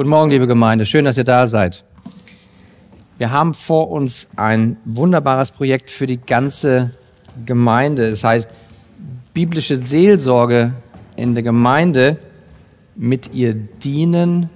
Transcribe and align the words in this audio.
Guten 0.00 0.08
Morgen, 0.08 0.30
liebe 0.30 0.46
Gemeinde. 0.46 0.86
Schön, 0.86 1.04
dass 1.04 1.18
ihr 1.18 1.24
da 1.24 1.46
seid. 1.46 1.84
Wir 3.18 3.30
haben 3.30 3.52
vor 3.52 3.90
uns 3.90 4.28
ein 4.34 4.78
wunderbares 4.86 5.50
Projekt 5.50 5.90
für 5.90 6.06
die 6.06 6.16
ganze 6.16 6.92
Gemeinde. 7.44 8.06
Es 8.06 8.24
heißt 8.24 8.48
biblische 9.34 9.76
Seelsorge 9.76 10.72
in 11.16 11.34
der 11.34 11.42
Gemeinde 11.42 12.16
mit 12.96 13.34
ihr 13.34 13.52
dienen 13.52 14.48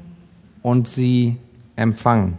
und 0.63 0.89
sie 0.89 1.37
empfangen. 1.77 2.39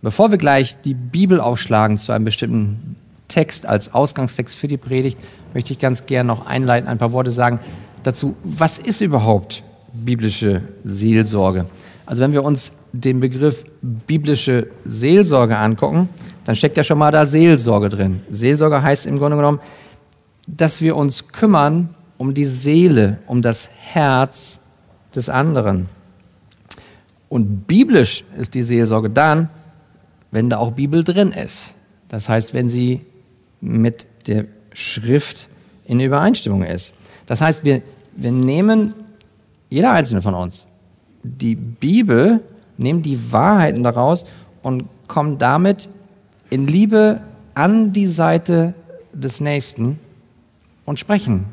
Bevor 0.00 0.32
wir 0.32 0.38
gleich 0.38 0.80
die 0.80 0.94
Bibel 0.94 1.40
aufschlagen 1.40 1.98
zu 1.98 2.10
einem 2.10 2.24
bestimmten 2.24 2.96
Text 3.28 3.64
als 3.64 3.94
Ausgangstext 3.94 4.56
für 4.56 4.66
die 4.66 4.76
Predigt, 4.76 5.20
möchte 5.54 5.72
ich 5.72 5.78
ganz 5.78 6.04
gern 6.06 6.26
noch 6.26 6.46
einleiten, 6.46 6.88
ein 6.88 6.98
paar 6.98 7.12
Worte 7.12 7.30
sagen 7.30 7.60
dazu, 8.02 8.34
was 8.42 8.80
ist 8.80 9.02
überhaupt 9.02 9.62
biblische 9.92 10.62
Seelsorge? 10.82 11.66
Also 12.06 12.22
wenn 12.22 12.32
wir 12.32 12.44
uns 12.44 12.72
den 12.92 13.20
Begriff 13.20 13.64
biblische 13.80 14.68
Seelsorge 14.84 15.56
angucken, 15.56 16.08
dann 16.44 16.56
steckt 16.56 16.76
ja 16.76 16.84
schon 16.84 16.98
mal 16.98 17.10
da 17.10 17.24
Seelsorge 17.24 17.88
drin. 17.88 18.20
Seelsorge 18.28 18.82
heißt 18.82 19.06
im 19.06 19.18
Grunde 19.18 19.36
genommen, 19.36 19.60
dass 20.46 20.80
wir 20.80 20.96
uns 20.96 21.28
kümmern 21.28 21.94
um 22.18 22.34
die 22.34 22.44
Seele, 22.44 23.18
um 23.26 23.42
das 23.42 23.70
Herz 23.78 24.60
des 25.14 25.28
anderen. 25.28 25.88
Und 27.28 27.66
biblisch 27.66 28.24
ist 28.36 28.54
die 28.54 28.62
Seelsorge 28.62 29.08
dann, 29.08 29.48
wenn 30.30 30.50
da 30.50 30.58
auch 30.58 30.72
Bibel 30.72 31.04
drin 31.04 31.32
ist. 31.32 31.74
Das 32.08 32.28
heißt, 32.28 32.54
wenn 32.54 32.68
sie 32.68 33.00
mit 33.60 34.06
der 34.26 34.46
Schrift 34.72 35.48
in 35.84 36.00
Übereinstimmung 36.00 36.62
ist. 36.62 36.94
Das 37.26 37.40
heißt, 37.40 37.64
wir, 37.64 37.82
wir 38.16 38.32
nehmen, 38.32 38.94
jeder 39.70 39.92
einzelne 39.92 40.22
von 40.22 40.34
uns, 40.34 40.66
die 41.22 41.54
Bibel, 41.54 42.40
nehmen 42.76 43.02
die 43.02 43.32
Wahrheiten 43.32 43.82
daraus 43.82 44.24
und 44.62 44.84
kommen 45.08 45.38
damit 45.38 45.88
in 46.50 46.66
Liebe 46.66 47.20
an 47.54 47.92
die 47.92 48.06
Seite 48.06 48.74
des 49.12 49.40
Nächsten 49.40 49.98
und 50.84 50.98
sprechen 50.98 51.46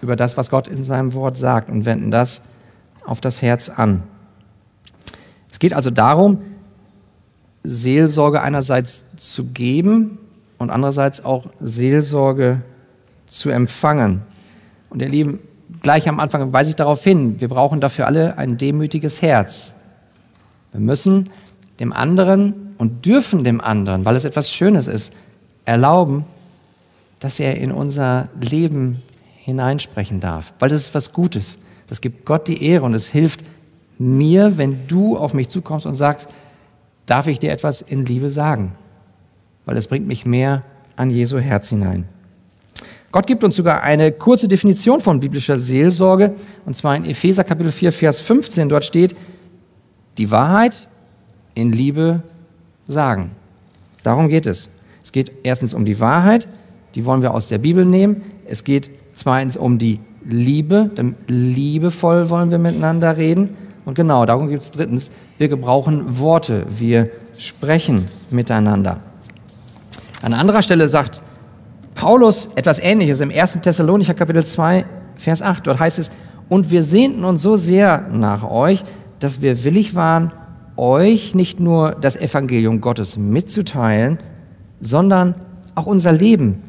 über 0.00 0.16
das, 0.16 0.36
was 0.36 0.50
Gott 0.50 0.68
in 0.68 0.84
seinem 0.84 1.14
Wort 1.14 1.36
sagt 1.36 1.70
und 1.70 1.84
wenden 1.84 2.10
das 2.10 2.42
auf 3.04 3.20
das 3.20 3.42
Herz 3.42 3.68
an. 3.68 4.02
Es 5.50 5.58
geht 5.58 5.74
also 5.74 5.90
darum, 5.90 6.42
Seelsorge 7.62 8.42
einerseits 8.42 9.06
zu 9.16 9.44
geben 9.44 10.18
und 10.58 10.70
andererseits 10.70 11.24
auch 11.24 11.46
Seelsorge 11.58 12.62
zu 13.26 13.50
empfangen. 13.50 14.22
Und 14.90 15.00
ihr 15.00 15.08
Lieben, 15.08 15.40
gleich 15.84 16.08
am 16.08 16.18
Anfang 16.18 16.52
weise 16.52 16.70
ich 16.70 16.76
darauf 16.76 17.04
hin, 17.04 17.40
wir 17.40 17.48
brauchen 17.48 17.80
dafür 17.80 18.06
alle 18.06 18.38
ein 18.38 18.56
demütiges 18.56 19.22
Herz. 19.22 19.74
Wir 20.72 20.80
müssen 20.80 21.28
dem 21.78 21.92
anderen 21.92 22.74
und 22.78 23.06
dürfen 23.06 23.44
dem 23.44 23.60
anderen, 23.60 24.04
weil 24.04 24.16
es 24.16 24.24
etwas 24.24 24.50
Schönes 24.50 24.88
ist, 24.88 25.12
erlauben, 25.66 26.24
dass 27.20 27.38
er 27.38 27.58
in 27.58 27.70
unser 27.70 28.30
Leben 28.40 29.00
hineinsprechen 29.36 30.20
darf, 30.20 30.54
weil 30.58 30.70
das 30.70 30.80
ist 30.80 30.94
was 30.94 31.12
Gutes. 31.12 31.58
Das 31.86 32.00
gibt 32.00 32.24
Gott 32.24 32.48
die 32.48 32.64
Ehre 32.64 32.84
und 32.86 32.94
es 32.94 33.06
hilft 33.06 33.44
mir, 33.98 34.56
wenn 34.56 34.86
du 34.88 35.18
auf 35.18 35.34
mich 35.34 35.50
zukommst 35.50 35.84
und 35.84 35.96
sagst, 35.96 36.30
darf 37.04 37.26
ich 37.26 37.38
dir 37.38 37.52
etwas 37.52 37.82
in 37.82 38.06
Liebe 38.06 38.30
sagen? 38.30 38.74
Weil 39.66 39.76
es 39.76 39.86
bringt 39.86 40.06
mich 40.06 40.24
mehr 40.24 40.62
an 40.96 41.10
Jesu 41.10 41.38
Herz 41.38 41.68
hinein. 41.68 42.08
Gott 43.14 43.28
gibt 43.28 43.44
uns 43.44 43.54
sogar 43.54 43.84
eine 43.84 44.10
kurze 44.10 44.48
Definition 44.48 45.00
von 45.00 45.20
biblischer 45.20 45.56
Seelsorge, 45.56 46.34
und 46.66 46.76
zwar 46.76 46.96
in 46.96 47.04
Epheser 47.04 47.44
Kapitel 47.44 47.70
4, 47.70 47.92
Vers 47.92 48.18
15. 48.18 48.68
Dort 48.68 48.84
steht, 48.84 49.14
die 50.18 50.32
Wahrheit 50.32 50.88
in 51.54 51.70
Liebe 51.70 52.24
sagen. 52.88 53.30
Darum 54.02 54.26
geht 54.26 54.46
es. 54.46 54.68
Es 55.00 55.12
geht 55.12 55.30
erstens 55.44 55.74
um 55.74 55.84
die 55.84 56.00
Wahrheit, 56.00 56.48
die 56.96 57.04
wollen 57.04 57.22
wir 57.22 57.34
aus 57.34 57.46
der 57.46 57.58
Bibel 57.58 57.84
nehmen. 57.84 58.22
Es 58.46 58.64
geht 58.64 58.90
zweitens 59.12 59.56
um 59.56 59.78
die 59.78 60.00
Liebe, 60.24 60.90
denn 60.96 61.14
liebevoll 61.28 62.30
wollen 62.30 62.50
wir 62.50 62.58
miteinander 62.58 63.16
reden. 63.16 63.56
Und 63.84 63.94
genau, 63.94 64.26
darum 64.26 64.48
gibt 64.48 64.64
es 64.64 64.72
drittens, 64.72 65.12
wir 65.38 65.46
gebrauchen 65.46 66.18
Worte, 66.18 66.66
wir 66.68 67.10
sprechen 67.38 68.08
miteinander. 68.30 68.98
An 70.20 70.34
anderer 70.34 70.62
Stelle 70.62 70.88
sagt 70.88 71.22
Paulus 71.94 72.48
etwas 72.56 72.78
Ähnliches 72.78 73.20
im 73.20 73.30
1. 73.30 73.60
Thessalonicher 73.62 74.14
Kapitel 74.14 74.44
2, 74.44 74.84
Vers 75.14 75.42
8. 75.42 75.66
Dort 75.66 75.78
heißt 75.78 75.98
es, 75.98 76.10
und 76.48 76.70
wir 76.70 76.82
sehnten 76.82 77.24
uns 77.24 77.40
so 77.40 77.56
sehr 77.56 78.08
nach 78.12 78.48
euch, 78.48 78.82
dass 79.20 79.40
wir 79.40 79.64
willig 79.64 79.94
waren, 79.94 80.32
euch 80.76 81.34
nicht 81.34 81.60
nur 81.60 81.92
das 81.92 82.16
Evangelium 82.16 82.80
Gottes 82.80 83.16
mitzuteilen, 83.16 84.18
sondern 84.80 85.34
auch 85.74 85.86
unser 85.86 86.12
Leben, 86.12 86.62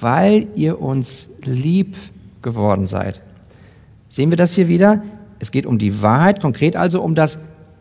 weil 0.00 0.48
ihr 0.54 0.80
uns 0.80 1.28
lieb 1.44 1.96
geworden 2.42 2.86
seid. 2.86 3.22
Sehen 4.08 4.30
wir 4.30 4.36
das 4.36 4.52
hier 4.52 4.68
wieder? 4.68 5.02
Es 5.38 5.50
geht 5.50 5.66
um 5.66 5.78
die 5.78 6.02
Wahrheit, 6.02 6.40
konkret 6.40 6.76
also 6.76 7.02
um 7.02 7.14
das 7.14 7.38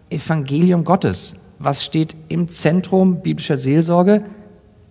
Evangelium 0.10 0.84
Gottes. 0.84 1.36
Was 1.60 1.84
steht 1.84 2.16
im 2.30 2.50
Zentrum 2.50 3.22
biblischer 3.22 3.58
Seelsorge? 3.58 4.24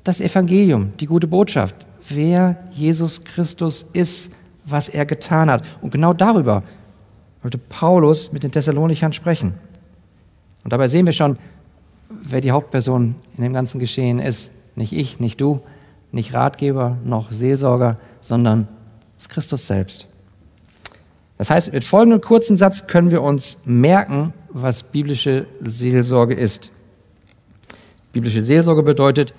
Das 0.06 0.20
Evangelium, 0.20 0.92
die 1.00 1.06
gute 1.06 1.26
Botschaft, 1.26 1.74
wer 2.08 2.62
Jesus 2.70 3.24
Christus 3.24 3.84
ist, 3.92 4.30
was 4.64 4.88
er 4.88 5.04
getan 5.04 5.50
hat. 5.50 5.64
Und 5.82 5.90
genau 5.90 6.12
darüber 6.12 6.62
wollte 7.42 7.58
Paulus 7.58 8.30
mit 8.30 8.44
den 8.44 8.52
Thessalonichern 8.52 9.12
sprechen. 9.12 9.54
Und 10.62 10.72
dabei 10.72 10.86
sehen 10.86 11.06
wir 11.06 11.12
schon, 11.12 11.36
wer 12.08 12.40
die 12.40 12.52
Hauptperson 12.52 13.16
in 13.36 13.42
dem 13.42 13.52
ganzen 13.52 13.80
Geschehen 13.80 14.20
ist. 14.20 14.52
Nicht 14.76 14.92
ich, 14.92 15.18
nicht 15.18 15.40
du, 15.40 15.60
nicht 16.12 16.32
Ratgeber, 16.32 16.98
noch 17.04 17.32
Seelsorger, 17.32 17.98
sondern 18.20 18.68
es 19.18 19.24
ist 19.24 19.30
Christus 19.30 19.66
selbst. 19.66 20.06
Das 21.36 21.50
heißt, 21.50 21.72
mit 21.72 21.82
folgendem 21.82 22.20
kurzen 22.20 22.56
Satz 22.56 22.86
können 22.86 23.10
wir 23.10 23.22
uns 23.22 23.56
merken, 23.64 24.32
was 24.50 24.84
biblische 24.84 25.48
Seelsorge 25.60 26.34
ist. 26.34 26.70
Biblische 28.12 28.42
Seelsorge 28.42 28.84
bedeutet, 28.84 29.34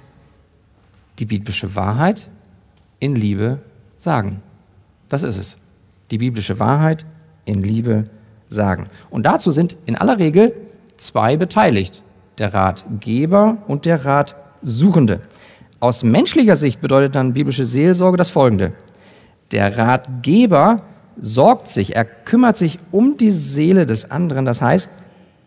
die 1.19 1.25
biblische 1.25 1.75
Wahrheit 1.75 2.29
in 2.99 3.15
Liebe 3.15 3.59
sagen. 3.95 4.41
Das 5.09 5.23
ist 5.23 5.37
es. 5.37 5.57
Die 6.11 6.17
biblische 6.17 6.59
Wahrheit 6.59 7.05
in 7.45 7.61
Liebe 7.61 8.05
sagen. 8.49 8.87
Und 9.09 9.25
dazu 9.25 9.51
sind 9.51 9.75
in 9.85 9.95
aller 9.95 10.19
Regel 10.19 10.53
zwei 10.97 11.37
beteiligt. 11.37 12.03
Der 12.37 12.53
Ratgeber 12.53 13.57
und 13.67 13.85
der 13.85 14.05
Ratsuchende. 14.05 15.21
Aus 15.79 16.03
menschlicher 16.03 16.55
Sicht 16.55 16.81
bedeutet 16.81 17.15
dann 17.15 17.33
biblische 17.33 17.65
Seelsorge 17.65 18.17
das 18.17 18.29
folgende. 18.29 18.73
Der 19.51 19.77
Ratgeber 19.77 20.77
sorgt 21.19 21.67
sich, 21.67 21.95
er 21.95 22.05
kümmert 22.05 22.57
sich 22.57 22.79
um 22.91 23.17
die 23.17 23.31
Seele 23.31 23.85
des 23.85 24.11
anderen, 24.11 24.45
das 24.45 24.61
heißt, 24.61 24.89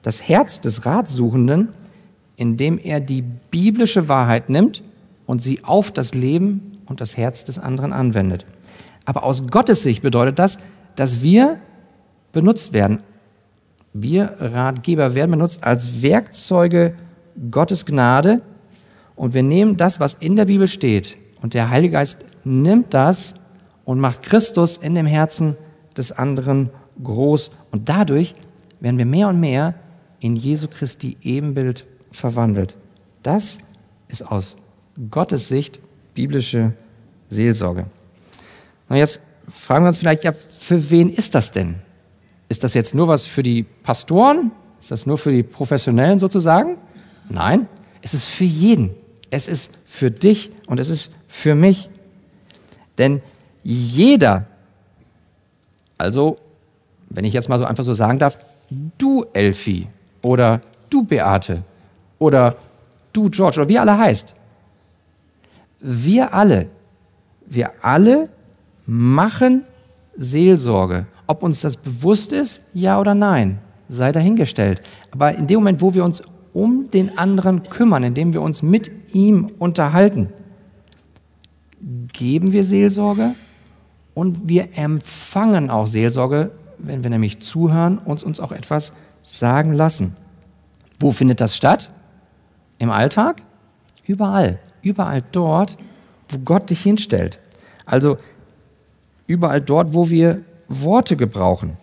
das 0.02 0.28
Herz 0.28 0.60
des 0.60 0.86
Ratsuchenden, 0.86 1.68
indem 2.36 2.78
er 2.78 3.00
die 3.00 3.22
biblische 3.22 4.08
Wahrheit 4.08 4.48
nimmt 4.48 4.82
und 5.30 5.40
sie 5.40 5.62
auf 5.62 5.92
das 5.92 6.12
Leben 6.12 6.78
und 6.86 7.00
das 7.00 7.16
Herz 7.16 7.44
des 7.44 7.56
anderen 7.56 7.92
anwendet. 7.92 8.46
Aber 9.04 9.22
aus 9.22 9.46
Gottes 9.46 9.84
Sicht 9.84 10.02
bedeutet 10.02 10.40
das, 10.40 10.58
dass 10.96 11.22
wir 11.22 11.60
benutzt 12.32 12.72
werden. 12.72 12.98
Wir 13.92 14.34
Ratgeber 14.40 15.14
werden 15.14 15.30
benutzt 15.30 15.62
als 15.62 16.02
Werkzeuge 16.02 16.96
Gottes 17.48 17.86
Gnade 17.86 18.42
und 19.14 19.32
wir 19.32 19.44
nehmen 19.44 19.76
das, 19.76 20.00
was 20.00 20.14
in 20.14 20.34
der 20.34 20.46
Bibel 20.46 20.66
steht 20.66 21.16
und 21.40 21.54
der 21.54 21.70
Heilige 21.70 21.92
Geist 21.92 22.24
nimmt 22.42 22.92
das 22.92 23.34
und 23.84 24.00
macht 24.00 24.22
Christus 24.22 24.78
in 24.78 24.96
dem 24.96 25.06
Herzen 25.06 25.56
des 25.96 26.10
anderen 26.10 26.70
groß. 27.04 27.52
Und 27.70 27.88
dadurch 27.88 28.34
werden 28.80 28.98
wir 28.98 29.06
mehr 29.06 29.28
und 29.28 29.38
mehr 29.38 29.76
in 30.18 30.34
Jesu 30.34 30.66
Christi 30.66 31.16
Ebenbild 31.22 31.86
verwandelt. 32.10 32.76
Das 33.22 33.58
ist 34.08 34.22
aus 34.22 34.56
Gottes 35.10 35.48
Sicht 35.48 35.80
biblische 36.14 36.72
Seelsorge. 37.28 37.86
Und 38.88 38.96
jetzt 38.96 39.20
fragen 39.48 39.84
wir 39.84 39.88
uns 39.88 39.98
vielleicht, 39.98 40.24
ja, 40.24 40.32
für 40.32 40.90
wen 40.90 41.10
ist 41.12 41.34
das 41.34 41.52
denn? 41.52 41.76
Ist 42.48 42.64
das 42.64 42.74
jetzt 42.74 42.94
nur 42.94 43.08
was 43.08 43.26
für 43.26 43.42
die 43.42 43.62
Pastoren? 43.62 44.50
Ist 44.80 44.90
das 44.90 45.06
nur 45.06 45.18
für 45.18 45.30
die 45.30 45.42
Professionellen 45.42 46.18
sozusagen? 46.18 46.76
Nein, 47.28 47.68
es 48.02 48.14
ist 48.14 48.26
für 48.26 48.44
jeden. 48.44 48.90
Es 49.30 49.46
ist 49.46 49.72
für 49.86 50.10
dich 50.10 50.50
und 50.66 50.80
es 50.80 50.88
ist 50.88 51.12
für 51.28 51.54
mich. 51.54 51.88
Denn 52.98 53.22
jeder, 53.62 54.46
also 55.96 56.36
wenn 57.08 57.24
ich 57.24 57.32
jetzt 57.32 57.48
mal 57.48 57.58
so 57.58 57.64
einfach 57.64 57.84
so 57.84 57.94
sagen 57.94 58.18
darf, 58.18 58.38
du 58.98 59.24
Elfi 59.32 59.88
oder 60.22 60.60
du 60.88 61.04
Beate 61.04 61.62
oder 62.18 62.56
du 63.12 63.30
George 63.30 63.60
oder 63.60 63.68
wie 63.68 63.78
alle 63.78 63.96
heißt, 63.96 64.34
wir 65.80 66.34
alle, 66.34 66.68
wir 67.46 67.72
alle 67.82 68.30
machen 68.86 69.64
Seelsorge. 70.16 71.06
Ob 71.26 71.42
uns 71.42 71.60
das 71.60 71.76
bewusst 71.76 72.32
ist, 72.32 72.64
ja 72.74 73.00
oder 73.00 73.14
nein. 73.14 73.58
sei 73.88 74.12
dahingestellt. 74.12 74.82
Aber 75.10 75.34
in 75.34 75.46
dem 75.46 75.60
Moment, 75.60 75.82
wo 75.82 75.94
wir 75.94 76.04
uns 76.04 76.22
um 76.52 76.90
den 76.90 77.18
anderen 77.18 77.64
kümmern, 77.64 78.04
indem 78.04 78.32
wir 78.32 78.42
uns 78.42 78.62
mit 78.62 78.90
ihm 79.14 79.48
unterhalten, 79.58 80.28
geben 82.12 82.52
wir 82.52 82.64
Seelsorge 82.64 83.34
und 84.14 84.48
wir 84.48 84.76
empfangen 84.76 85.70
auch 85.70 85.86
Seelsorge, 85.86 86.52
wenn 86.78 87.02
wir 87.02 87.10
nämlich 87.10 87.40
zuhören 87.40 87.98
und 87.98 88.22
uns 88.22 88.40
auch 88.40 88.52
etwas 88.52 88.92
sagen 89.22 89.72
lassen. 89.72 90.16
Wo 90.98 91.12
findet 91.12 91.40
das 91.40 91.56
statt? 91.56 91.90
Im 92.78 92.90
Alltag? 92.90 93.42
Überall. 94.06 94.58
Überall 94.82 95.22
dort, 95.32 95.76
wo 96.28 96.38
Gott 96.38 96.70
dich 96.70 96.82
hinstellt. 96.82 97.40
Also 97.84 98.18
überall 99.26 99.60
dort, 99.60 99.92
wo 99.92 100.10
wir 100.10 100.42
Worte 100.68 101.16
gebrauchen. 101.16 101.76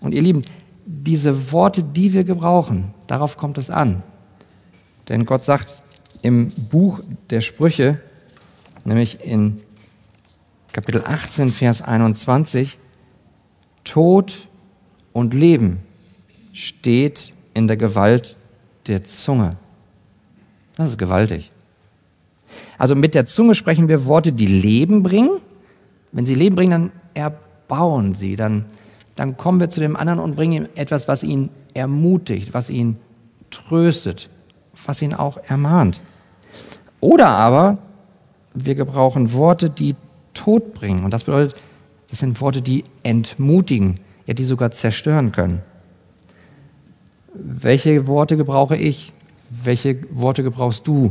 Und 0.00 0.14
ihr 0.14 0.22
Lieben, 0.22 0.42
diese 0.86 1.52
Worte, 1.52 1.82
die 1.82 2.12
wir 2.12 2.24
gebrauchen, 2.24 2.94
darauf 3.06 3.36
kommt 3.36 3.58
es 3.58 3.70
an. 3.70 4.02
Denn 5.08 5.24
Gott 5.24 5.44
sagt 5.44 5.76
im 6.22 6.50
Buch 6.50 7.00
der 7.30 7.40
Sprüche, 7.40 8.00
nämlich 8.84 9.24
in 9.24 9.62
Kapitel 10.72 11.04
18, 11.04 11.52
Vers 11.52 11.82
21, 11.82 12.78
Tod 13.84 14.48
und 15.12 15.34
Leben 15.34 15.80
steht 16.52 17.34
in 17.54 17.66
der 17.66 17.76
Gewalt 17.76 18.38
der 18.86 19.04
Zunge. 19.04 19.56
Das 20.76 20.88
ist 20.88 20.98
gewaltig. 20.98 21.52
Also 22.78 22.94
mit 22.94 23.14
der 23.14 23.24
Zunge 23.24 23.54
sprechen 23.54 23.88
wir 23.88 24.06
Worte, 24.06 24.32
die 24.32 24.46
Leben 24.46 25.02
bringen. 25.02 25.40
Wenn 26.12 26.26
sie 26.26 26.34
Leben 26.34 26.56
bringen, 26.56 26.70
dann 26.70 26.92
erbauen 27.14 28.14
sie, 28.14 28.36
dann, 28.36 28.66
dann 29.16 29.36
kommen 29.36 29.60
wir 29.60 29.70
zu 29.70 29.80
dem 29.80 29.96
anderen 29.96 30.20
und 30.20 30.36
bringen 30.36 30.52
ihm 30.52 30.68
etwas, 30.74 31.08
was 31.08 31.22
ihn 31.22 31.50
ermutigt, 31.74 32.54
was 32.54 32.70
ihn 32.70 32.96
tröstet, 33.50 34.28
was 34.86 35.02
ihn 35.02 35.14
auch 35.14 35.38
ermahnt. 35.48 36.00
Oder 37.00 37.28
aber 37.28 37.78
wir 38.54 38.74
gebrauchen 38.74 39.32
Worte, 39.32 39.70
die 39.70 39.94
Tod 40.32 40.74
bringen. 40.74 41.04
Und 41.04 41.12
das 41.12 41.24
bedeutet, 41.24 41.56
das 42.08 42.20
sind 42.20 42.40
Worte, 42.40 42.62
die 42.62 42.84
entmutigen, 43.02 44.00
ja, 44.26 44.34
die 44.34 44.44
sogar 44.44 44.70
zerstören 44.70 45.32
können. 45.32 45.62
Welche 47.34 48.06
Worte 48.06 48.36
gebrauche 48.36 48.76
ich? 48.76 49.12
Welche 49.50 49.98
Worte 50.10 50.42
gebrauchst 50.42 50.86
du 50.86 51.10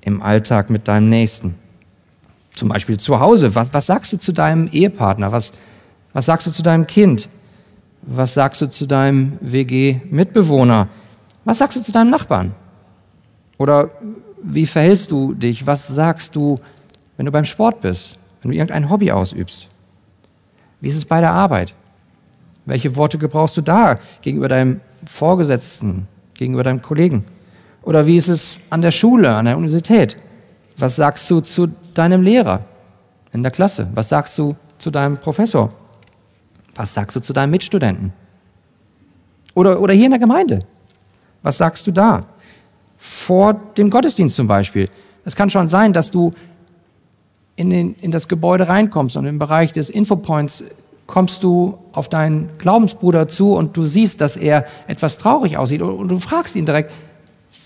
im 0.00 0.22
Alltag 0.22 0.70
mit 0.70 0.88
deinem 0.88 1.08
Nächsten? 1.08 1.54
Zum 2.54 2.68
Beispiel 2.68 2.98
zu 2.98 3.20
Hause. 3.20 3.54
Was, 3.54 3.72
was 3.72 3.86
sagst 3.86 4.12
du 4.12 4.18
zu 4.18 4.32
deinem 4.32 4.68
Ehepartner? 4.68 5.32
Was, 5.32 5.52
was 6.12 6.26
sagst 6.26 6.46
du 6.46 6.50
zu 6.50 6.62
deinem 6.62 6.86
Kind? 6.86 7.28
Was 8.02 8.34
sagst 8.34 8.60
du 8.60 8.68
zu 8.68 8.86
deinem 8.86 9.38
WG-Mitbewohner? 9.40 10.88
Was 11.44 11.58
sagst 11.58 11.76
du 11.76 11.82
zu 11.82 11.92
deinem 11.92 12.10
Nachbarn? 12.10 12.54
Oder 13.58 13.90
wie 14.42 14.66
verhältst 14.66 15.10
du 15.10 15.34
dich? 15.34 15.66
Was 15.66 15.88
sagst 15.88 16.36
du, 16.36 16.58
wenn 17.16 17.26
du 17.26 17.32
beim 17.32 17.44
Sport 17.44 17.80
bist? 17.80 18.18
Wenn 18.42 18.50
du 18.50 18.56
irgendein 18.56 18.88
Hobby 18.88 19.10
ausübst? 19.10 19.68
Wie 20.80 20.88
ist 20.88 20.96
es 20.96 21.04
bei 21.04 21.20
der 21.20 21.32
Arbeit? 21.32 21.74
Welche 22.66 22.96
Worte 22.96 23.18
gebrauchst 23.18 23.56
du 23.56 23.62
da 23.62 23.98
gegenüber 24.22 24.48
deinem 24.48 24.80
Vorgesetzten, 25.04 26.06
gegenüber 26.34 26.62
deinem 26.62 26.82
Kollegen? 26.82 27.24
Oder 27.82 28.06
wie 28.06 28.16
ist 28.16 28.28
es 28.28 28.60
an 28.70 28.82
der 28.82 28.90
Schule, 28.90 29.34
an 29.34 29.44
der 29.44 29.56
Universität? 29.56 30.16
Was 30.76 30.96
sagst 30.96 31.30
du 31.30 31.40
zu 31.40 31.68
deinem 31.94 32.22
Lehrer 32.22 32.64
in 33.32 33.42
der 33.42 33.52
Klasse? 33.52 33.88
Was 33.94 34.08
sagst 34.08 34.38
du 34.38 34.56
zu 34.78 34.90
deinem 34.90 35.16
Professor? 35.16 35.72
Was 36.74 36.94
sagst 36.94 37.16
du 37.16 37.20
zu 37.20 37.32
deinem 37.32 37.50
Mitstudenten? 37.50 38.12
Oder, 39.54 39.80
oder 39.80 39.94
hier 39.94 40.04
in 40.04 40.12
der 40.12 40.20
Gemeinde? 40.20 40.64
Was 41.42 41.58
sagst 41.58 41.86
du 41.86 41.92
da? 41.92 42.24
Vor 42.96 43.54
dem 43.76 43.90
Gottesdienst 43.90 44.36
zum 44.36 44.46
Beispiel. 44.46 44.88
Es 45.24 45.34
kann 45.34 45.50
schon 45.50 45.68
sein, 45.68 45.92
dass 45.92 46.10
du 46.10 46.32
in, 47.56 47.70
den, 47.70 47.94
in 48.00 48.10
das 48.10 48.28
Gebäude 48.28 48.68
reinkommst 48.68 49.16
und 49.16 49.26
im 49.26 49.38
Bereich 49.38 49.72
des 49.72 49.90
Infopoints 49.90 50.62
kommst 51.08 51.42
du 51.42 51.78
auf 51.92 52.08
deinen 52.08 52.50
Glaubensbruder 52.58 53.26
zu 53.26 53.54
und 53.54 53.76
du 53.76 53.82
siehst, 53.82 54.20
dass 54.20 54.36
er 54.36 54.66
etwas 54.86 55.18
traurig 55.18 55.56
aussieht 55.56 55.82
und 55.82 56.08
du 56.08 56.18
fragst 56.20 56.54
ihn 56.54 56.66
direkt, 56.66 56.92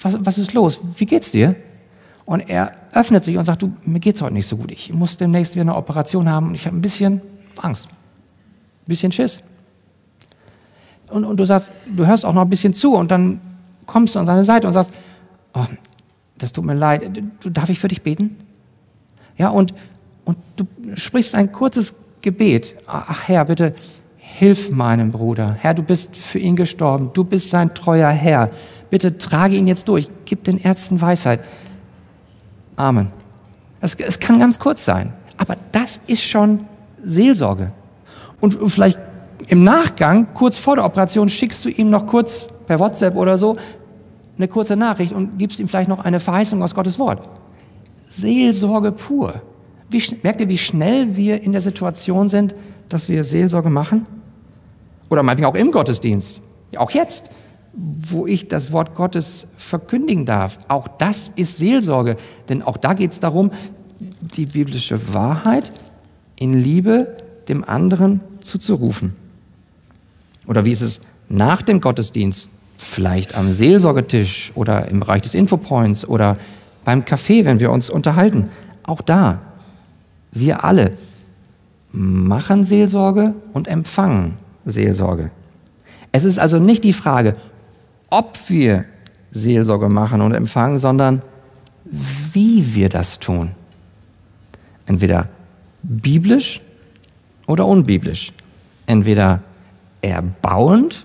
was, 0.04 0.16
was 0.24 0.38
ist 0.38 0.52
los? 0.52 0.80
Wie 0.96 1.06
geht's 1.06 1.30
dir? 1.32 1.56
Und 2.24 2.40
er 2.48 2.72
öffnet 2.92 3.24
sich 3.24 3.36
und 3.36 3.44
sagt, 3.44 3.62
du, 3.62 3.72
mir 3.84 4.00
geht's 4.00 4.22
heute 4.22 4.34
nicht 4.34 4.46
so 4.46 4.56
gut. 4.56 4.70
Ich 4.70 4.92
muss 4.92 5.16
demnächst 5.16 5.54
wieder 5.54 5.62
eine 5.62 5.76
Operation 5.76 6.28
haben 6.28 6.48
und 6.48 6.54
ich 6.54 6.66
habe 6.66 6.76
ein 6.76 6.80
bisschen 6.80 7.20
Angst, 7.58 7.88
ein 7.88 8.86
bisschen 8.86 9.12
Schiss. 9.12 9.42
Und, 11.10 11.24
und 11.24 11.38
du 11.38 11.44
sagst, 11.44 11.72
du 11.94 12.06
hörst 12.06 12.24
auch 12.24 12.32
noch 12.32 12.42
ein 12.42 12.48
bisschen 12.48 12.74
zu 12.74 12.94
und 12.94 13.10
dann 13.10 13.40
kommst 13.86 14.14
du 14.14 14.18
an 14.18 14.26
seine 14.26 14.44
Seite 14.44 14.66
und 14.66 14.72
sagst, 14.72 14.92
oh, 15.52 15.66
das 16.38 16.52
tut 16.52 16.64
mir 16.64 16.74
leid, 16.74 17.22
darf 17.44 17.68
ich 17.68 17.78
für 17.78 17.88
dich 17.88 18.02
beten? 18.02 18.36
Ja, 19.36 19.50
und, 19.50 19.74
und 20.24 20.38
du 20.56 20.66
sprichst 20.94 21.34
ein 21.34 21.52
kurzes 21.52 21.94
Gebet. 22.20 22.76
Ach 22.86 23.28
Herr, 23.28 23.44
bitte 23.44 23.74
hilf 24.16 24.70
meinem 24.70 25.12
Bruder. 25.12 25.56
Herr, 25.58 25.74
du 25.74 25.82
bist 25.82 26.16
für 26.16 26.38
ihn 26.38 26.56
gestorben. 26.56 27.10
Du 27.12 27.24
bist 27.24 27.50
sein 27.50 27.74
treuer 27.74 28.10
Herr. 28.10 28.50
Bitte 28.92 29.16
trage 29.16 29.56
ihn 29.56 29.66
jetzt 29.66 29.88
durch. 29.88 30.10
Gib 30.26 30.44
den 30.44 30.58
Ärzten 30.58 31.00
Weisheit. 31.00 31.40
Amen. 32.76 33.10
Es, 33.80 33.94
es 33.94 34.20
kann 34.20 34.38
ganz 34.38 34.58
kurz 34.58 34.84
sein. 34.84 35.14
Aber 35.38 35.56
das 35.72 35.98
ist 36.08 36.22
schon 36.22 36.66
Seelsorge. 37.02 37.72
Und 38.42 38.58
vielleicht 38.70 38.98
im 39.46 39.64
Nachgang, 39.64 40.34
kurz 40.34 40.58
vor 40.58 40.76
der 40.76 40.84
Operation, 40.84 41.30
schickst 41.30 41.64
du 41.64 41.70
ihm 41.70 41.88
noch 41.88 42.06
kurz 42.06 42.48
per 42.66 42.78
WhatsApp 42.80 43.16
oder 43.16 43.38
so 43.38 43.56
eine 44.36 44.46
kurze 44.46 44.76
Nachricht 44.76 45.14
und 45.14 45.38
gibst 45.38 45.58
ihm 45.58 45.68
vielleicht 45.68 45.88
noch 45.88 46.04
eine 46.04 46.20
Verheißung 46.20 46.62
aus 46.62 46.74
Gottes 46.74 46.98
Wort. 46.98 47.26
Seelsorge 48.10 48.92
pur. 48.92 49.40
Wie, 49.88 50.02
merkt 50.22 50.42
ihr, 50.42 50.50
wie 50.50 50.58
schnell 50.58 51.16
wir 51.16 51.42
in 51.42 51.52
der 51.52 51.62
Situation 51.62 52.28
sind, 52.28 52.54
dass 52.90 53.08
wir 53.08 53.24
Seelsorge 53.24 53.70
machen? 53.70 54.04
Oder 55.08 55.22
meinetwegen 55.22 55.46
auch 55.46 55.54
im 55.54 55.72
Gottesdienst. 55.72 56.42
Ja, 56.72 56.80
auch 56.80 56.90
jetzt, 56.90 57.30
wo 57.74 58.26
ich 58.26 58.48
das 58.48 58.72
Wort 58.72 58.94
Gottes 58.94 59.46
verkündigen 59.56 60.26
darf. 60.26 60.58
Auch 60.68 60.88
das 60.88 61.32
ist 61.36 61.56
Seelsorge. 61.56 62.16
Denn 62.48 62.62
auch 62.62 62.76
da 62.76 62.94
geht 62.94 63.12
es 63.12 63.20
darum, 63.20 63.50
die 64.36 64.46
biblische 64.46 65.14
Wahrheit 65.14 65.72
in 66.38 66.58
Liebe 66.58 67.16
dem 67.48 67.64
anderen 67.64 68.20
zuzurufen. 68.40 69.16
Oder 70.46 70.64
wie 70.64 70.72
ist 70.72 70.82
es 70.82 71.00
nach 71.28 71.62
dem 71.62 71.80
Gottesdienst? 71.80 72.48
Vielleicht 72.76 73.34
am 73.34 73.52
Seelsorgetisch 73.52 74.52
oder 74.54 74.88
im 74.88 75.00
Bereich 75.00 75.22
des 75.22 75.34
Infopoints 75.34 76.06
oder 76.06 76.36
beim 76.84 77.04
Kaffee, 77.04 77.44
wenn 77.44 77.60
wir 77.60 77.70
uns 77.70 77.90
unterhalten. 77.90 78.50
Auch 78.82 79.00
da, 79.00 79.40
wir 80.32 80.64
alle 80.64 80.92
machen 81.92 82.64
Seelsorge 82.64 83.34
und 83.52 83.68
empfangen 83.68 84.34
Seelsorge. 84.64 85.30
Es 86.10 86.24
ist 86.24 86.38
also 86.38 86.58
nicht 86.58 86.84
die 86.84 86.92
Frage, 86.92 87.36
ob 88.12 88.38
wir 88.48 88.84
Seelsorge 89.30 89.88
machen 89.88 90.20
und 90.20 90.34
empfangen, 90.34 90.76
sondern 90.76 91.22
wie 91.84 92.74
wir 92.74 92.90
das 92.90 93.18
tun. 93.18 93.52
Entweder 94.84 95.28
biblisch 95.82 96.60
oder 97.46 97.66
unbiblisch. 97.66 98.32
Entweder 98.84 99.40
erbauend 100.02 101.04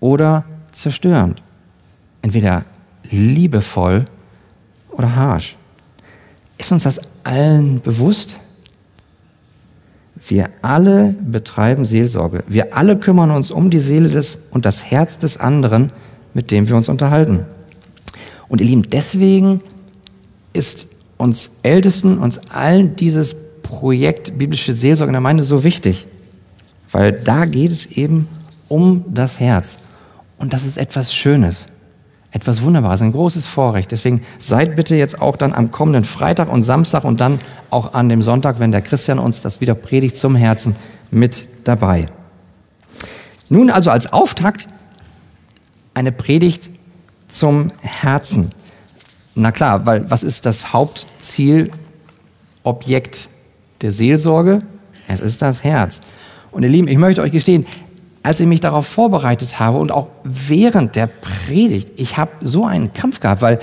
oder 0.00 0.44
zerstörend. 0.70 1.42
Entweder 2.20 2.66
liebevoll 3.10 4.04
oder 4.90 5.16
harsch. 5.16 5.56
Ist 6.58 6.72
uns 6.72 6.82
das 6.82 7.00
allen 7.24 7.80
bewusst? 7.80 8.38
Wir 10.26 10.50
alle 10.62 11.14
betreiben 11.20 11.84
Seelsorge. 11.84 12.44
Wir 12.46 12.76
alle 12.76 12.98
kümmern 12.98 13.30
uns 13.30 13.50
um 13.50 13.70
die 13.70 13.78
Seele 13.78 14.08
des 14.08 14.38
und 14.50 14.64
das 14.64 14.90
Herz 14.90 15.18
des 15.18 15.38
anderen, 15.38 15.92
mit 16.34 16.50
dem 16.50 16.68
wir 16.68 16.76
uns 16.76 16.88
unterhalten. 16.88 17.44
Und 18.48 18.60
ihr 18.60 18.66
Lieben, 18.66 18.82
deswegen 18.82 19.62
ist 20.52 20.88
uns 21.16 21.52
Ältesten, 21.62 22.18
uns 22.18 22.38
allen 22.50 22.96
dieses 22.96 23.34
Projekt 23.62 24.38
biblische 24.38 24.72
Seelsorge 24.72 25.10
in 25.10 25.14
der 25.14 25.20
Gemeinde 25.20 25.42
so 25.42 25.64
wichtig, 25.64 26.06
weil 26.90 27.12
da 27.12 27.44
geht 27.44 27.70
es 27.70 27.86
eben 27.86 28.28
um 28.68 29.04
das 29.08 29.40
Herz. 29.40 29.78
Und 30.38 30.52
das 30.52 30.66
ist 30.66 30.76
etwas 30.76 31.14
Schönes 31.14 31.68
etwas 32.32 32.62
Wunderbares, 32.62 33.02
ein 33.02 33.12
großes 33.12 33.46
Vorrecht. 33.46 33.90
Deswegen 33.90 34.22
seid 34.38 34.76
bitte 34.76 34.94
jetzt 34.94 35.20
auch 35.20 35.36
dann 35.36 35.52
am 35.52 35.70
kommenden 35.70 36.04
Freitag 36.04 36.50
und 36.50 36.62
Samstag 36.62 37.04
und 37.04 37.20
dann 37.20 37.40
auch 37.70 37.94
an 37.94 38.08
dem 38.08 38.22
Sonntag, 38.22 38.60
wenn 38.60 38.70
der 38.70 38.82
Christian 38.82 39.18
uns 39.18 39.42
das 39.42 39.60
wieder 39.60 39.74
predigt, 39.74 40.16
zum 40.16 40.36
Herzen 40.36 40.76
mit 41.10 41.48
dabei. 41.64 42.06
Nun 43.48 43.70
also 43.70 43.90
als 43.90 44.12
Auftakt 44.12 44.68
eine 45.92 46.12
Predigt 46.12 46.70
zum 47.28 47.72
Herzen. 47.80 48.52
Na 49.34 49.50
klar, 49.50 49.86
weil 49.86 50.08
was 50.10 50.22
ist 50.22 50.46
das 50.46 50.72
Hauptziel, 50.72 51.70
Objekt 52.62 53.28
der 53.80 53.90
Seelsorge? 53.90 54.62
Es 55.08 55.20
ist 55.20 55.42
das 55.42 55.64
Herz. 55.64 56.00
Und 56.52 56.62
ihr 56.62 56.68
Lieben, 56.68 56.88
ich 56.88 56.98
möchte 56.98 57.22
euch 57.22 57.32
gestehen, 57.32 57.66
als 58.22 58.40
ich 58.40 58.46
mich 58.46 58.60
darauf 58.60 58.86
vorbereitet 58.86 59.58
habe 59.58 59.78
und 59.78 59.92
auch 59.92 60.08
während 60.24 60.96
der 60.96 61.06
Predigt, 61.06 61.92
ich 61.96 62.16
habe 62.16 62.32
so 62.40 62.66
einen 62.66 62.92
Kampf 62.92 63.20
gehabt, 63.20 63.40
weil 63.42 63.58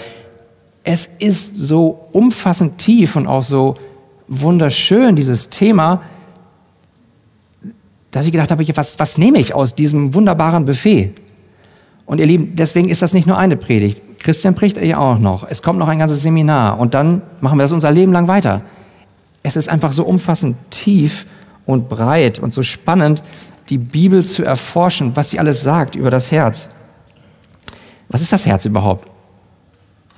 es 0.83 1.07
ist 1.19 1.55
so 1.55 2.07
umfassend 2.11 2.77
tief 2.77 3.15
und 3.15 3.27
auch 3.27 3.43
so 3.43 3.75
wunderschön, 4.27 5.15
dieses 5.15 5.49
Thema, 5.49 6.01
dass 8.11 8.25
ich 8.25 8.31
gedacht 8.31 8.51
habe, 8.51 8.65
was, 8.75 8.97
was 8.99 9.17
nehme 9.17 9.39
ich 9.39 9.53
aus 9.53 9.75
diesem 9.75 10.13
wunderbaren 10.13 10.65
Buffet? 10.65 11.13
Und 12.05 12.19
ihr 12.19 12.25
Lieben, 12.25 12.55
deswegen 12.55 12.89
ist 12.89 13.01
das 13.01 13.13
nicht 13.13 13.27
nur 13.27 13.37
eine 13.37 13.57
Predigt. 13.57 14.01
Christian 14.19 14.55
bricht 14.55 14.77
ja 14.77 14.97
auch 14.97 15.19
noch. 15.19 15.45
Es 15.47 15.61
kommt 15.61 15.77
noch 15.77 15.89
ein 15.89 15.99
ganzes 15.99 16.21
Seminar 16.21 16.79
und 16.79 16.93
dann 16.93 17.21
machen 17.41 17.57
wir 17.57 17.63
das 17.63 17.73
unser 17.73 17.91
Leben 17.91 18.13
lang 18.13 18.27
weiter. 18.27 18.61
Es 19.43 19.55
ist 19.55 19.69
einfach 19.69 19.91
so 19.91 20.03
umfassend 20.03 20.55
tief 20.71 21.27
und 21.67 21.89
breit 21.89 22.39
und 22.39 22.53
so 22.53 22.63
spannend, 22.63 23.21
die 23.69 23.77
Bibel 23.77 24.25
zu 24.25 24.43
erforschen, 24.43 25.15
was 25.15 25.29
sie 25.29 25.39
alles 25.39 25.61
sagt 25.61 25.95
über 25.95 26.09
das 26.09 26.31
Herz. 26.31 26.69
Was 28.09 28.21
ist 28.21 28.31
das 28.31 28.45
Herz 28.45 28.65
überhaupt? 28.65 29.07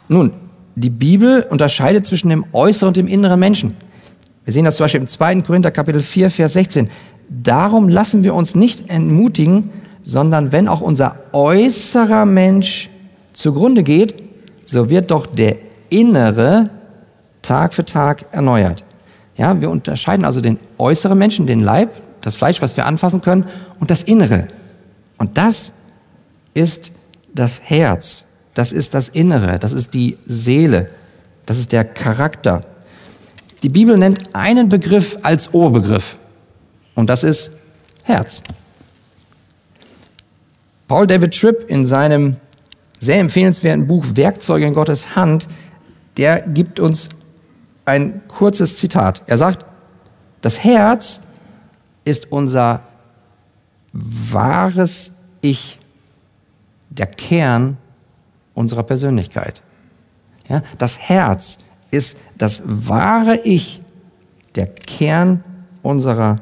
Nun, 0.08 0.32
die 0.76 0.90
Bibel 0.90 1.46
unterscheidet 1.50 2.06
zwischen 2.06 2.30
dem 2.30 2.46
äußeren 2.54 2.90
und 2.90 2.98
dem 2.98 3.08
inneren 3.08 3.40
Menschen. 3.40 3.76
Wir 4.46 4.54
sehen 4.54 4.66
das 4.66 4.78
zum 4.78 4.86
Beispiel 4.86 5.02
im 5.02 5.08
2. 5.08 5.42
Korinther 5.42 5.72
Kapitel 5.72 6.02
4, 6.02 6.30
Vers 6.30 6.54
16. 6.54 6.90
Darum 7.30 7.90
lassen 7.90 8.24
wir 8.24 8.34
uns 8.34 8.56
nicht 8.56 8.90
entmutigen, 8.90 9.72
sondern 10.02 10.52
wenn 10.52 10.68
auch 10.68 10.82
unser 10.82 11.18
äußerer 11.34 12.26
Mensch 12.26 12.90
zugrunde 13.34 13.84
geht, 13.84 14.16
so 14.66 14.90
wird 14.90 15.12
doch 15.12 15.26
der 15.26 15.58
innere 15.90 16.70
Tag 17.42 17.74
für 17.74 17.86
Tag 17.86 18.26
erneuert. 18.32 18.84
Ja, 19.40 19.62
wir 19.62 19.70
unterscheiden 19.70 20.26
also 20.26 20.42
den 20.42 20.60
äußeren 20.78 21.18
Menschen, 21.18 21.48
den 21.48 21.62
Leib, 21.62 21.94
das 22.20 22.36
Fleisch, 22.36 22.62
was 22.62 22.76
wir 22.76 22.86
anfassen 22.86 23.22
können, 23.22 23.48
und 23.80 23.90
das 23.90 24.04
Innere. 24.04 24.50
Und 25.18 25.38
das 25.38 25.72
ist 26.54 26.92
das 27.34 27.62
Herz, 27.64 28.26
das 28.54 28.74
ist 28.74 28.94
das 28.94 29.08
Innere, 29.08 29.58
das 29.58 29.72
ist 29.72 29.94
die 29.94 30.18
Seele, 30.26 30.90
das 31.46 31.58
ist 31.58 31.72
der 31.72 31.86
Charakter. 31.86 32.66
Die 33.64 33.70
Bibel 33.70 33.98
nennt 33.98 34.36
einen 34.36 34.68
Begriff 34.68 35.18
als 35.22 35.54
Oberbegriff 35.54 36.18
und 36.96 37.10
das 37.10 37.24
ist 37.24 37.52
Herz. 38.04 38.42
Paul 40.90 41.08
David 41.08 41.40
Tripp 41.40 41.64
in 41.70 41.86
seinem 41.86 42.36
sehr 43.00 43.20
empfehlenswerten 43.20 43.88
Buch 43.88 44.06
Werkzeuge 44.16 44.66
in 44.66 44.74
Gottes 44.74 45.16
Hand, 45.16 45.48
der 46.18 46.42
gibt 46.42 46.82
uns 46.82 47.08
ein 47.90 48.22
kurzes 48.28 48.78
Zitat. 48.78 49.24
Er 49.28 49.38
sagt, 49.38 49.66
das 50.42 50.64
Herz 50.64 51.22
ist 52.06 52.32
unser 52.32 52.84
wahres 53.92 55.12
Ich, 55.42 55.80
der 56.90 57.08
Kern 57.08 57.78
unserer 58.54 58.84
Persönlichkeit. 58.84 59.62
Ja, 60.48 60.64
das 60.78 60.98
Herz 60.98 61.60
ist 61.92 62.18
das 62.38 62.62
wahre 62.66 63.38
Ich, 63.44 63.82
der 64.56 64.68
Kern 64.68 65.44
unserer 65.82 66.38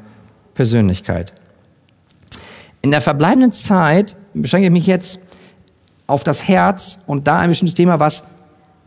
Persönlichkeit. 0.54 1.32
In 2.82 2.90
der 2.90 3.00
verbleibenden 3.00 3.52
Zeit 3.52 4.16
beschränke 4.34 4.66
ich 4.66 4.72
mich 4.72 4.86
jetzt 4.86 5.18
auf 6.06 6.24
das 6.24 6.48
Herz 6.48 7.00
und 7.06 7.26
da 7.26 7.38
ein 7.38 7.50
bestimmtes 7.50 7.74
Thema, 7.74 8.00
was 8.00 8.24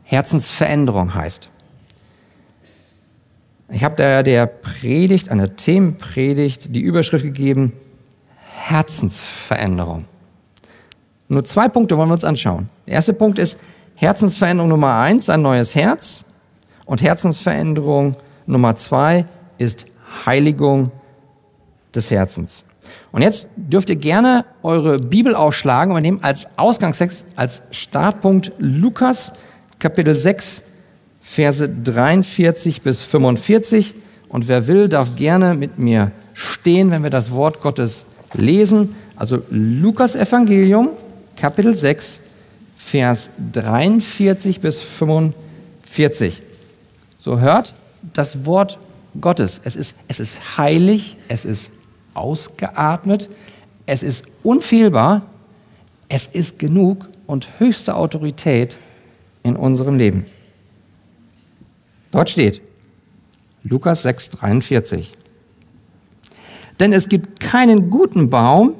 Herzensveränderung 0.03 1.13
heißt. 1.13 1.49
Ich 3.73 3.85
habe 3.85 3.95
da 3.95 4.21
der 4.21 4.47
Predigt, 4.47 5.29
einer 5.29 5.55
Themenpredigt, 5.55 6.75
die 6.75 6.81
Überschrift 6.81 7.23
gegeben, 7.23 7.71
Herzensveränderung. 8.53 10.05
Nur 11.29 11.45
zwei 11.45 11.69
Punkte 11.69 11.95
wollen 11.97 12.09
wir 12.09 12.13
uns 12.13 12.25
anschauen. 12.25 12.67
Der 12.85 12.95
erste 12.95 13.13
Punkt 13.13 13.39
ist 13.39 13.57
Herzensveränderung 13.95 14.69
Nummer 14.69 14.95
eins, 14.99 15.29
ein 15.29 15.41
neues 15.41 15.73
Herz. 15.73 16.25
Und 16.85 17.01
Herzensveränderung 17.01 18.15
Nummer 18.45 18.75
zwei 18.75 19.25
ist 19.57 19.85
Heiligung 20.25 20.91
des 21.95 22.11
Herzens. 22.11 22.65
Und 23.13 23.21
jetzt 23.21 23.47
dürft 23.55 23.89
ihr 23.89 23.95
gerne 23.95 24.45
eure 24.63 24.99
Bibel 24.99 25.33
aufschlagen 25.33 25.95
und 25.95 26.01
nehmen 26.01 26.21
als 26.23 26.45
Ausgangstext, 26.57 27.25
als 27.37 27.61
Startpunkt 27.71 28.51
Lukas 28.57 29.31
Kapitel 29.79 30.15
6, 30.15 30.61
Verse 31.31 31.69
43 31.69 32.81
bis 32.81 33.03
45. 33.03 33.95
Und 34.27 34.49
wer 34.49 34.67
will, 34.67 34.89
darf 34.89 35.15
gerne 35.15 35.53
mit 35.53 35.79
mir 35.79 36.11
stehen, 36.33 36.91
wenn 36.91 37.03
wir 37.03 37.09
das 37.09 37.31
Wort 37.31 37.61
Gottes 37.61 38.05
lesen. 38.33 38.95
Also 39.15 39.41
Lukas 39.49 40.15
Evangelium, 40.15 40.89
Kapitel 41.37 41.77
6, 41.77 42.19
Vers 42.75 43.29
43 43.53 44.59
bis 44.59 44.81
45. 44.81 46.41
So 47.15 47.39
hört 47.39 47.75
das 48.11 48.45
Wort 48.45 48.77
Gottes. 49.21 49.61
Es 49.63 49.77
ist, 49.77 49.95
es 50.09 50.19
ist 50.19 50.57
heilig, 50.57 51.15
es 51.29 51.45
ist 51.45 51.71
ausgeatmet, 52.13 53.29
es 53.85 54.03
ist 54.03 54.25
unfehlbar, 54.43 55.21
es 56.09 56.27
ist 56.27 56.59
genug 56.59 57.07
und 57.25 57.47
höchste 57.57 57.95
Autorität 57.95 58.77
in 59.43 59.55
unserem 59.55 59.97
Leben. 59.97 60.25
Dort 62.11 62.29
steht 62.29 62.61
Lukas 63.63 64.05
6:43. 64.05 65.11
Denn 66.79 66.93
es 66.93 67.09
gibt 67.09 67.39
keinen 67.39 67.89
guten 67.89 68.29
Baum, 68.29 68.73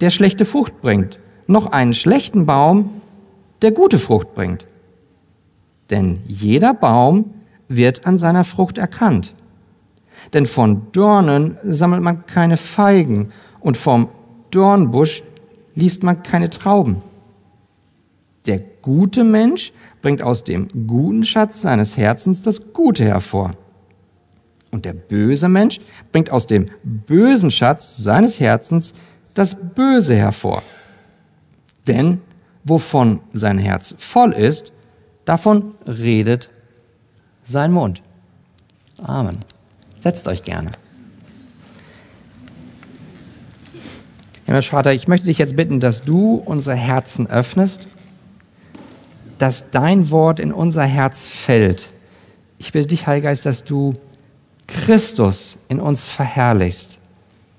der 0.00 0.10
schlechte 0.10 0.44
Frucht 0.44 0.80
bringt, 0.80 1.18
noch 1.46 1.66
einen 1.66 1.92
schlechten 1.92 2.46
Baum, 2.46 3.00
der 3.62 3.72
gute 3.72 3.98
Frucht 3.98 4.34
bringt. 4.34 4.64
Denn 5.90 6.20
jeder 6.26 6.74
Baum 6.74 7.34
wird 7.68 8.06
an 8.06 8.16
seiner 8.16 8.44
Frucht 8.44 8.78
erkannt. 8.78 9.34
Denn 10.32 10.46
von 10.46 10.86
Dornen 10.92 11.58
sammelt 11.64 12.02
man 12.02 12.26
keine 12.26 12.56
Feigen 12.56 13.32
und 13.60 13.76
vom 13.76 14.08
Dornbusch 14.50 15.22
liest 15.74 16.02
man 16.02 16.22
keine 16.22 16.50
Trauben. 16.50 17.02
Gute 18.88 19.22
Mensch 19.22 19.74
bringt 20.00 20.22
aus 20.22 20.44
dem 20.44 20.86
guten 20.86 21.22
Schatz 21.22 21.60
seines 21.60 21.98
Herzens 21.98 22.40
das 22.40 22.72
Gute 22.72 23.04
hervor. 23.04 23.50
Und 24.70 24.86
der 24.86 24.94
böse 24.94 25.50
Mensch 25.50 25.78
bringt 26.10 26.32
aus 26.32 26.46
dem 26.46 26.70
bösen 26.84 27.50
Schatz 27.50 27.98
seines 27.98 28.40
Herzens 28.40 28.94
das 29.34 29.54
Böse 29.54 30.16
hervor. 30.16 30.62
Denn 31.86 32.22
wovon 32.64 33.20
sein 33.34 33.58
Herz 33.58 33.94
voll 33.98 34.32
ist, 34.32 34.72
davon 35.26 35.74
redet 35.86 36.48
sein 37.44 37.72
Mund. 37.72 38.00
Amen. 39.02 39.36
Setzt 40.00 40.26
euch 40.28 40.42
gerne. 40.44 40.70
Himmel 44.46 44.62
Vater, 44.62 44.94
ich 44.94 45.08
möchte 45.08 45.26
dich 45.26 45.36
jetzt 45.36 45.56
bitten, 45.56 45.78
dass 45.78 46.04
du 46.04 46.36
unsere 46.36 46.74
Herzen 46.74 47.26
öffnest 47.26 47.88
dass 49.38 49.70
dein 49.70 50.10
Wort 50.10 50.40
in 50.40 50.52
unser 50.52 50.84
Herz 50.84 51.26
fällt. 51.26 51.92
Ich 52.58 52.72
bitte 52.72 52.88
dich, 52.88 53.06
Heiliger 53.06 53.28
Geist, 53.28 53.46
dass 53.46 53.64
du 53.64 53.94
Christus 54.66 55.56
in 55.68 55.80
uns 55.80 56.04
verherrlichst 56.04 57.00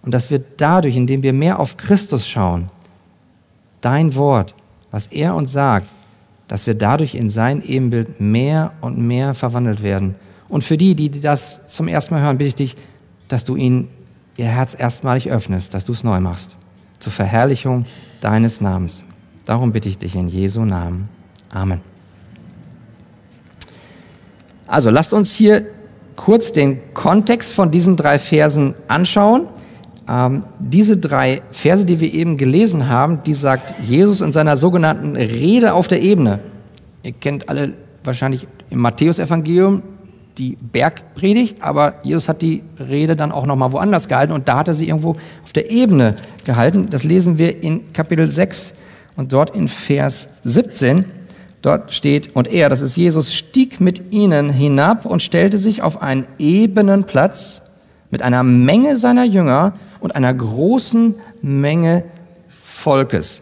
und 0.04 0.14
dass 0.14 0.30
wir 0.30 0.40
dadurch, 0.58 0.96
indem 0.96 1.24
wir 1.24 1.34
mehr 1.34 1.60
auf 1.60 1.78
Christus 1.78 2.28
schauen, 2.28 2.68
dein 3.82 4.16
Wort, 4.16 4.56
was 4.92 5.08
er 5.08 5.36
uns 5.36 5.52
sagt, 5.52 5.90
dass 6.48 6.68
wir 6.68 6.74
dadurch 6.74 7.16
in 7.16 7.30
sein 7.30 7.62
Ebenbild 7.62 8.20
mehr 8.20 8.74
und 8.82 8.98
mehr 8.98 9.34
verwandelt 9.34 9.84
werden. 9.84 10.16
Und 10.50 10.64
für 10.64 10.78
die, 10.78 10.96
die 10.96 11.22
das 11.22 11.68
zum 11.68 11.88
ersten 11.88 12.16
Mal 12.16 12.24
hören, 12.24 12.38
bitte 12.38 12.48
ich 12.48 12.56
dich, 12.56 12.76
dass 13.28 13.46
du 13.46 13.56
ihnen 13.56 13.88
ihr 14.36 14.48
Herz 14.48 14.76
erstmalig 14.78 15.30
öffnest, 15.30 15.74
dass 15.74 15.86
du 15.86 15.92
es 15.92 16.04
neu 16.04 16.20
machst, 16.20 16.58
zur 17.00 17.12
Verherrlichung 17.12 17.86
deines 18.22 18.62
Namens. 18.62 19.06
Darum 19.46 19.72
bitte 19.72 19.90
ich 19.90 19.98
dich 19.98 20.16
in 20.16 20.28
Jesu 20.28 20.66
Namen. 20.66 21.10
Amen. 21.54 21.82
Also 24.68 24.90
lasst 24.90 25.14
uns 25.14 25.32
hier 25.32 25.66
kurz 26.16 26.52
den 26.52 26.94
Kontext 26.94 27.54
von 27.54 27.72
diesen 27.72 27.96
drei 27.96 28.20
Versen 28.20 28.76
anschauen. 28.88 29.48
Ähm, 30.08 30.44
diese 30.60 30.98
drei 30.98 31.42
Verse, 31.50 31.86
die 31.86 32.00
wir 32.00 32.14
eben 32.14 32.38
gelesen 32.38 32.90
haben, 32.90 33.24
die 33.24 33.34
sagt 33.34 33.74
Jesus 33.82 34.22
in 34.22 34.32
seiner 34.32 34.58
sogenannten 34.58 35.16
Rede 35.16 35.74
auf 35.74 35.88
der 35.88 36.02
Ebene. 36.02 36.40
Ihr 37.04 37.14
kennt 37.14 37.50
alle 37.50 37.74
wahrscheinlich 38.04 38.48
im 38.70 38.80
Matthäusevangelium 38.80 39.82
die 40.38 40.58
Bergpredigt, 40.60 41.62
aber 41.62 41.96
Jesus 42.04 42.30
hat 42.30 42.42
die 42.42 42.64
Rede 42.80 43.16
dann 43.16 43.32
auch 43.32 43.46
nochmal 43.46 43.72
woanders 43.72 44.08
gehalten 44.08 44.34
und 44.34 44.48
da 44.48 44.60
hat 44.60 44.68
er 44.68 44.74
sie 44.74 44.88
irgendwo 44.88 45.16
auf 45.44 45.54
der 45.54 45.70
Ebene 45.70 46.16
gehalten. 46.46 46.88
Das 46.90 47.04
lesen 47.04 47.38
wir 47.38 47.62
in 47.64 47.92
Kapitel 47.94 48.30
6 48.30 48.74
und 49.16 49.34
dort 49.34 49.56
in 49.56 49.68
Vers 49.68 50.30
17. 50.44 51.06
Dort 51.62 51.94
steht, 51.94 52.36
und 52.36 52.48
er, 52.48 52.70
das 52.70 52.82
ist 52.82 52.96
Jesus, 52.96 53.34
stieg 53.34 53.82
mit 53.82 54.14
ihnen 54.14 54.50
hinab 54.50 55.06
und 55.06 55.22
stellte 55.22 55.58
sich 55.58 55.82
auf 55.82 56.02
einen 56.02 56.26
ebenen 56.38 57.04
Platz 57.04 57.62
mit 58.12 58.22
einer 58.22 58.44
Menge 58.44 58.98
seiner 58.98 59.26
Jünger 59.26 59.74
und 60.00 60.16
einer 60.16 60.34
großen 60.34 61.16
Menge 61.42 62.06
Volkes. 62.62 63.42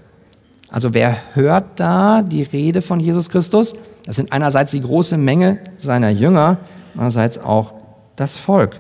Also 0.70 0.94
wer 0.94 1.18
hört 1.36 1.80
da 1.80 2.22
die 2.24 2.44
Rede 2.44 2.82
von 2.82 3.00
Jesus 3.00 3.30
Christus? 3.30 3.74
Das 4.06 4.16
sind 4.16 4.34
einerseits 4.34 4.72
die 4.72 4.82
große 4.82 5.18
Menge 5.18 5.60
seiner 5.78 6.10
Jünger, 6.10 6.58
andererseits 6.94 7.38
auch 7.38 7.74
das 8.16 8.36
Volk. 8.36 8.80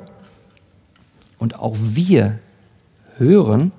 Und 1.37 1.59
auch 1.59 1.75
wir 1.79 2.39
hören 3.17 3.71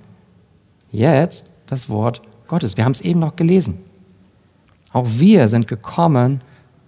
jetzt 0.92 1.46
das 1.66 1.88
Wort 1.88 2.22
Gottes. 2.46 2.76
Wir 2.76 2.84
haben 2.84 2.92
es 2.92 3.00
eben 3.00 3.20
noch 3.20 3.36
gelesen. 3.36 3.78
Auch 4.92 5.06
wir 5.08 5.48
sind 5.48 5.68
gekommen, 5.68 6.40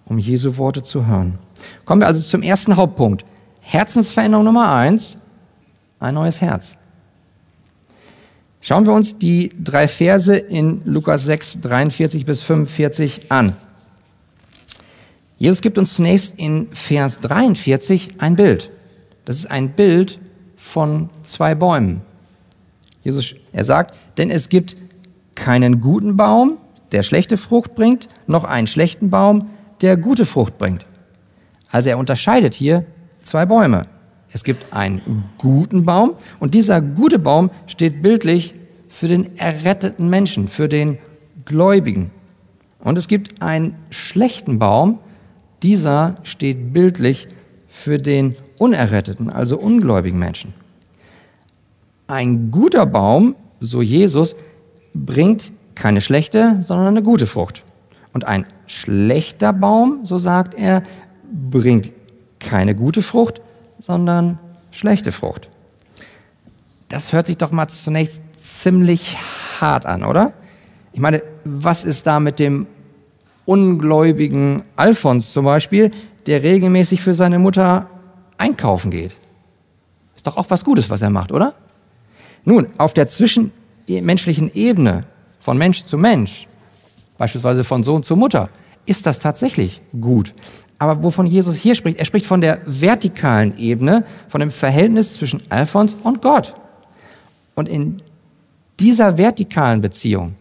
um 0.05 0.17
Jesu 0.17 0.57
Worte 0.57 0.81
zu 0.81 1.05
hören. 1.05 1.39
Kommen 1.85 2.01
wir 2.01 2.07
also 2.07 2.21
zum 2.21 2.41
ersten 2.41 2.75
Hauptpunkt. 2.75 3.25
Herzensveränderung 3.61 4.45
Nummer 4.45 4.73
eins, 4.73 5.17
ein 5.99 6.15
neues 6.15 6.41
Herz. 6.41 6.75
Schauen 8.59 8.85
wir 8.85 8.93
uns 8.93 9.17
die 9.17 9.51
drei 9.63 9.87
Verse 9.87 10.35
in 10.35 10.81
Lukas 10.85 11.25
6, 11.25 11.61
43 11.61 12.25
bis 12.25 12.43
45 12.43 13.31
an. 13.31 13.53
Jesus 15.37 15.61
gibt 15.61 15.79
uns 15.79 15.95
zunächst 15.95 16.37
in 16.37 16.67
Vers 16.71 17.19
43 17.21 18.21
ein 18.21 18.35
Bild. 18.35 18.69
Das 19.25 19.37
ist 19.37 19.49
ein 19.49 19.71
Bild 19.71 20.19
von 20.55 21.09
zwei 21.23 21.55
Bäumen. 21.55 22.01
Jesus, 23.03 23.33
er 23.51 23.63
sagt, 23.63 23.97
denn 24.17 24.29
es 24.29 24.49
gibt 24.49 24.75
keinen 25.33 25.81
guten 25.81 26.15
Baum, 26.15 26.57
der 26.91 27.03
schlechte 27.03 27.37
Frucht 27.37 27.75
bringt, 27.75 28.09
noch 28.27 28.43
einen 28.43 28.67
schlechten 28.67 29.09
Baum, 29.09 29.49
der 29.81 29.97
gute 29.97 30.25
Frucht 30.25 30.57
bringt. 30.57 30.85
Also 31.71 31.89
er 31.89 31.97
unterscheidet 31.97 32.53
hier 32.53 32.85
zwei 33.21 33.45
Bäume. 33.45 33.87
Es 34.33 34.43
gibt 34.43 34.73
einen 34.73 35.23
guten 35.37 35.85
Baum 35.85 36.15
und 36.39 36.53
dieser 36.53 36.81
gute 36.81 37.19
Baum 37.19 37.49
steht 37.67 38.01
bildlich 38.01 38.53
für 38.87 39.07
den 39.07 39.37
erretteten 39.37 40.09
Menschen, 40.09 40.47
für 40.47 40.67
den 40.67 40.97
Gläubigen. 41.45 42.11
Und 42.79 42.97
es 42.97 43.07
gibt 43.07 43.41
einen 43.41 43.75
schlechten 43.89 44.59
Baum, 44.59 44.99
dieser 45.63 46.15
steht 46.23 46.73
bildlich 46.73 47.27
für 47.67 47.99
den 47.99 48.35
unerretteten, 48.57 49.29
also 49.29 49.57
ungläubigen 49.57 50.19
Menschen. 50.19 50.53
Ein 52.07 52.51
guter 52.51 52.85
Baum, 52.85 53.35
so 53.59 53.81
Jesus, 53.81 54.35
bringt 54.93 55.51
keine 55.81 56.01
schlechte, 56.01 56.61
sondern 56.61 56.89
eine 56.89 57.01
gute 57.01 57.25
Frucht. 57.25 57.63
Und 58.13 58.25
ein 58.25 58.45
schlechter 58.67 59.51
Baum, 59.51 60.01
so 60.05 60.19
sagt 60.19 60.53
er, 60.53 60.83
bringt 61.23 61.89
keine 62.39 62.75
gute 62.75 63.01
Frucht, 63.01 63.41
sondern 63.79 64.37
schlechte 64.69 65.11
Frucht. 65.11 65.49
Das 66.87 67.13
hört 67.13 67.25
sich 67.25 67.37
doch 67.37 67.51
mal 67.51 67.67
zunächst 67.67 68.21
ziemlich 68.37 69.17
hart 69.59 69.87
an, 69.87 70.03
oder? 70.03 70.33
Ich 70.93 70.99
meine, 70.99 71.23
was 71.45 71.83
ist 71.83 72.05
da 72.05 72.19
mit 72.19 72.37
dem 72.37 72.67
ungläubigen 73.45 74.61
Alfons 74.75 75.33
zum 75.33 75.45
Beispiel, 75.45 75.89
der 76.27 76.43
regelmäßig 76.43 77.01
für 77.01 77.15
seine 77.15 77.39
Mutter 77.39 77.89
einkaufen 78.37 78.91
geht? 78.91 79.15
Ist 80.15 80.27
doch 80.27 80.37
auch 80.37 80.49
was 80.49 80.63
Gutes, 80.63 80.91
was 80.91 81.01
er 81.01 81.09
macht, 81.09 81.31
oder? 81.31 81.55
Nun, 82.45 82.67
auf 82.77 82.93
der 82.93 83.07
zwischenmenschlichen 83.07 84.53
Ebene 84.53 85.05
von 85.41 85.57
Mensch 85.57 85.83
zu 85.83 85.97
Mensch, 85.97 86.47
beispielsweise 87.17 87.65
von 87.65 87.83
Sohn 87.83 88.03
zu 88.03 88.15
Mutter, 88.15 88.49
ist 88.85 89.05
das 89.05 89.19
tatsächlich 89.19 89.81
gut. 89.99 90.33
Aber 90.79 91.03
wovon 91.03 91.27
Jesus 91.27 91.55
hier 91.57 91.75
spricht, 91.75 91.99
er 91.99 92.05
spricht 92.05 92.25
von 92.25 92.41
der 92.41 92.61
vertikalen 92.65 93.57
Ebene, 93.57 94.05
von 94.29 94.39
dem 94.39 94.49
Verhältnis 94.51 95.15
zwischen 95.15 95.41
Alphons 95.49 95.97
und 96.01 96.21
Gott. 96.21 96.55
Und 97.55 97.67
in 97.67 97.97
dieser 98.79 99.17
vertikalen 99.17 99.81
Beziehung, 99.81 100.35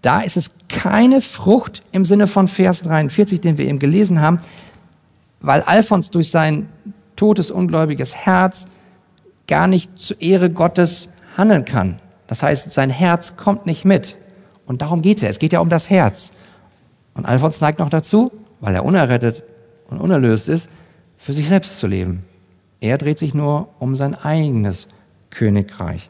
da 0.00 0.20
ist 0.20 0.36
es 0.36 0.50
keine 0.68 1.20
Frucht 1.20 1.82
im 1.92 2.04
Sinne 2.04 2.26
von 2.26 2.48
Vers 2.48 2.82
43, 2.82 3.40
den 3.40 3.58
wir 3.58 3.66
eben 3.66 3.78
gelesen 3.78 4.20
haben, 4.20 4.40
weil 5.40 5.62
Alphons 5.62 6.10
durch 6.10 6.30
sein 6.30 6.68
totes, 7.16 7.50
ungläubiges 7.50 8.16
Herz 8.16 8.66
gar 9.46 9.66
nicht 9.66 9.98
zur 9.98 10.20
Ehre 10.20 10.50
Gottes 10.50 11.10
handeln 11.36 11.64
kann. 11.64 12.00
Das 12.26 12.42
heißt, 12.42 12.70
sein 12.70 12.90
Herz 12.90 13.36
kommt 13.36 13.66
nicht 13.66 13.84
mit. 13.84 14.16
Und 14.72 14.80
darum 14.80 15.02
geht 15.02 15.18
es 15.18 15.22
ja. 15.22 15.28
Es 15.28 15.38
geht 15.38 15.52
ja 15.52 15.60
um 15.60 15.68
das 15.68 15.90
Herz. 15.90 16.32
Und 17.12 17.26
Alphons 17.26 17.60
neigt 17.60 17.78
noch 17.78 17.90
dazu, 17.90 18.32
weil 18.60 18.74
er 18.74 18.86
unerrettet 18.86 19.42
und 19.90 20.00
unerlöst 20.00 20.48
ist, 20.48 20.70
für 21.18 21.34
sich 21.34 21.46
selbst 21.46 21.78
zu 21.78 21.86
leben. 21.86 22.24
Er 22.80 22.96
dreht 22.96 23.18
sich 23.18 23.34
nur 23.34 23.68
um 23.80 23.96
sein 23.96 24.14
eigenes 24.14 24.88
Königreich. 25.28 26.08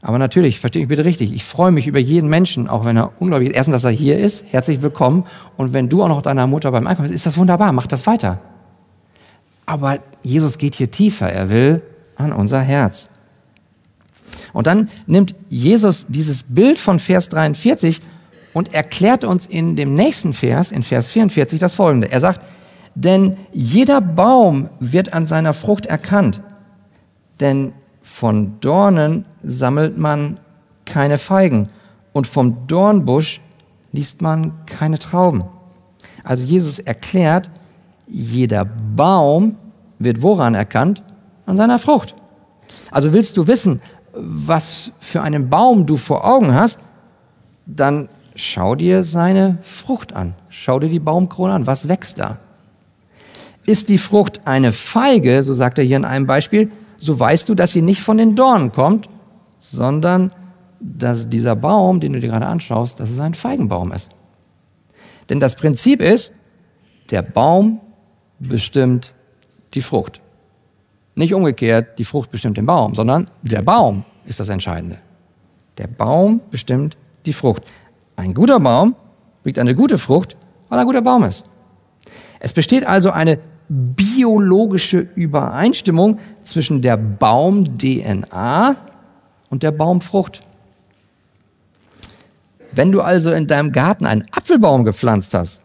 Aber 0.00 0.18
natürlich, 0.18 0.58
verstehe 0.58 0.80
ich 0.80 0.88
bitte 0.88 1.04
richtig, 1.04 1.34
ich 1.34 1.44
freue 1.44 1.70
mich 1.70 1.86
über 1.86 1.98
jeden 1.98 2.30
Menschen, 2.30 2.66
auch 2.66 2.86
wenn 2.86 2.96
er 2.96 3.12
ungläubig 3.20 3.50
ist. 3.50 3.56
Erstens, 3.56 3.74
dass 3.74 3.84
er 3.84 3.90
hier 3.90 4.18
ist, 4.18 4.46
herzlich 4.50 4.80
willkommen. 4.80 5.26
Und 5.58 5.74
wenn 5.74 5.90
du 5.90 6.02
auch 6.02 6.08
noch 6.08 6.22
deiner 6.22 6.46
Mutter 6.46 6.72
beim 6.72 6.86
Einkaufen 6.86 7.02
bist, 7.02 7.14
ist 7.14 7.26
das 7.26 7.36
wunderbar, 7.36 7.74
mach 7.74 7.86
das 7.86 8.06
weiter. 8.06 8.38
Aber 9.66 9.98
Jesus 10.22 10.56
geht 10.56 10.76
hier 10.76 10.90
tiefer, 10.90 11.30
er 11.30 11.50
will 11.50 11.82
an 12.16 12.32
unser 12.32 12.62
Herz. 12.62 13.10
Und 14.52 14.66
dann 14.66 14.88
nimmt 15.06 15.34
Jesus 15.48 16.06
dieses 16.08 16.42
Bild 16.42 16.78
von 16.78 16.98
Vers 16.98 17.28
43 17.28 18.00
und 18.52 18.72
erklärt 18.72 19.24
uns 19.24 19.46
in 19.46 19.76
dem 19.76 19.92
nächsten 19.92 20.32
Vers, 20.32 20.72
in 20.72 20.82
Vers 20.82 21.10
44, 21.10 21.58
das 21.58 21.74
folgende. 21.74 22.10
Er 22.10 22.20
sagt, 22.20 22.40
denn 22.94 23.36
jeder 23.52 24.00
Baum 24.00 24.70
wird 24.78 25.12
an 25.12 25.26
seiner 25.26 25.52
Frucht 25.52 25.86
erkannt, 25.86 26.42
denn 27.40 27.72
von 28.02 28.60
Dornen 28.60 29.24
sammelt 29.42 29.98
man 29.98 30.38
keine 30.84 31.18
Feigen 31.18 31.68
und 32.12 32.26
vom 32.26 32.66
Dornbusch 32.66 33.40
liest 33.92 34.22
man 34.22 34.66
keine 34.66 34.98
Trauben. 34.98 35.44
Also 36.22 36.44
Jesus 36.44 36.78
erklärt, 36.78 37.50
jeder 38.06 38.64
Baum 38.64 39.56
wird 39.98 40.22
woran 40.22 40.54
erkannt? 40.54 41.02
An 41.46 41.56
seiner 41.56 41.78
Frucht. 41.78 42.14
Also 42.90 43.12
willst 43.12 43.36
du 43.36 43.46
wissen, 43.46 43.82
was 44.14 44.92
für 45.00 45.22
einen 45.22 45.50
Baum 45.50 45.86
du 45.86 45.96
vor 45.96 46.24
Augen 46.24 46.54
hast, 46.54 46.78
dann 47.66 48.08
schau 48.34 48.74
dir 48.74 49.02
seine 49.02 49.58
Frucht 49.62 50.12
an. 50.12 50.34
Schau 50.48 50.78
dir 50.78 50.88
die 50.88 51.00
Baumkrone 51.00 51.52
an. 51.52 51.66
Was 51.66 51.88
wächst 51.88 52.18
da? 52.18 52.38
Ist 53.66 53.88
die 53.88 53.98
Frucht 53.98 54.46
eine 54.46 54.72
Feige, 54.72 55.42
so 55.42 55.54
sagt 55.54 55.78
er 55.78 55.84
hier 55.84 55.96
in 55.96 56.04
einem 56.04 56.26
Beispiel, 56.26 56.70
so 56.98 57.18
weißt 57.18 57.48
du, 57.48 57.54
dass 57.54 57.72
sie 57.72 57.82
nicht 57.82 58.00
von 58.00 58.18
den 58.18 58.36
Dornen 58.36 58.72
kommt, 58.72 59.08
sondern 59.58 60.32
dass 60.80 61.28
dieser 61.28 61.56
Baum, 61.56 62.00
den 62.00 62.12
du 62.12 62.20
dir 62.20 62.28
gerade 62.28 62.46
anschaust, 62.46 63.00
dass 63.00 63.10
es 63.10 63.20
ein 63.20 63.34
Feigenbaum 63.34 63.92
ist. 63.92 64.10
Denn 65.30 65.40
das 65.40 65.56
Prinzip 65.56 66.02
ist, 66.02 66.34
der 67.10 67.22
Baum 67.22 67.80
bestimmt 68.38 69.14
die 69.72 69.80
Frucht. 69.80 70.20
Nicht 71.14 71.34
umgekehrt, 71.34 71.98
die 71.98 72.04
Frucht 72.04 72.30
bestimmt 72.30 72.56
den 72.56 72.66
Baum, 72.66 72.94
sondern 72.94 73.30
der 73.42 73.62
Baum 73.62 74.04
ist 74.26 74.40
das 74.40 74.48
Entscheidende. 74.48 74.98
Der 75.78 75.86
Baum 75.86 76.40
bestimmt 76.50 76.96
die 77.26 77.32
Frucht. 77.32 77.62
Ein 78.16 78.34
guter 78.34 78.60
Baum 78.60 78.96
bringt 79.42 79.58
eine 79.58 79.74
gute 79.74 79.98
Frucht, 79.98 80.36
weil 80.68 80.78
er 80.78 80.82
ein 80.82 80.86
guter 80.86 81.02
Baum 81.02 81.22
ist. 81.22 81.44
Es 82.40 82.52
besteht 82.52 82.86
also 82.86 83.10
eine 83.10 83.38
biologische 83.68 84.98
Übereinstimmung 84.98 86.18
zwischen 86.42 86.82
der 86.82 86.96
Baum-DNA 86.96 88.76
und 89.50 89.62
der 89.62 89.72
Baumfrucht. 89.72 90.42
Wenn 92.72 92.92
du 92.92 93.00
also 93.00 93.32
in 93.32 93.46
deinem 93.46 93.72
Garten 93.72 94.04
einen 94.04 94.24
Apfelbaum 94.32 94.84
gepflanzt 94.84 95.32
hast, 95.32 95.62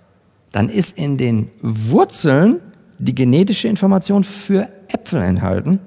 dann 0.51 0.69
ist 0.69 0.97
in 0.97 1.17
den 1.17 1.49
Wurzeln 1.61 2.61
die 2.99 3.15
genetische 3.15 3.67
Information 3.67 4.23
für 4.23 4.69
Äpfel 4.87 5.21
enthalten. 5.21 5.79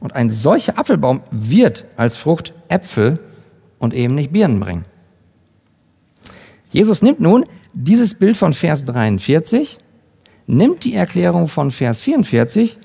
Und 0.00 0.14
ein 0.14 0.30
solcher 0.30 0.78
Apfelbaum 0.78 1.22
wird 1.30 1.86
als 1.96 2.16
Frucht 2.16 2.54
Äpfel 2.68 3.18
und 3.78 3.94
eben 3.94 4.14
nicht 4.14 4.32
Birnen 4.32 4.60
bringen. 4.60 4.84
Jesus 6.70 7.02
nimmt 7.02 7.20
nun 7.20 7.46
dieses 7.72 8.14
Bild 8.14 8.36
von 8.36 8.52
Vers 8.52 8.84
43, 8.84 9.78
nimmt 10.46 10.84
die 10.84 10.94
Erklärung 10.94 11.48
von 11.48 11.70
Vers 11.70 12.02
44 12.02 12.78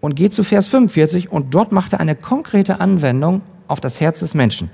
und 0.00 0.16
geht 0.16 0.32
zu 0.32 0.42
Vers 0.42 0.66
45 0.66 1.30
und 1.30 1.54
dort 1.54 1.72
macht 1.72 1.92
er 1.92 2.00
eine 2.00 2.16
konkrete 2.16 2.80
Anwendung 2.80 3.42
auf 3.68 3.80
das 3.80 4.00
Herz 4.00 4.20
des 4.20 4.34
Menschen. 4.34 4.70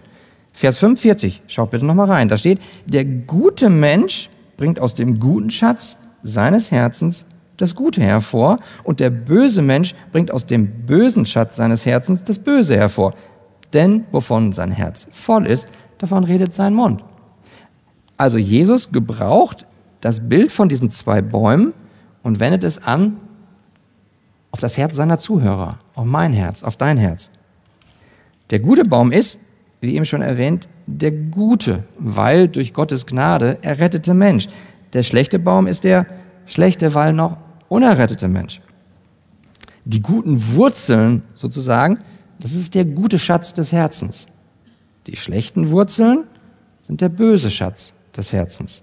Vers 0.52 0.78
45, 0.78 1.42
schaut 1.46 1.70
bitte 1.70 1.86
nochmal 1.86 2.08
rein, 2.08 2.28
da 2.28 2.38
steht, 2.38 2.60
der 2.86 3.04
gute 3.04 3.70
Mensch 3.70 4.30
bringt 4.56 4.80
aus 4.80 4.94
dem 4.94 5.20
guten 5.20 5.50
Schatz 5.50 5.96
seines 6.22 6.70
Herzens 6.70 7.26
das 7.58 7.74
Gute 7.74 8.00
hervor 8.00 8.60
und 8.84 9.00
der 9.00 9.10
böse 9.10 9.60
Mensch 9.60 9.94
bringt 10.12 10.30
aus 10.30 10.46
dem 10.46 10.86
bösen 10.86 11.26
Schatz 11.26 11.56
seines 11.56 11.84
Herzens 11.84 12.24
das 12.24 12.38
Böse 12.38 12.76
hervor. 12.76 13.14
Denn 13.74 14.06
wovon 14.12 14.52
sein 14.52 14.70
Herz 14.70 15.06
voll 15.10 15.46
ist, 15.46 15.68
davon 15.98 16.24
redet 16.24 16.54
sein 16.54 16.72
Mund. 16.72 17.04
Also 18.16 18.38
Jesus 18.38 18.90
gebraucht 18.90 19.66
das 20.00 20.28
Bild 20.28 20.52
von 20.52 20.68
diesen 20.68 20.90
zwei 20.90 21.20
Bäumen 21.20 21.74
und 22.22 22.40
wendet 22.40 22.64
es 22.64 22.82
an 22.82 23.18
auf 24.50 24.60
das 24.60 24.76
Herz 24.78 24.96
seiner 24.96 25.18
Zuhörer, 25.18 25.78
auf 25.94 26.06
mein 26.06 26.32
Herz, 26.32 26.62
auf 26.62 26.76
dein 26.76 26.96
Herz. 26.96 27.30
Der 28.50 28.60
gute 28.60 28.84
Baum 28.84 29.12
ist, 29.12 29.40
wie 29.80 29.94
eben 29.94 30.06
schon 30.06 30.22
erwähnt, 30.22 30.68
der 30.86 31.10
gute, 31.10 31.84
weil 31.98 32.48
durch 32.48 32.72
Gottes 32.72 33.06
Gnade 33.06 33.58
errettete 33.62 34.14
Mensch. 34.14 34.48
Der 34.92 35.02
schlechte 35.02 35.38
Baum 35.38 35.66
ist 35.66 35.84
der 35.84 36.06
schlechte, 36.46 36.94
weil 36.94 37.12
noch 37.12 37.36
unerrettete 37.68 38.28
Mensch. 38.28 38.60
Die 39.84 40.02
guten 40.02 40.54
Wurzeln 40.54 41.22
sozusagen, 41.34 42.00
das 42.40 42.52
ist 42.52 42.74
der 42.74 42.84
gute 42.84 43.18
Schatz 43.18 43.54
des 43.54 43.72
Herzens. 43.72 44.26
Die 45.06 45.16
schlechten 45.16 45.70
Wurzeln 45.70 46.24
sind 46.86 47.00
der 47.00 47.08
böse 47.08 47.50
Schatz 47.50 47.92
des 48.16 48.32
Herzens. 48.32 48.82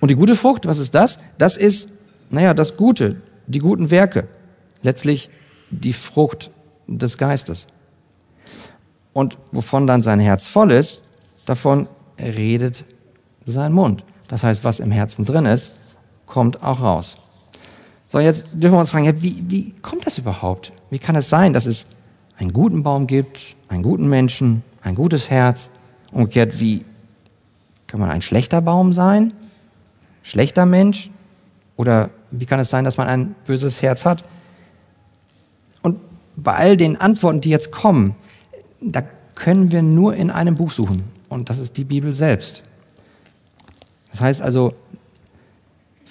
Und 0.00 0.10
die 0.10 0.14
gute 0.14 0.36
Frucht, 0.36 0.66
was 0.66 0.78
ist 0.78 0.94
das? 0.94 1.18
Das 1.38 1.56
ist, 1.56 1.88
naja, 2.30 2.54
das 2.54 2.76
Gute, 2.76 3.22
die 3.46 3.58
guten 3.58 3.90
Werke. 3.90 4.28
Letztlich 4.82 5.30
die 5.70 5.92
Frucht 5.92 6.50
des 6.86 7.18
Geistes. 7.18 7.66
Und 9.12 9.38
wovon 9.50 9.86
dann 9.86 10.02
sein 10.02 10.20
Herz 10.20 10.46
voll 10.46 10.70
ist, 10.70 11.02
davon 11.46 11.88
redet 12.18 12.84
sein 13.44 13.72
Mund. 13.72 14.04
Das 14.28 14.44
heißt, 14.44 14.64
was 14.64 14.80
im 14.80 14.90
Herzen 14.90 15.24
drin 15.24 15.46
ist, 15.46 15.72
kommt 16.26 16.62
auch 16.62 16.82
raus. 16.82 17.16
So, 18.16 18.20
jetzt 18.20 18.46
dürfen 18.54 18.76
wir 18.76 18.80
uns 18.80 18.88
fragen, 18.88 19.04
ja, 19.04 19.20
wie, 19.20 19.44
wie 19.46 19.74
kommt 19.82 20.06
das 20.06 20.16
überhaupt? 20.16 20.72
Wie 20.88 20.98
kann 20.98 21.16
es 21.16 21.28
sein, 21.28 21.52
dass 21.52 21.66
es 21.66 21.86
einen 22.38 22.50
guten 22.50 22.82
Baum 22.82 23.06
gibt, 23.06 23.56
einen 23.68 23.82
guten 23.82 24.08
Menschen, 24.08 24.62
ein 24.80 24.94
gutes 24.94 25.28
Herz? 25.28 25.70
Umgekehrt, 26.12 26.58
wie 26.58 26.86
kann 27.86 28.00
man 28.00 28.08
ein 28.08 28.22
schlechter 28.22 28.62
Baum 28.62 28.94
sein? 28.94 29.34
Schlechter 30.22 30.64
Mensch? 30.64 31.10
Oder 31.76 32.08
wie 32.30 32.46
kann 32.46 32.58
es 32.58 32.70
sein, 32.70 32.84
dass 32.84 32.96
man 32.96 33.06
ein 33.06 33.34
böses 33.44 33.82
Herz 33.82 34.06
hat? 34.06 34.24
Und 35.82 36.00
bei 36.36 36.54
all 36.54 36.78
den 36.78 36.98
Antworten, 36.98 37.42
die 37.42 37.50
jetzt 37.50 37.70
kommen, 37.70 38.14
da 38.80 39.02
können 39.34 39.70
wir 39.72 39.82
nur 39.82 40.14
in 40.14 40.30
einem 40.30 40.54
Buch 40.56 40.70
suchen. 40.70 41.04
Und 41.28 41.50
das 41.50 41.58
ist 41.58 41.76
die 41.76 41.84
Bibel 41.84 42.14
selbst. 42.14 42.62
Das 44.10 44.22
heißt 44.22 44.40
also, 44.40 44.72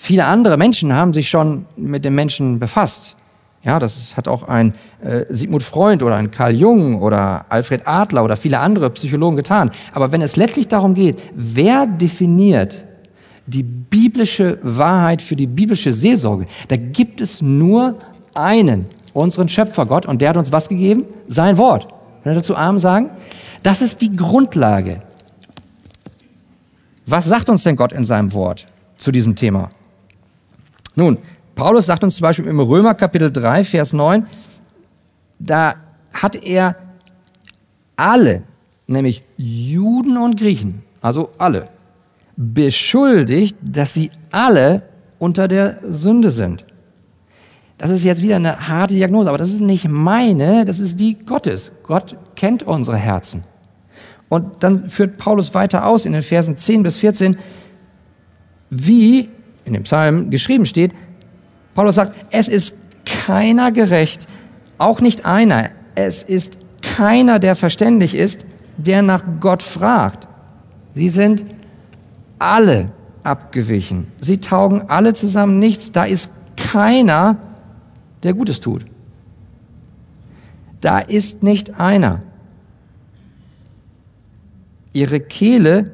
viele 0.06 0.26
andere 0.26 0.56
Menschen 0.56 0.94
haben 0.94 1.14
sich 1.14 1.30
schon 1.30 1.66
mit 1.76 2.06
dem 2.06 2.16
Menschen 2.16 2.60
befasst. 2.60 3.16
Ja, 3.64 3.80
das 3.80 4.16
hat 4.16 4.28
auch 4.28 4.44
ein 4.44 4.74
äh, 5.04 5.26
Sigmund 5.30 5.64
Freund 5.64 6.04
oder 6.04 6.16
ein 6.16 6.30
Karl 6.30 6.54
Jung 6.54 7.02
oder 7.02 7.46
Alfred 7.50 7.88
Adler 7.88 8.24
oder 8.24 8.38
viele 8.38 8.60
andere 8.60 8.92
Psychologen 8.92 9.36
getan. 9.36 9.72
Aber 9.92 10.12
wenn 10.12 10.22
es 10.22 10.36
letztlich 10.36 10.68
darum 10.68 10.94
geht, 10.94 11.22
wer 11.34 11.88
definiert 11.88 12.86
die 13.48 13.64
biblische 13.64 14.60
Wahrheit 14.62 15.24
für 15.24 15.36
die 15.36 15.48
biblische 15.48 15.92
Seelsorge, 15.92 16.46
da 16.68 16.76
gibt 16.76 17.22
es 17.22 17.42
nur 17.42 17.98
einen, 18.36 18.86
unseren 19.14 19.50
Schöpfer 19.50 19.88
Gott, 19.88 20.06
und 20.06 20.22
der 20.22 20.30
hat 20.30 20.38
uns 20.38 20.52
was 20.52 20.70
gegeben? 20.70 21.06
Sein 21.28 21.58
Wort. 21.58 21.88
Wenn 22.24 22.34
wir 22.34 22.42
dazu 22.42 22.56
Arm 22.56 22.78
sagen? 22.78 23.10
Das 23.64 23.82
ist 23.82 24.02
die 24.02 24.16
Grundlage. 24.16 25.02
Was 27.08 27.26
sagt 27.26 27.50
uns 27.50 27.64
denn 27.64 27.76
Gott 27.76 27.94
in 27.94 28.04
seinem 28.04 28.34
Wort 28.34 28.68
zu 28.98 29.12
diesem 29.12 29.36
Thema? 29.36 29.72
Nun, 30.96 31.18
Paulus 31.56 31.86
sagt 31.86 32.04
uns 32.04 32.16
zum 32.16 32.24
Beispiel 32.24 32.46
im 32.48 32.60
Römer 32.60 32.94
Kapitel 32.94 33.32
3, 33.32 33.64
Vers 33.64 33.94
9, 33.94 34.26
da 35.40 35.76
hat 36.14 36.36
er 36.44 36.76
alle, 37.96 38.44
nämlich 38.88 39.24
Juden 39.38 40.18
und 40.18 40.38
Griechen, 40.38 40.84
also 41.02 41.30
alle, 41.38 41.70
beschuldigt, 42.36 43.56
dass 43.62 43.94
sie 43.94 44.10
alle 44.32 44.84
unter 45.20 45.48
der 45.48 45.80
Sünde 45.88 46.32
sind. 46.32 46.66
Das 47.78 47.90
ist 47.90 48.04
jetzt 48.04 48.22
wieder 48.22 48.38
eine 48.38 48.68
harte 48.68 48.96
Diagnose, 48.96 49.30
aber 49.30 49.38
das 49.38 49.50
ist 49.50 49.62
nicht 49.62 49.88
meine, 49.88 50.64
das 50.64 50.80
ist 50.80 51.00
die 51.00 51.18
Gottes. 51.18 51.72
Gott 51.84 52.16
kennt 52.36 52.64
unsere 52.64 52.98
Herzen. 52.98 53.44
Und 54.30 54.64
dann 54.64 54.90
führt 54.90 55.18
Paulus 55.18 55.54
weiter 55.54 55.86
aus 55.86 56.06
in 56.06 56.14
den 56.14 56.22
Versen 56.22 56.58
10 56.58 56.84
bis 56.84 56.98
14, 56.98 57.38
wie 58.70 59.30
in 59.66 59.74
dem 59.74 59.84
Psalm 59.84 60.30
geschrieben 60.30 60.66
steht, 60.66 60.94
Paulus 61.74 61.96
sagt, 61.96 62.16
es 62.32 62.48
ist 62.48 62.76
keiner 63.06 63.72
gerecht, 63.72 64.28
auch 64.78 65.02
nicht 65.02 65.26
einer. 65.26 65.70
Es 65.96 66.24
ist 66.24 66.58
keiner, 66.82 67.40
der 67.40 67.56
verständig 67.56 68.16
ist, 68.16 68.46
der 68.78 69.02
nach 69.02 69.24
Gott 69.40 69.64
fragt. 69.64 70.28
Sie 70.94 71.10
sind 71.10 71.44
alle 72.40 72.92
abgewichen. 73.24 74.08
Sie 74.20 74.38
taugen 74.38 74.84
alle 74.88 75.14
zusammen 75.14 75.60
nichts. 75.60 75.92
Da 75.92 76.06
ist 76.06 76.32
keiner, 76.56 77.38
der 78.24 78.34
Gutes 78.34 78.60
tut. 78.60 78.86
Da 80.82 81.00
ist 81.00 81.44
nicht 81.44 81.80
einer. 81.80 82.22
Ihre 84.94 85.20
Kehle 85.20 85.92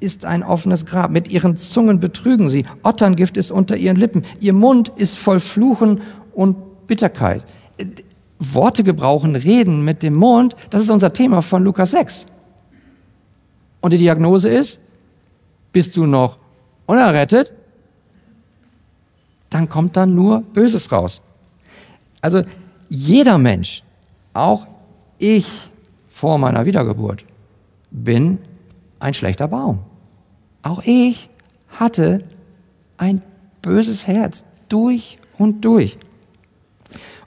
ist 0.00 0.24
ein 0.24 0.42
offenes 0.42 0.86
Grab. 0.86 1.10
Mit 1.10 1.28
ihren 1.28 1.56
Zungen 1.56 2.00
betrügen 2.00 2.48
sie. 2.48 2.66
Otterngift 2.82 3.36
ist 3.36 3.50
unter 3.50 3.76
ihren 3.76 3.96
Lippen. 3.96 4.24
Ihr 4.40 4.52
Mund 4.52 4.92
ist 4.96 5.16
voll 5.16 5.40
Fluchen 5.40 6.02
und 6.34 6.86
Bitterkeit. 6.86 7.44
Worte 8.38 8.84
gebrauchen, 8.84 9.36
reden 9.36 9.84
mit 9.84 10.02
dem 10.02 10.14
Mund, 10.14 10.56
das 10.70 10.82
ist 10.82 10.90
unser 10.90 11.12
Thema 11.12 11.40
von 11.40 11.62
Lukas 11.64 11.92
6. 11.92 12.26
Und 13.80 13.92
die 13.92 13.98
Diagnose 13.98 14.48
ist, 14.48 14.80
bist 15.72 15.96
du 15.96 16.06
noch 16.06 16.38
unerrettet, 16.86 17.52
dann 19.50 19.68
kommt 19.68 19.96
da 19.96 20.04
nur 20.04 20.40
Böses 20.40 20.90
raus. 20.90 21.20
Also 22.20 22.42
jeder 22.88 23.38
Mensch, 23.38 23.82
auch 24.32 24.66
ich 25.18 25.46
vor 26.08 26.38
meiner 26.38 26.66
Wiedergeburt, 26.66 27.24
bin 27.90 28.38
ein 29.04 29.14
schlechter 29.14 29.48
Baum. 29.48 29.80
Auch 30.62 30.82
ich 30.84 31.28
hatte 31.68 32.24
ein 32.96 33.20
böses 33.60 34.06
Herz 34.06 34.44
durch 34.70 35.18
und 35.36 35.64
durch. 35.64 35.98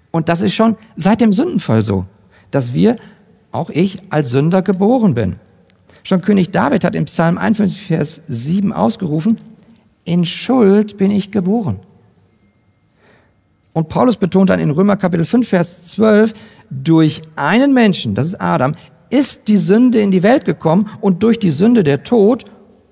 Und 0.09 0.27
das 0.27 0.41
ist 0.41 0.55
schon 0.55 0.75
seit 0.95 1.21
dem 1.21 1.33
Sündenfall 1.33 1.83
so, 1.83 2.05
dass 2.49 2.73
wir, 2.73 2.95
auch 3.51 3.69
ich, 3.69 3.99
als 4.09 4.29
Sünder 4.31 4.63
geboren 4.63 5.13
bin. 5.13 5.35
Schon 6.01 6.21
König 6.21 6.49
David 6.49 6.83
hat 6.83 6.95
im 6.95 7.05
Psalm 7.05 7.37
51, 7.37 7.85
Vers 7.85 8.21
7 8.27 8.73
ausgerufen, 8.73 9.37
in 10.03 10.25
Schuld 10.25 10.97
bin 10.97 11.11
ich 11.11 11.31
geboren. 11.31 11.79
Und 13.73 13.89
Paulus 13.89 14.17
betont 14.17 14.49
dann 14.49 14.59
in 14.59 14.71
Römer 14.71 14.97
Kapitel 14.97 15.25
5, 15.25 15.47
Vers 15.47 15.89
12, 15.89 16.33
durch 16.71 17.21
einen 17.35 17.73
Menschen, 17.73 18.15
das 18.15 18.27
ist 18.27 18.41
Adam, 18.41 18.73
ist 19.09 19.47
die 19.47 19.57
Sünde 19.57 19.99
in 19.99 20.11
die 20.11 20.23
Welt 20.23 20.45
gekommen 20.45 20.89
und 21.01 21.23
durch 21.23 21.39
die 21.39 21.51
Sünde 21.51 21.83
der 21.83 22.03
Tod 22.03 22.45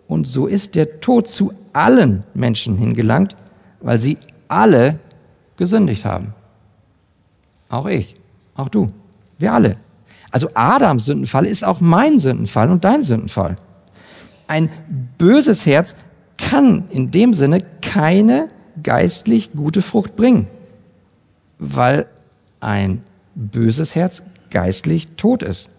und 0.07 0.27
so 0.27 0.47
ist 0.47 0.75
der 0.75 0.99
Tod 0.99 1.27
zu 1.27 1.53
allen 1.73 2.23
Menschen 2.33 2.77
hingelangt, 2.77 3.35
weil 3.81 3.99
sie 3.99 4.17
alle 4.47 4.99
gesündigt 5.57 6.05
haben. 6.05 6.33
Auch 7.69 7.87
ich, 7.87 8.15
auch 8.55 8.69
du, 8.69 8.87
wir 9.37 9.53
alle. 9.53 9.77
Also 10.31 10.49
Adams 10.53 11.05
Sündenfall 11.05 11.45
ist 11.45 11.63
auch 11.63 11.79
mein 11.79 12.19
Sündenfall 12.19 12.69
und 12.69 12.83
dein 12.83 13.01
Sündenfall. 13.01 13.55
Ein 14.47 14.69
böses 15.17 15.65
Herz 15.65 15.95
kann 16.37 16.85
in 16.89 17.11
dem 17.11 17.33
Sinne 17.33 17.59
keine 17.81 18.49
geistlich 18.83 19.53
gute 19.53 19.81
Frucht 19.81 20.15
bringen, 20.15 20.47
weil 21.57 22.07
ein 22.59 23.01
böses 23.33 23.95
Herz 23.95 24.23
geistlich 24.49 25.07
tot 25.15 25.43
ist. 25.43 25.69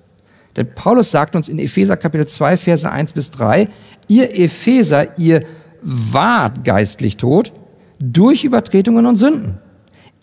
Denn 0.56 0.74
Paulus 0.74 1.10
sagt 1.10 1.36
uns 1.36 1.48
in 1.48 1.58
Epheser 1.58 1.96
Kapitel 1.96 2.26
2, 2.26 2.56
Verse 2.56 2.90
1 2.90 3.12
bis 3.12 3.30
3, 3.30 3.68
ihr 4.08 4.38
Epheser, 4.38 5.18
ihr 5.18 5.44
wart 5.82 6.64
geistlich 6.64 7.16
tot 7.16 7.52
durch 7.98 8.44
Übertretungen 8.44 9.06
und 9.06 9.16
Sünden, 9.16 9.58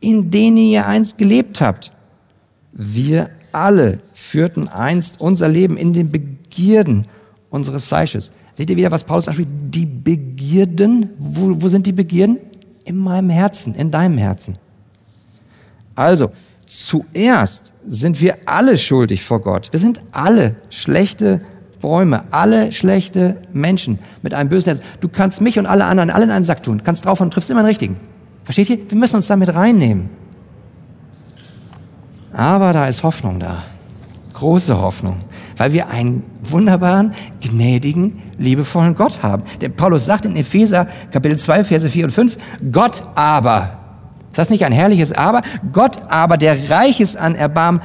in 0.02 0.32
denen 0.32 0.58
ihr 0.58 0.88
einst 0.88 1.18
gelebt 1.18 1.62
habt. 1.62 1.92
Wir 2.74 3.30
alle 3.52 4.00
führten 4.14 4.68
einst 4.68 5.22
unser 5.22 5.48
Leben 5.48 5.78
in 5.78 5.94
den 5.94 6.12
Begierden 6.12 7.08
unseres 7.50 7.86
Fleisches. 7.86 8.32
Seht 8.54 8.70
ihr 8.70 8.78
wieder, 8.78 8.92
was 8.92 9.04
Paulus 9.04 9.28
anspricht? 9.28 9.50
Die 9.70 9.86
Begierden, 9.86 11.10
wo, 11.20 11.62
wo 11.62 11.68
sind 11.68 11.86
die 11.86 11.92
Begierden? 11.92 12.40
In 12.84 12.98
meinem 12.98 13.30
Herzen, 13.30 13.76
in 13.76 13.92
deinem 13.92 14.18
Herzen. 14.18 14.58
Also, 15.96 16.32
zuerst 16.66 17.74
sind 17.88 18.22
wir 18.22 18.38
alle 18.46 18.78
schuldig 18.78 19.24
vor 19.24 19.42
Gott. 19.42 19.70
Wir 19.72 19.80
sind 19.80 20.02
alle 20.12 20.56
schlechte 20.70 21.42
Bäume, 21.82 22.24
alle 22.32 22.72
schlechte 22.72 23.42
Menschen 23.52 24.00
mit 24.22 24.34
einem 24.34 24.50
bösen 24.50 24.74
Herz. 24.74 24.82
Du 25.02 25.10
kannst 25.10 25.42
mich 25.42 25.60
und 25.60 25.66
alle 25.66 25.86
anderen 25.86 26.10
alle 26.10 26.24
in 26.24 26.32
einen 26.32 26.46
Sack 26.46 26.64
tun, 26.64 26.82
kannst 26.84 27.06
drauf 27.06 27.20
und 27.20 27.34
triffst 27.34 27.50
immer 27.50 27.62
den 27.62 27.68
richtigen. 27.68 27.98
Versteht 28.46 28.70
ihr? 28.70 28.80
Wir 28.90 28.98
müssen 28.98 29.18
uns 29.18 29.28
damit 29.28 29.54
reinnehmen. 29.54 30.10
Aber 32.32 32.74
da 32.74 32.88
ist 32.88 33.04
Hoffnung 33.04 33.40
da. 33.40 33.64
Große 34.34 34.80
Hoffnung. 34.80 35.18
Weil 35.58 35.74
wir 35.74 35.90
einen 35.90 36.24
wunderbaren, 36.42 37.14
gnädigen, 37.42 38.22
liebevollen 38.38 38.96
Gott 38.96 39.22
haben. 39.22 39.44
Der 39.62 39.70
Paulus 39.70 40.06
sagt 40.06 40.26
in 40.26 40.36
Epheser 40.36 40.88
Kapitel 41.12 41.38
2, 41.38 41.66
Verse 41.66 41.90
4 41.90 42.06
und 42.06 42.12
5, 42.12 42.38
Gott 42.72 43.04
aber. 43.16 43.83
Ist 44.34 44.40
das 44.40 44.50
nicht 44.50 44.66
ein 44.66 44.72
herrliches 44.72 45.12
Aber? 45.12 45.44
Gott 45.72 46.10
aber, 46.10 46.38
der 46.38 46.72
reich 46.72 47.00
ist 47.00 47.16
an 47.16 47.36
Erbarmen, 47.36 47.84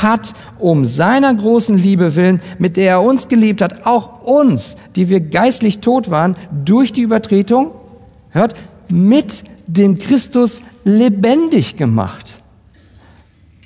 hat 0.00 0.32
um 0.58 0.86
seiner 0.86 1.34
großen 1.34 1.76
Liebe 1.76 2.14
willen, 2.14 2.40
mit 2.58 2.78
der 2.78 2.88
er 2.88 3.02
uns 3.02 3.28
geliebt 3.28 3.60
hat, 3.60 3.84
auch 3.84 4.22
uns, 4.22 4.78
die 4.96 5.10
wir 5.10 5.20
geistlich 5.20 5.80
tot 5.80 6.10
waren, 6.10 6.36
durch 6.64 6.90
die 6.94 7.02
Übertretung, 7.02 7.72
hört, 8.30 8.54
mit 8.88 9.44
dem 9.66 9.98
Christus 9.98 10.62
lebendig 10.84 11.76
gemacht. 11.76 12.40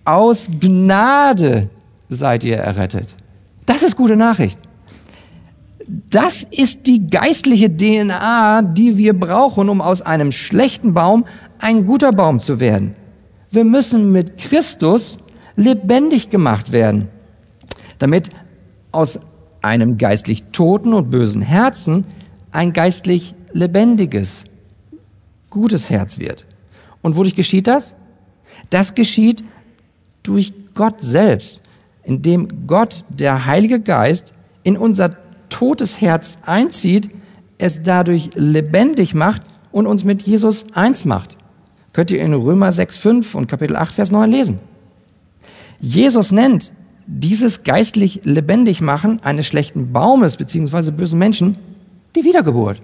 Aus 0.05 0.49
Gnade 0.59 1.71
seid 2.09 2.43
ihr 2.43 2.57
errettet. 2.57 3.15
Das 3.65 3.85
ist 3.85 3.95
gute 3.95 4.17
Nachricht. 4.17 4.59
Das 5.89 6.43
ist 6.43 6.87
die 6.87 7.09
geistliche 7.09 7.75
DNA, 7.75 8.61
die 8.61 8.99
wir 8.99 9.19
brauchen, 9.19 9.71
um 9.71 9.81
aus 9.81 10.03
einem 10.03 10.33
schlechten 10.33 10.93
Baum 10.93 11.25
ein 11.59 11.87
guter 11.87 12.13
Baum 12.13 12.41
zu 12.41 12.61
werden. 12.61 12.95
Wir 13.51 13.65
müssen 13.65 14.13
mit 14.13 14.37
Christus 14.37 15.19
lebendig 15.57 16.29
gemacht 16.29 16.73
werden, 16.73 17.09
damit 17.99 18.29
aus 18.93 19.19
einem 19.63 19.97
geistlich 19.97 20.45
toten 20.53 20.93
und 20.93 21.11
bösen 21.11 21.41
Herzen 21.41 22.05
ein 22.53 22.75
geistlich 22.75 23.35
lebendiges, 23.53 24.45
gutes 25.49 25.89
Herz 25.89 26.19
wird. 26.19 26.47
Und 27.01 27.17
wodurch 27.17 27.35
geschieht 27.35 27.67
das? 27.67 27.97
Das 28.69 28.95
geschieht 28.95 29.43
durch 30.23 30.53
Gott 30.75 31.01
selbst, 31.01 31.63
indem 32.05 32.67
Gott, 32.67 33.05
der 33.09 33.47
Heilige 33.47 33.81
Geist, 33.81 34.35
in 34.65 34.77
unser 34.77 35.17
totes 35.49 36.01
Herz 36.01 36.39
einzieht, 36.45 37.11
es 37.59 37.83
dadurch 37.83 38.31
lebendig 38.35 39.15
macht 39.15 39.43
und 39.73 39.87
uns 39.87 40.05
mit 40.05 40.23
Jesus 40.23 40.67
eins 40.73 41.05
macht. 41.05 41.37
Könnt 41.93 42.11
ihr 42.11 42.21
in 42.21 42.35
Römer 42.35 42.71
6, 42.71 42.97
5 42.97 43.35
und 43.35 43.49
Kapitel 43.49 43.77
8, 43.77 43.95
Vers 43.95 44.11
9 44.11 44.31
lesen. 44.31 44.59
Jesus 45.81 46.33
nennt 46.33 46.73
dieses 47.07 47.65
geistlich 47.65 48.21
lebendig 48.25 48.81
machen 48.81 49.21
eines 49.23 49.47
schlechten 49.47 49.93
Baumes 49.93 50.37
beziehungsweise 50.37 50.93
bösen 50.93 51.19
Menschen 51.19 51.57
die 52.15 52.25
Wiedergeburt. 52.25 52.81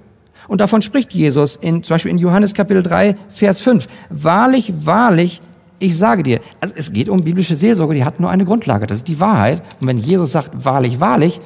Und 0.48 0.60
davon 0.60 0.82
spricht 0.82 1.12
Jesus 1.12 1.56
in, 1.56 1.82
zum 1.82 1.94
Beispiel 1.94 2.10
in 2.10 2.18
Johannes 2.18 2.54
Kapitel 2.54 2.82
3, 2.82 3.16
Vers 3.28 3.60
5. 3.60 3.86
Wahrlich, 4.10 4.72
wahrlich, 4.80 5.40
ich 5.78 5.96
sage 5.96 6.22
dir, 6.22 6.40
also 6.60 6.74
es 6.76 6.92
geht 6.92 7.08
um 7.08 7.18
biblische 7.18 7.56
Seelsorge, 7.56 7.94
die 7.94 8.04
hat 8.04 8.20
nur 8.20 8.30
eine 8.30 8.44
Grundlage, 8.44 8.86
das 8.86 8.98
ist 8.98 9.08
die 9.08 9.20
Wahrheit. 9.20 9.62
Und 9.80 9.88
wenn 9.88 9.98
Jesus 9.98 10.32
sagt, 10.32 10.64
wahrlich, 10.64 11.00
wahrlich, 11.00 11.40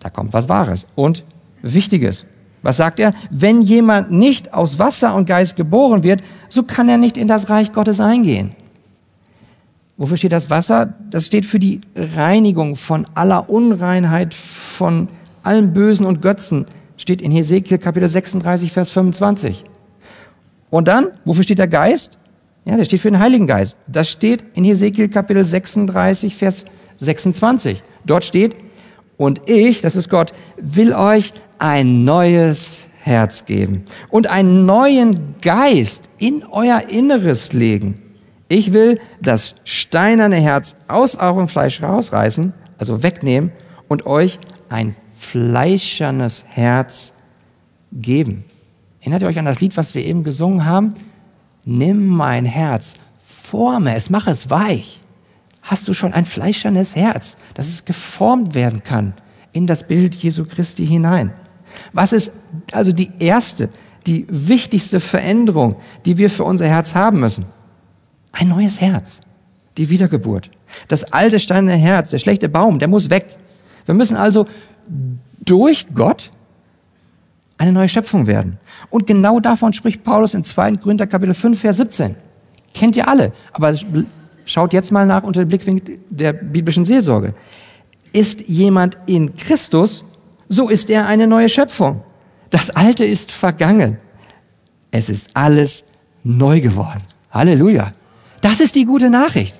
da 0.00 0.10
kommt 0.10 0.32
was 0.32 0.48
Wahres 0.48 0.86
und 0.96 1.24
Wichtiges. 1.62 2.26
Was 2.62 2.76
sagt 2.76 3.00
er? 3.00 3.14
Wenn 3.30 3.62
jemand 3.62 4.10
nicht 4.10 4.52
aus 4.52 4.78
Wasser 4.78 5.14
und 5.14 5.26
Geist 5.26 5.56
geboren 5.56 6.02
wird, 6.02 6.22
so 6.48 6.62
kann 6.62 6.88
er 6.88 6.98
nicht 6.98 7.16
in 7.16 7.28
das 7.28 7.48
Reich 7.48 7.72
Gottes 7.72 8.00
eingehen. 8.00 8.54
Wofür 9.96 10.16
steht 10.16 10.32
das 10.32 10.50
Wasser? 10.50 10.94
Das 11.10 11.26
steht 11.26 11.44
für 11.46 11.58
die 11.58 11.80
Reinigung 11.94 12.74
von 12.74 13.06
aller 13.14 13.48
Unreinheit, 13.48 14.34
von 14.34 15.08
allem 15.42 15.72
Bösen 15.72 16.06
und 16.06 16.22
Götzen. 16.22 16.66
Steht 16.96 17.22
in 17.22 17.30
Hesekiel 17.30 17.78
Kapitel 17.78 18.08
36, 18.08 18.72
Vers 18.72 18.90
25. 18.90 19.64
Und 20.70 20.88
dann, 20.88 21.08
wofür 21.24 21.44
steht 21.44 21.58
der 21.58 21.68
Geist? 21.68 22.18
Ja, 22.64 22.76
der 22.76 22.84
steht 22.84 23.00
für 23.00 23.10
den 23.10 23.20
Heiligen 23.20 23.46
Geist. 23.46 23.78
Das 23.86 24.08
steht 24.08 24.44
in 24.54 24.64
Hesekiel 24.64 25.08
Kapitel 25.08 25.44
36, 25.44 26.36
Vers 26.36 26.64
26. 26.98 27.82
Dort 28.04 28.24
steht, 28.24 28.54
und 29.20 29.50
ich, 29.50 29.82
das 29.82 29.96
ist 29.96 30.08
Gott, 30.08 30.32
will 30.56 30.94
euch 30.94 31.34
ein 31.58 32.04
neues 32.04 32.86
Herz 33.02 33.44
geben 33.44 33.84
und 34.08 34.30
einen 34.30 34.64
neuen 34.64 35.34
Geist 35.42 36.08
in 36.16 36.42
euer 36.42 36.88
Inneres 36.88 37.52
legen. 37.52 38.00
Ich 38.48 38.72
will 38.72 38.98
das 39.20 39.56
steinerne 39.64 40.36
Herz 40.36 40.74
aus 40.88 41.16
eurem 41.16 41.48
Fleisch 41.48 41.82
rausreißen, 41.82 42.54
also 42.78 43.02
wegnehmen 43.02 43.52
und 43.88 44.06
euch 44.06 44.38
ein 44.70 44.96
fleischernes 45.18 46.46
Herz 46.48 47.12
geben. 47.92 48.44
Erinnert 49.00 49.20
ihr 49.20 49.28
euch 49.28 49.38
an 49.38 49.44
das 49.44 49.60
Lied, 49.60 49.76
was 49.76 49.94
wir 49.94 50.02
eben 50.02 50.24
gesungen 50.24 50.64
haben? 50.64 50.94
Nimm 51.66 52.06
mein 52.06 52.46
Herz, 52.46 52.94
forme 53.26 53.94
es, 53.94 54.08
mach 54.08 54.26
es 54.26 54.48
weich. 54.48 55.02
Hast 55.62 55.88
du 55.88 55.94
schon 55.94 56.12
ein 56.12 56.24
fleischernes 56.24 56.96
Herz, 56.96 57.36
dass 57.54 57.68
es 57.68 57.84
geformt 57.84 58.54
werden 58.54 58.82
kann 58.82 59.14
in 59.52 59.66
das 59.66 59.86
Bild 59.86 60.14
Jesu 60.14 60.44
Christi 60.44 60.86
hinein? 60.86 61.32
Was 61.92 62.12
ist 62.12 62.32
also 62.72 62.92
die 62.92 63.10
erste, 63.18 63.68
die 64.06 64.26
wichtigste 64.28 65.00
Veränderung, 65.00 65.76
die 66.04 66.18
wir 66.18 66.30
für 66.30 66.44
unser 66.44 66.66
Herz 66.66 66.94
haben 66.94 67.20
müssen? 67.20 67.46
Ein 68.32 68.48
neues 68.48 68.80
Herz. 68.80 69.20
Die 69.76 69.88
Wiedergeburt. 69.88 70.50
Das 70.88 71.12
alte 71.12 71.38
steinerne 71.38 71.76
Herz, 71.76 72.10
der 72.10 72.18
schlechte 72.18 72.48
Baum, 72.48 72.78
der 72.78 72.88
muss 72.88 73.10
weg. 73.10 73.26
Wir 73.86 73.94
müssen 73.94 74.16
also 74.16 74.46
durch 75.44 75.86
Gott 75.94 76.30
eine 77.58 77.72
neue 77.72 77.88
Schöpfung 77.88 78.26
werden. 78.26 78.58
Und 78.88 79.06
genau 79.06 79.38
davon 79.38 79.72
spricht 79.72 80.02
Paulus 80.02 80.34
in 80.34 80.44
2. 80.44 80.76
Korinther 80.76 81.06
Kapitel 81.06 81.34
5, 81.34 81.60
Vers 81.60 81.76
17. 81.76 82.16
Kennt 82.72 82.96
ihr 82.96 83.06
alle. 83.06 83.32
Aber 83.52 83.74
schaut 84.44 84.72
jetzt 84.72 84.92
mal 84.92 85.06
nach 85.06 85.22
unter 85.22 85.44
dem 85.44 85.48
Blickwinkel 85.48 85.98
der 86.08 86.32
biblischen 86.32 86.84
Seelsorge. 86.84 87.34
Ist 88.12 88.40
jemand 88.48 88.98
in 89.06 89.36
Christus, 89.36 90.04
so 90.48 90.68
ist 90.68 90.90
er 90.90 91.06
eine 91.06 91.26
neue 91.26 91.48
Schöpfung. 91.48 92.02
Das 92.50 92.70
Alte 92.70 93.04
ist 93.04 93.30
vergangen. 93.30 93.98
Es 94.90 95.08
ist 95.08 95.28
alles 95.34 95.84
neu 96.24 96.60
geworden. 96.60 97.02
Halleluja. 97.30 97.92
Das 98.40 98.60
ist 98.60 98.74
die 98.74 98.84
gute 98.84 99.10
Nachricht. 99.10 99.58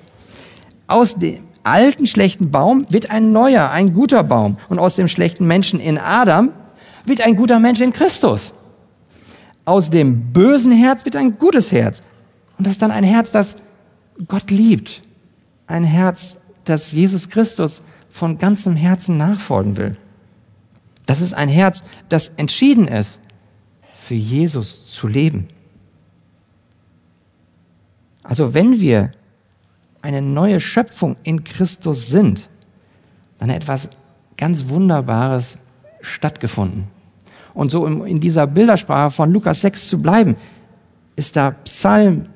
Aus 0.87 1.15
dem 1.15 1.39
alten 1.63 2.05
schlechten 2.05 2.51
Baum 2.51 2.85
wird 2.89 3.09
ein 3.09 3.31
neuer, 3.31 3.69
ein 3.71 3.93
guter 3.93 4.23
Baum. 4.23 4.57
Und 4.67 4.79
aus 4.79 4.95
dem 4.95 5.07
schlechten 5.07 5.47
Menschen 5.47 5.79
in 5.79 5.97
Adam 5.97 6.51
wird 7.05 7.21
ein 7.21 7.35
guter 7.35 7.59
Mensch 7.59 7.79
in 7.79 7.93
Christus. 7.93 8.53
Aus 9.63 9.89
dem 9.89 10.33
bösen 10.33 10.71
Herz 10.71 11.05
wird 11.05 11.15
ein 11.15 11.37
gutes 11.37 11.71
Herz. 11.71 12.01
Und 12.57 12.67
das 12.67 12.73
ist 12.73 12.81
dann 12.81 12.91
ein 12.91 13.03
Herz, 13.03 13.31
das 13.31 13.55
Gott 14.27 14.51
liebt. 14.51 15.03
Ein 15.67 15.83
Herz, 15.83 16.37
das 16.63 16.91
Jesus 16.91 17.29
Christus 17.29 17.81
von 18.09 18.37
ganzem 18.37 18.75
Herzen 18.75 19.17
nachfolgen 19.17 19.77
will. 19.77 19.97
Das 21.05 21.21
ist 21.21 21.33
ein 21.33 21.49
Herz, 21.49 21.83
das 22.09 22.29
entschieden 22.37 22.87
ist, 22.87 23.21
für 23.95 24.15
Jesus 24.15 24.85
zu 24.85 25.07
leben. 25.07 25.47
Also 28.23 28.53
wenn 28.53 28.79
wir 28.79 29.11
eine 30.01 30.21
neue 30.21 30.59
Schöpfung 30.59 31.15
in 31.23 31.43
Christus 31.43 32.07
sind, 32.07 32.49
dann 33.37 33.49
hat 33.49 33.57
etwas 33.57 33.89
ganz 34.37 34.69
Wunderbares 34.69 35.57
stattgefunden. 36.01 36.87
Und 37.53 37.71
so 37.71 37.85
in 37.85 38.19
dieser 38.19 38.47
Bildersprache 38.47 39.11
von 39.11 39.31
Lukas 39.31 39.61
6 39.61 39.89
zu 39.89 40.01
bleiben, 40.01 40.35
ist 41.15 41.35
da 41.35 41.51
Psalm 41.51 42.27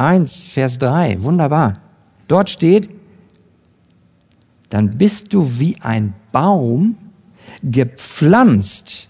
1, 0.00 0.44
Vers 0.44 0.78
3. 0.78 1.22
Wunderbar. 1.22 1.74
Dort 2.26 2.48
steht, 2.48 2.88
dann 4.70 4.96
bist 4.96 5.32
du 5.32 5.58
wie 5.58 5.76
ein 5.80 6.14
Baum 6.32 6.96
gepflanzt. 7.62 9.08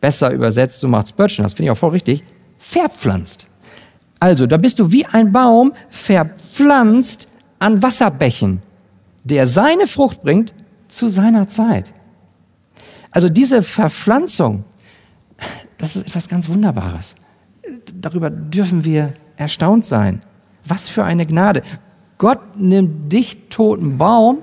Besser 0.00 0.32
übersetzt, 0.32 0.80
so 0.80 0.88
macht 0.88 1.08
Spurgeon, 1.08 1.44
das 1.44 1.54
finde 1.54 1.64
ich 1.64 1.70
auch 1.70 1.78
voll 1.78 1.90
richtig, 1.90 2.22
verpflanzt. 2.58 3.46
Also, 4.18 4.46
da 4.46 4.56
bist 4.56 4.78
du 4.78 4.90
wie 4.90 5.04
ein 5.06 5.32
Baum 5.32 5.72
verpflanzt 5.90 7.28
an 7.58 7.82
Wasserbächen, 7.82 8.62
der 9.24 9.46
seine 9.46 9.86
Frucht 9.86 10.22
bringt 10.22 10.54
zu 10.88 11.08
seiner 11.08 11.48
Zeit. 11.48 11.92
Also 13.10 13.28
diese 13.28 13.62
Verpflanzung, 13.62 14.64
das 15.78 15.96
ist 15.96 16.06
etwas 16.06 16.28
ganz 16.28 16.48
Wunderbares. 16.48 17.14
Darüber 17.94 18.30
dürfen 18.30 18.84
wir 18.84 19.14
erstaunt 19.36 19.84
sein. 19.84 20.22
Was 20.64 20.88
für 20.88 21.04
eine 21.04 21.26
Gnade. 21.26 21.62
Gott 22.18 22.56
nimmt 22.56 23.12
dich, 23.12 23.48
toten 23.50 23.98
Baum, 23.98 24.38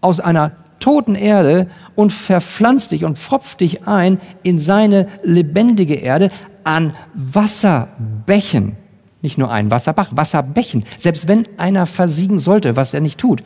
aus 0.00 0.20
einer 0.20 0.52
toten 0.78 1.14
Erde 1.14 1.68
und 1.94 2.12
verpflanzt 2.12 2.90
dich 2.90 3.04
und 3.04 3.16
pfropft 3.16 3.60
dich 3.60 3.86
ein 3.86 4.20
in 4.42 4.58
seine 4.58 5.08
lebendige 5.22 5.94
Erde 5.94 6.30
an 6.64 6.92
Wasserbächen. 7.14 8.76
Nicht 9.22 9.38
nur 9.38 9.50
ein 9.50 9.70
Wasserbach, 9.70 10.10
Wasserbächen. 10.12 10.84
Selbst 10.98 11.28
wenn 11.28 11.46
einer 11.56 11.86
versiegen 11.86 12.40
sollte, 12.40 12.76
was 12.76 12.92
er 12.92 13.00
nicht 13.00 13.18
tut, 13.18 13.42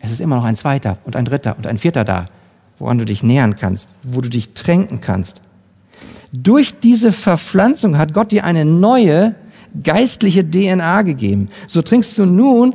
es 0.00 0.12
ist 0.12 0.20
immer 0.20 0.36
noch 0.36 0.44
ein 0.44 0.56
zweiter 0.56 0.98
und 1.04 1.16
ein 1.16 1.24
dritter 1.24 1.56
und 1.56 1.66
ein 1.66 1.78
vierter 1.78 2.04
da, 2.04 2.26
woran 2.78 2.98
du 2.98 3.04
dich 3.04 3.22
nähern 3.22 3.56
kannst, 3.56 3.88
wo 4.02 4.20
du 4.20 4.28
dich 4.28 4.52
tränken 4.52 5.00
kannst. 5.00 5.40
Durch 6.32 6.78
diese 6.78 7.12
Verpflanzung 7.12 7.96
hat 7.96 8.12
Gott 8.12 8.30
dir 8.30 8.44
eine 8.44 8.66
neue 8.66 9.34
geistliche 9.82 10.48
DNA 10.48 11.02
gegeben. 11.02 11.48
So 11.66 11.82
trinkst 11.82 12.16
du 12.18 12.26
nun 12.26 12.74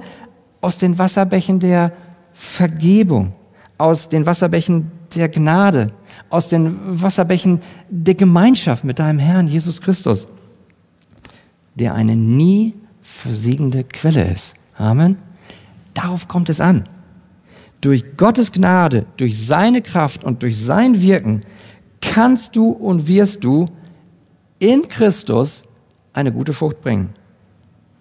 aus 0.62 0.78
den 0.78 0.98
Wasserbächen 0.98 1.60
der 1.60 1.92
Vergebung, 2.32 3.34
aus 3.78 4.10
den 4.10 4.26
Wasserbächen 4.26 4.92
der 5.16 5.30
Gnade, 5.30 5.92
aus 6.30 6.48
den 6.48 6.78
Wasserbächen 7.02 7.62
der 7.90 8.16
Gemeinschaft 8.16 8.84
mit 8.84 9.00
deinem 9.00 9.20
Herrn 9.20 9.48
Jesus 9.48 9.82
Christus 9.82 10.28
der 11.76 11.96
eine 11.96 12.16
nie 12.16 12.74
versiegende 13.02 13.84
Quelle 13.84 14.26
ist. 14.26 14.54
Amen. 14.78 15.18
Darauf 15.94 16.28
kommt 16.28 16.50
es 16.50 16.62
an. 16.62 16.86
Durch 17.82 18.18
Gottes 18.18 18.52
Gnade, 18.52 19.06
durch 19.18 19.46
seine 19.46 19.82
Kraft 19.82 20.24
und 20.24 20.42
durch 20.42 20.60
sein 20.60 21.02
Wirken 21.02 21.44
kannst 22.02 22.56
du 22.56 22.70
und 22.70 23.08
wirst 23.08 23.44
du 23.44 23.68
in 24.60 24.88
Christus 24.88 25.66
eine 26.14 26.32
gute 26.32 26.54
Frucht 26.54 26.82
bringen. 26.82 27.10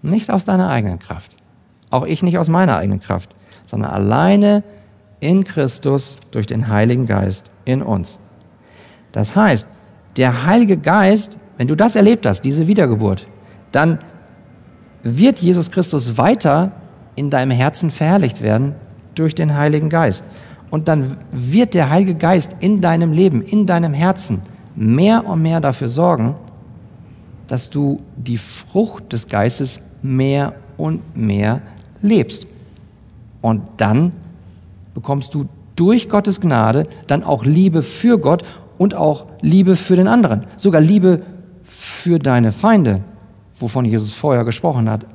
Nicht 0.02 0.30
aus 0.30 0.44
deiner 0.44 0.68
eigenen 0.68 0.98
Kraft. 0.98 1.36
Auch 1.90 2.04
ich 2.04 2.22
nicht 2.22 2.38
aus 2.38 2.48
meiner 2.48 2.76
eigenen 2.76 3.00
Kraft, 3.00 3.30
sondern 3.66 3.90
alleine 3.90 4.62
in 5.20 5.44
Christus 5.44 6.18
durch 6.30 6.46
den 6.46 6.68
Heiligen 6.68 7.06
Geist 7.06 7.50
in 7.64 7.82
uns. 7.82 8.18
Das 9.12 9.36
heißt, 9.36 9.68
der 10.16 10.46
Heilige 10.46 10.76
Geist, 10.76 11.38
wenn 11.56 11.68
du 11.68 11.76
das 11.76 11.96
erlebt 11.96 12.26
hast, 12.26 12.42
diese 12.42 12.66
Wiedergeburt, 12.66 13.26
dann 13.70 13.98
wird 15.02 15.40
Jesus 15.40 15.70
Christus 15.70 16.18
weiter 16.18 16.72
in 17.14 17.30
deinem 17.30 17.50
Herzen 17.50 17.90
verherrlicht 17.90 18.42
werden 18.42 18.74
durch 19.14 19.34
den 19.34 19.56
Heiligen 19.56 19.88
Geist. 19.88 20.24
Und 20.70 20.88
dann 20.88 21.18
wird 21.30 21.74
der 21.74 21.90
Heilige 21.90 22.14
Geist 22.14 22.56
in 22.60 22.80
deinem 22.80 23.12
Leben, 23.12 23.42
in 23.42 23.66
deinem 23.66 23.92
Herzen 23.92 24.40
mehr 24.74 25.26
und 25.26 25.42
mehr 25.42 25.60
dafür 25.60 25.90
sorgen, 25.90 26.34
dass 27.46 27.70
du 27.70 27.98
die 28.16 28.38
Frucht 28.38 29.12
des 29.12 29.26
Geistes 29.26 29.80
mehr 30.02 30.54
und 30.76 31.16
mehr 31.16 31.62
lebst. 32.00 32.46
Und 33.40 33.62
dann 33.76 34.12
bekommst 34.94 35.34
du 35.34 35.46
durch 35.76 36.08
Gottes 36.08 36.40
Gnade 36.40 36.86
dann 37.06 37.22
auch 37.22 37.44
Liebe 37.44 37.82
für 37.82 38.18
Gott 38.18 38.44
und 38.78 38.94
auch 38.94 39.26
Liebe 39.40 39.76
für 39.76 39.96
den 39.96 40.08
anderen, 40.08 40.46
sogar 40.56 40.80
Liebe 40.80 41.22
für 41.62 42.18
deine 42.18 42.52
Feinde, 42.52 43.02
wovon 43.58 43.84
Jesus 43.84 44.12
vorher 44.12 44.44
gesprochen 44.44 44.88
hat 44.88 45.06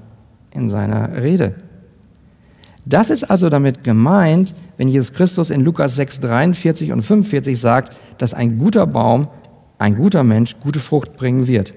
in 0.52 0.70
seiner 0.70 1.22
Rede. 1.22 1.56
Das 2.86 3.10
ist 3.10 3.26
also 3.26 3.50
damit 3.50 3.84
gemeint, 3.84 4.56
wenn 4.78 4.88
Jesus 4.88 5.12
Christus 5.12 5.50
in 5.50 5.62
Lukas 5.62 5.96
6, 5.96 6.22
43 6.22 6.94
und 6.94 7.02
45 7.02 7.60
sagt, 7.60 7.98
dass 8.18 8.34
ein 8.34 8.58
guter 8.58 8.88
Baum, 8.88 9.28
ein 9.78 9.98
guter 9.98 10.24
Mensch 10.24 10.56
gute 10.62 10.80
Frucht 10.80 11.18
bringen 11.18 11.48
wird. 11.48 11.74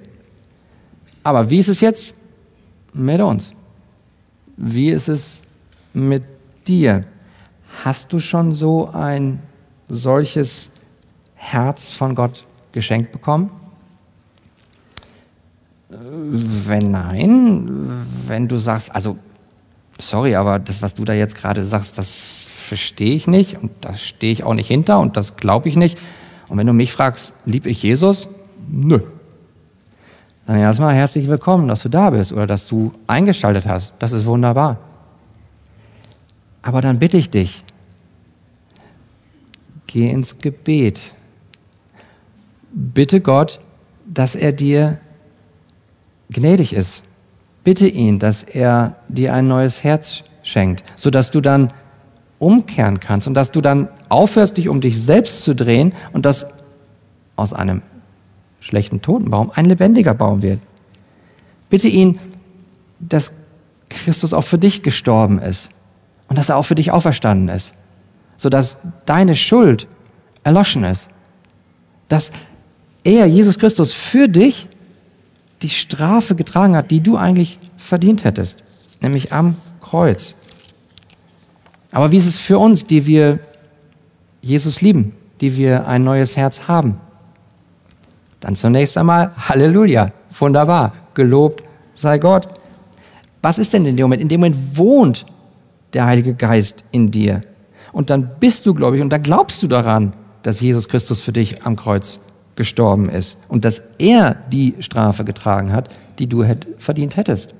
Aber 1.22 1.50
wie 1.50 1.59
ist 1.59 1.68
es 1.68 1.80
jetzt 1.80 2.14
mit 2.92 3.20
uns? 3.20 3.54
Wie 4.56 4.90
ist 4.90 5.09
es 5.09 5.42
mit 5.92 6.22
dir? 6.66 7.04
Hast 7.85 8.12
du 8.12 8.18
schon 8.18 8.52
so 8.52 8.88
ein 8.88 9.40
solches 9.88 10.70
Herz 11.35 11.90
von 11.90 12.14
Gott 12.14 12.44
geschenkt 12.72 13.12
bekommen? 13.12 13.50
Wenn 15.88 16.90
nein, 16.90 17.68
wenn 18.26 18.46
du 18.46 18.56
sagst, 18.56 18.94
also 18.94 19.18
sorry, 19.98 20.37
aber 20.37 20.59
das, 20.59 20.83
was 20.83 20.94
du 20.94 21.04
da 21.04 21.14
jetzt 21.14 21.35
gerade 21.35 21.64
sagst, 21.64 21.98
das 21.98 22.48
verstehe 22.48 23.14
ich 23.14 23.26
nicht 23.26 23.61
und 23.61 23.72
da 23.80 23.94
stehe 23.94 24.33
ich 24.33 24.44
auch 24.44 24.54
nicht 24.54 24.68
hinter 24.68 25.00
und 25.00 25.16
das 25.16 25.37
glaube 25.37 25.68
ich 25.68 25.76
nicht. 25.76 25.98
Und 26.48 26.59
wenn 26.59 26.66
du 26.66 26.72
mich 26.72 26.92
fragst, 26.92 27.33
lieb 27.44 27.66
ich 27.66 27.83
Jesus? 27.83 28.28
Nö. 28.68 29.00
Dann 30.50 30.58
erstmal 30.58 30.96
herzlich 30.96 31.28
willkommen, 31.28 31.68
dass 31.68 31.84
du 31.84 31.88
da 31.88 32.10
bist 32.10 32.32
oder 32.32 32.44
dass 32.44 32.66
du 32.66 32.90
eingeschaltet 33.06 33.68
hast. 33.68 33.94
Das 34.00 34.10
ist 34.10 34.26
wunderbar. 34.26 34.78
Aber 36.60 36.80
dann 36.80 36.98
bitte 36.98 37.18
ich 37.18 37.30
dich, 37.30 37.62
geh 39.86 40.10
ins 40.10 40.38
Gebet. 40.38 41.14
Bitte 42.72 43.20
Gott, 43.20 43.60
dass 44.04 44.34
er 44.34 44.50
dir 44.50 44.98
gnädig 46.30 46.72
ist 46.72 47.04
bitte 47.62 47.86
ihn, 47.86 48.18
dass 48.18 48.42
er 48.42 48.96
dir 49.08 49.32
ein 49.34 49.46
neues 49.46 49.84
Herz 49.84 50.24
schenkt, 50.42 50.82
sodass 50.96 51.30
du 51.30 51.40
dann 51.40 51.72
umkehren 52.40 52.98
kannst 52.98 53.28
und 53.28 53.34
dass 53.34 53.52
du 53.52 53.60
dann 53.60 53.88
aufhörst, 54.08 54.56
dich 54.56 54.68
um 54.68 54.80
dich 54.80 55.00
selbst 55.00 55.42
zu 55.42 55.54
drehen 55.54 55.92
und 56.12 56.26
dass 56.26 56.46
aus 57.36 57.52
einem 57.52 57.82
schlechten 58.60 59.02
toten 59.02 59.30
Baum 59.30 59.50
ein 59.54 59.64
lebendiger 59.64 60.14
Baum 60.14 60.42
wird. 60.42 60.60
Bitte 61.68 61.88
ihn, 61.88 62.18
dass 62.98 63.32
Christus 63.88 64.32
auch 64.32 64.44
für 64.44 64.58
dich 64.58 64.82
gestorben 64.82 65.38
ist 65.38 65.70
und 66.28 66.36
dass 66.36 66.48
er 66.48 66.56
auch 66.56 66.64
für 66.64 66.74
dich 66.74 66.92
auferstanden 66.92 67.48
ist, 67.48 67.74
sodass 68.36 68.78
deine 69.06 69.34
Schuld 69.34 69.88
erloschen 70.44 70.84
ist, 70.84 71.10
dass 72.08 72.32
er, 73.04 73.26
Jesus 73.26 73.58
Christus, 73.58 73.92
für 73.92 74.28
dich 74.28 74.68
die 75.62 75.68
Strafe 75.68 76.34
getragen 76.34 76.76
hat, 76.76 76.90
die 76.90 77.00
du 77.00 77.16
eigentlich 77.16 77.58
verdient 77.76 78.24
hättest, 78.24 78.64
nämlich 79.00 79.32
am 79.32 79.56
Kreuz. 79.80 80.34
Aber 81.92 82.12
wie 82.12 82.18
ist 82.18 82.26
es 82.26 82.38
für 82.38 82.58
uns, 82.58 82.86
die 82.86 83.06
wir 83.06 83.40
Jesus 84.42 84.80
lieben, 84.80 85.14
die 85.40 85.56
wir 85.56 85.86
ein 85.86 86.04
neues 86.04 86.36
Herz 86.36 86.68
haben? 86.68 87.00
Dann 88.40 88.55
zunächst 88.55 88.96
einmal 88.96 89.31
Halleluja, 89.37 90.12
wunderbar, 90.38 90.92
gelobt 91.14 91.64
sei 91.94 92.18
Gott. 92.18 92.48
Was 93.42 93.59
ist 93.59 93.72
denn 93.72 93.87
in 93.87 93.96
dem 93.96 94.05
Moment? 94.05 94.22
In 94.22 94.29
dem 94.29 94.40
Moment 94.40 94.76
wohnt 94.76 95.26
der 95.92 96.07
Heilige 96.07 96.35
Geist 96.35 96.85
in 96.90 97.11
dir. 97.11 97.42
Und 97.92 98.11
dann 98.11 98.31
bist 98.40 98.66
du 98.66 98.74
gläubig 98.74 99.00
und 99.00 99.11
dann 99.11 99.22
glaubst 99.22 99.62
du 99.62 99.66
daran, 99.66 100.12
dass 100.42 100.61
Jesus 100.61 100.88
Christus 100.88 101.20
für 101.20 101.33
dich 101.33 101.62
am 101.64 101.76
Kreuz 101.76 102.20
gestorben 102.57 103.09
ist 103.09 103.38
und 103.48 103.64
dass 103.64 103.83
er 103.98 104.37
die 104.50 104.74
Strafe 104.81 105.24
getragen 105.24 105.72
hat, 105.72 105.94
die 106.18 106.26
du 106.26 106.44
verdient 106.79 107.16
hättest. 107.16 107.55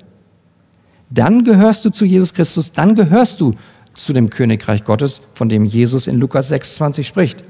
Dann 1.11 1.45
gehörst 1.45 1.85
du 1.85 1.91
zu 1.91 2.05
Jesus 2.05 2.35
Christus, 2.35 2.73
dann 2.73 2.95
gehörst 2.95 3.41
du 3.41 3.55
zu 3.95 4.13
dem 4.13 4.31
Königreich 4.31 4.85
Gottes, 4.85 5.23
von 5.35 5.49
dem 5.49 5.65
Jesus 5.65 6.07
in 6.07 6.19
Lukas 6.19 6.53
6,20 6.53 7.03
spricht. 7.03 7.43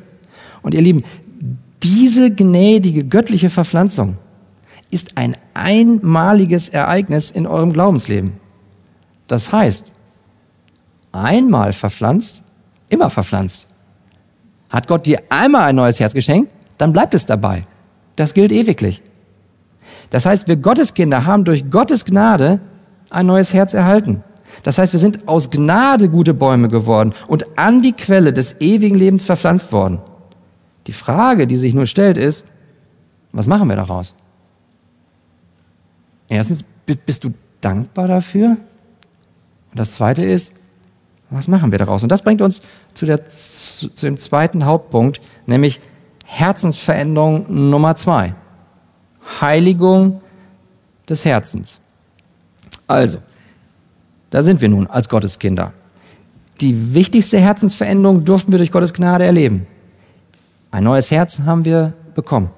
Und 0.62 0.74
ihr 0.74 0.80
Lieben, 0.80 1.04
diese 1.82 2.30
gnädige 2.30 3.04
göttliche 3.04 3.50
Verpflanzung 3.50 4.16
ist 4.90 5.16
ein 5.16 5.36
einmaliges 5.54 6.68
Ereignis 6.68 7.30
in 7.30 7.46
eurem 7.46 7.72
Glaubensleben. 7.72 8.32
Das 9.26 9.52
heißt, 9.52 9.92
einmal 11.12 11.72
verpflanzt, 11.72 12.42
immer 12.88 13.08
verpflanzt. 13.10 13.66
Hat 14.68 14.88
Gott 14.88 15.06
dir 15.06 15.22
einmal 15.30 15.62
ein 15.62 15.76
neues 15.76 16.00
Herz 16.00 16.12
geschenkt, 16.12 16.50
dann 16.78 16.92
bleibt 16.92 17.14
es 17.14 17.26
dabei. 17.26 17.66
Das 18.16 18.34
gilt 18.34 18.52
ewiglich. 18.52 19.02
Das 20.10 20.26
heißt, 20.26 20.48
wir 20.48 20.56
Gotteskinder 20.56 21.24
haben 21.24 21.44
durch 21.44 21.70
Gottes 21.70 22.04
Gnade 22.04 22.60
ein 23.10 23.26
neues 23.26 23.52
Herz 23.52 23.74
erhalten. 23.74 24.22
Das 24.62 24.78
heißt, 24.78 24.92
wir 24.92 25.00
sind 25.00 25.28
aus 25.28 25.50
Gnade 25.50 26.08
gute 26.08 26.34
Bäume 26.34 26.68
geworden 26.68 27.14
und 27.28 27.58
an 27.58 27.82
die 27.82 27.92
Quelle 27.92 28.32
des 28.32 28.60
ewigen 28.60 28.96
Lebens 28.96 29.24
verpflanzt 29.24 29.72
worden. 29.72 30.00
Die 30.86 30.92
Frage, 30.92 31.46
die 31.46 31.56
sich 31.56 31.74
nur 31.74 31.86
stellt, 31.86 32.16
ist, 32.16 32.46
was 33.32 33.46
machen 33.46 33.68
wir 33.68 33.76
daraus? 33.76 34.14
Erstens, 36.28 36.64
bist 37.06 37.24
du 37.24 37.34
dankbar 37.60 38.06
dafür? 38.06 38.56
Und 39.70 39.78
das 39.78 39.94
Zweite 39.94 40.24
ist, 40.24 40.54
was 41.30 41.46
machen 41.46 41.70
wir 41.70 41.78
daraus? 41.78 42.02
Und 42.02 42.10
das 42.10 42.22
bringt 42.22 42.42
uns 42.42 42.60
zu, 42.94 43.06
der, 43.06 43.28
zu, 43.28 43.88
dem 43.88 44.16
zweiten 44.16 44.64
Hauptpunkt, 44.64 45.20
nämlich 45.46 45.80
Herzensveränderung 46.24 47.70
Nummer 47.70 47.94
zwei. 47.96 48.34
Heiligung 49.40 50.22
des 51.08 51.24
Herzens. 51.24 51.80
Also, 52.86 53.18
da 54.30 54.42
sind 54.42 54.60
wir 54.60 54.68
nun 54.68 54.86
als 54.88 55.08
Gotteskinder. 55.08 55.72
Die 56.60 56.94
wichtigste 56.94 57.38
Herzensveränderung 57.38 58.24
durften 58.24 58.52
wir 58.52 58.58
durch 58.58 58.72
Gottes 58.72 58.92
Gnade 58.92 59.24
erleben. 59.24 59.66
Ein 60.70 60.84
neues 60.84 61.10
Herz 61.10 61.40
haben 61.40 61.64
wir 61.64 61.94
bekommen. 62.14 62.50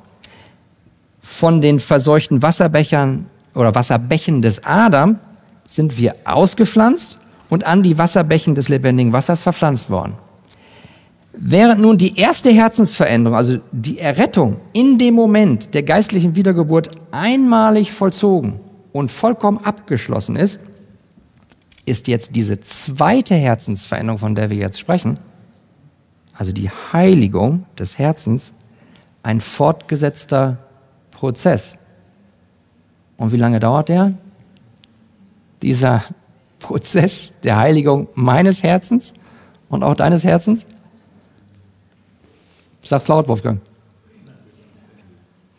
Von 1.20 1.60
den 1.60 1.80
verseuchten 1.80 2.42
Wasserbechern 2.42 3.26
oder 3.54 3.74
Wasserbächen 3.74 4.42
des 4.42 4.64
Adam 4.64 5.18
sind 5.66 5.96
wir 5.98 6.14
ausgepflanzt 6.24 7.18
und 7.48 7.64
an 7.64 7.82
die 7.82 7.98
Wasserbächen 7.98 8.54
des 8.54 8.68
lebendigen 8.68 9.12
Wassers 9.12 9.42
verpflanzt 9.42 9.88
worden. 9.88 10.14
Während 11.32 11.80
nun 11.80 11.96
die 11.96 12.18
erste 12.18 12.50
Herzensveränderung, 12.50 13.36
also 13.36 13.58
die 13.72 13.98
Errettung 13.98 14.58
in 14.74 14.98
dem 14.98 15.14
Moment 15.14 15.72
der 15.72 15.82
geistlichen 15.82 16.36
Wiedergeburt 16.36 16.90
einmalig 17.10 17.92
vollzogen 17.92 18.60
und 18.92 19.10
vollkommen 19.10 19.58
abgeschlossen 19.64 20.36
ist, 20.36 20.60
ist 21.86 22.06
jetzt 22.08 22.36
diese 22.36 22.60
zweite 22.60 23.34
Herzensveränderung, 23.34 24.18
von 24.18 24.34
der 24.34 24.50
wir 24.50 24.58
jetzt 24.58 24.78
sprechen, 24.78 25.18
also 26.42 26.50
die 26.50 26.70
Heiligung 26.70 27.66
des 27.78 27.98
Herzens, 28.00 28.52
ein 29.22 29.40
fortgesetzter 29.40 30.58
Prozess. 31.12 31.78
Und 33.16 33.30
wie 33.30 33.36
lange 33.36 33.60
dauert 33.60 33.88
der? 33.88 34.14
Dieser 35.62 36.02
Prozess 36.58 37.32
der 37.44 37.58
Heiligung 37.58 38.08
meines 38.16 38.64
Herzens 38.64 39.14
und 39.68 39.84
auch 39.84 39.94
deines 39.94 40.24
Herzens? 40.24 40.66
Sag's 42.82 43.06
laut, 43.06 43.28
Wolfgang. 43.28 43.60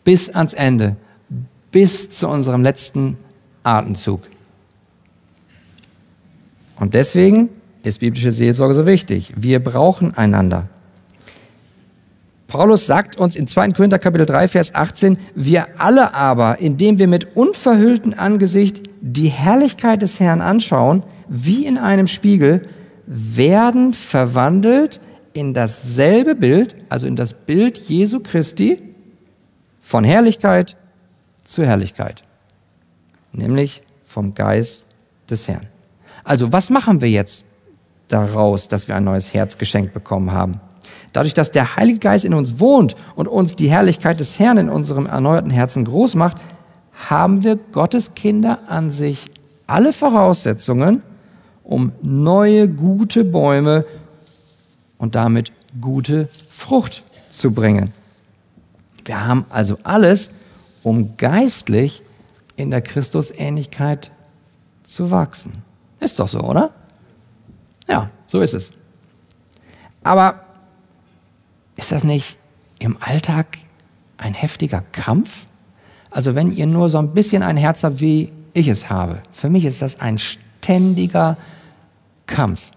Bis 0.04 0.28
ans 0.28 0.52
Ende. 0.52 0.96
Bis 1.70 2.10
zu 2.10 2.28
unserem 2.28 2.60
letzten 2.60 3.16
Atemzug. 3.62 4.20
Und 6.76 6.92
deswegen 6.92 7.48
ist 7.84 8.00
biblische 8.00 8.32
Seelsorge 8.32 8.74
so 8.74 8.84
wichtig. 8.84 9.32
Wir 9.34 9.64
brauchen 9.64 10.14
einander. 10.14 10.68
Paulus 12.46 12.86
sagt 12.86 13.16
uns 13.16 13.36
in 13.36 13.46
2. 13.46 13.70
Korinther 13.70 13.98
Kapitel 13.98 14.26
3, 14.26 14.48
Vers 14.48 14.74
18, 14.74 15.18
wir 15.34 15.80
alle 15.80 16.14
aber, 16.14 16.60
indem 16.60 16.98
wir 16.98 17.08
mit 17.08 17.36
unverhülltem 17.36 18.14
Angesicht 18.16 18.82
die 19.00 19.28
Herrlichkeit 19.28 20.02
des 20.02 20.20
Herrn 20.20 20.40
anschauen, 20.40 21.02
wie 21.28 21.66
in 21.66 21.78
einem 21.78 22.06
Spiegel, 22.06 22.68
werden 23.06 23.92
verwandelt 23.92 25.00
in 25.32 25.52
dasselbe 25.52 26.34
Bild, 26.34 26.74
also 26.88 27.06
in 27.06 27.16
das 27.16 27.34
Bild 27.34 27.78
Jesu 27.78 28.20
Christi, 28.20 28.94
von 29.80 30.04
Herrlichkeit 30.04 30.76
zu 31.42 31.64
Herrlichkeit, 31.64 32.24
nämlich 33.32 33.82
vom 34.02 34.34
Geist 34.34 34.86
des 35.28 35.48
Herrn. 35.48 35.66
Also 36.22 36.52
was 36.52 36.70
machen 36.70 37.00
wir 37.00 37.10
jetzt 37.10 37.46
daraus, 38.08 38.68
dass 38.68 38.88
wir 38.88 38.96
ein 38.96 39.04
neues 39.04 39.34
Herz 39.34 39.58
geschenkt 39.58 39.92
bekommen 39.92 40.32
haben? 40.32 40.60
Dadurch, 41.14 41.32
dass 41.32 41.52
der 41.52 41.76
Heilige 41.76 42.00
Geist 42.00 42.24
in 42.24 42.34
uns 42.34 42.58
wohnt 42.58 42.96
und 43.14 43.28
uns 43.28 43.54
die 43.54 43.70
Herrlichkeit 43.70 44.18
des 44.18 44.40
Herrn 44.40 44.58
in 44.58 44.68
unserem 44.68 45.06
erneuerten 45.06 45.48
Herzen 45.48 45.84
groß 45.84 46.16
macht, 46.16 46.38
haben 47.08 47.44
wir 47.44 47.54
Gottes 47.54 48.14
Kinder 48.16 48.58
an 48.66 48.90
sich 48.90 49.30
alle 49.68 49.92
Voraussetzungen, 49.92 51.02
um 51.62 51.92
neue 52.02 52.68
gute 52.68 53.22
Bäume 53.22 53.86
und 54.98 55.14
damit 55.14 55.52
gute 55.80 56.28
Frucht 56.48 57.04
zu 57.30 57.52
bringen. 57.52 57.92
Wir 59.04 59.24
haben 59.24 59.46
also 59.50 59.78
alles, 59.84 60.32
um 60.82 61.16
geistlich 61.16 62.02
in 62.56 62.72
der 62.72 62.82
Christusähnlichkeit 62.82 64.10
zu 64.82 65.12
wachsen. 65.12 65.62
Ist 66.00 66.18
doch 66.18 66.28
so, 66.28 66.40
oder? 66.40 66.72
Ja, 67.86 68.10
so 68.26 68.40
ist 68.40 68.54
es. 68.54 68.72
Aber 70.02 70.43
ist 71.84 71.92
das 71.92 72.04
nicht 72.04 72.38
im 72.78 72.96
Alltag 73.00 73.58
ein 74.16 74.32
heftiger 74.32 74.82
Kampf? 74.92 75.46
Also 76.10 76.34
wenn 76.34 76.50
ihr 76.50 76.66
nur 76.66 76.88
so 76.88 76.96
ein 76.96 77.12
bisschen 77.12 77.42
ein 77.42 77.58
Herz 77.58 77.84
habt, 77.84 78.00
wie 78.00 78.32
ich 78.54 78.68
es 78.68 78.88
habe, 78.88 79.22
für 79.32 79.50
mich 79.50 79.66
ist 79.66 79.82
das 79.82 80.00
ein 80.00 80.18
ständiger 80.18 81.36
Kampf. 82.26 82.70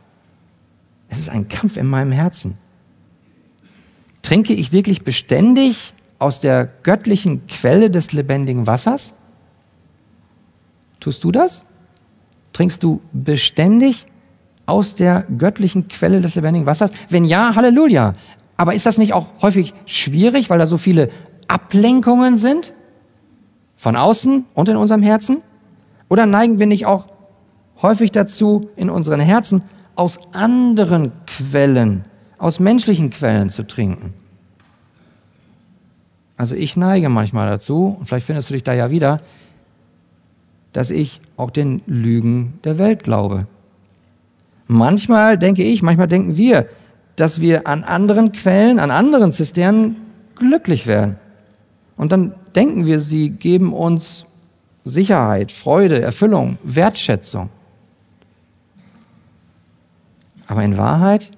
Es 1.08 1.20
ist 1.20 1.30
ein 1.30 1.48
Kampf 1.48 1.78
in 1.78 1.86
meinem 1.88 2.12
Herzen. 2.12 2.58
Trinke 4.24 4.54
ich 4.54 4.74
wirklich 4.74 5.06
beständig 5.06 5.94
aus 6.20 6.42
der 6.42 6.66
göttlichen 6.66 7.48
Quelle 7.48 7.90
des 7.90 8.12
lebendigen 8.12 8.68
Wassers? 8.68 9.14
Tust 11.00 11.24
du 11.24 11.32
das? 11.32 11.64
Trinkst 12.52 12.84
du 12.84 13.00
beständig 13.14 14.08
aus 14.66 14.96
der 14.96 15.22
göttlichen 15.38 15.88
Quelle 15.88 16.20
des 16.20 16.36
lebendigen 16.36 16.66
Wassers? 16.66 16.92
Wenn 17.08 17.24
ja, 17.24 17.56
Halleluja. 17.56 18.14
Aber 18.58 18.74
ist 18.74 18.86
das 18.86 18.98
nicht 18.98 19.14
auch 19.14 19.28
häufig 19.42 19.74
schwierig, 19.86 20.50
weil 20.50 20.60
da 20.60 20.66
so 20.66 20.78
viele 20.78 21.10
Ablenkungen 21.48 22.38
sind? 22.38 22.74
Von 23.76 23.96
außen 23.96 24.46
und 24.56 24.70
in 24.70 24.76
unserem 24.76 25.04
Herzen? 25.04 25.38
Oder 26.10 26.26
neigen 26.26 26.58
wir 26.58 26.66
nicht 26.66 26.88
auch 26.88 27.08
häufig 27.82 28.12
dazu, 28.12 28.70
in 28.76 28.90
unseren 28.90 29.20
Herzen 29.20 29.64
aus 29.96 30.20
anderen 30.34 31.12
Quellen, 31.28 32.04
aus 32.40 32.60
menschlichen 32.60 33.12
Quellen 33.12 33.50
zu 33.50 33.68
trinken? 33.68 34.14
Also 36.38 36.56
ich 36.56 36.78
neige 36.78 37.10
manchmal 37.10 37.48
dazu, 37.48 37.96
und 38.00 38.06
vielleicht 38.08 38.26
findest 38.26 38.50
du 38.50 38.54
dich 38.54 38.64
da 38.64 38.74
ja 38.74 38.92
wieder, 38.92 39.22
dass 40.72 40.92
ich 40.92 41.22
auch 41.36 41.50
den 41.50 41.82
Lügen 41.88 42.60
der 42.64 42.78
Welt 42.78 43.04
glaube. 43.04 43.48
Manchmal 44.68 45.38
denke 45.38 45.64
ich, 45.64 45.82
manchmal 45.82 46.08
denken 46.08 46.38
wir, 46.38 46.68
dass 47.18 47.42
wir 47.42 47.68
an 47.68 47.84
anderen 47.84 48.32
Quellen, 48.32 48.80
an 48.80 48.92
anderen 48.92 49.32
Zisternen 49.32 49.98
glücklich 50.36 50.88
werden. 50.88 51.18
Und 51.98 52.12
dann 52.12 52.36
denken 52.56 52.86
wir, 52.86 53.02
sie 53.02 53.32
geben 53.32 53.74
uns 53.74 54.26
Sicherheit, 54.86 55.52
Freude, 55.52 56.00
Erfüllung, 56.00 56.60
Wertschätzung. 56.64 57.50
Aber 60.46 60.64
in 60.64 60.78
Wahrheit 60.78 61.32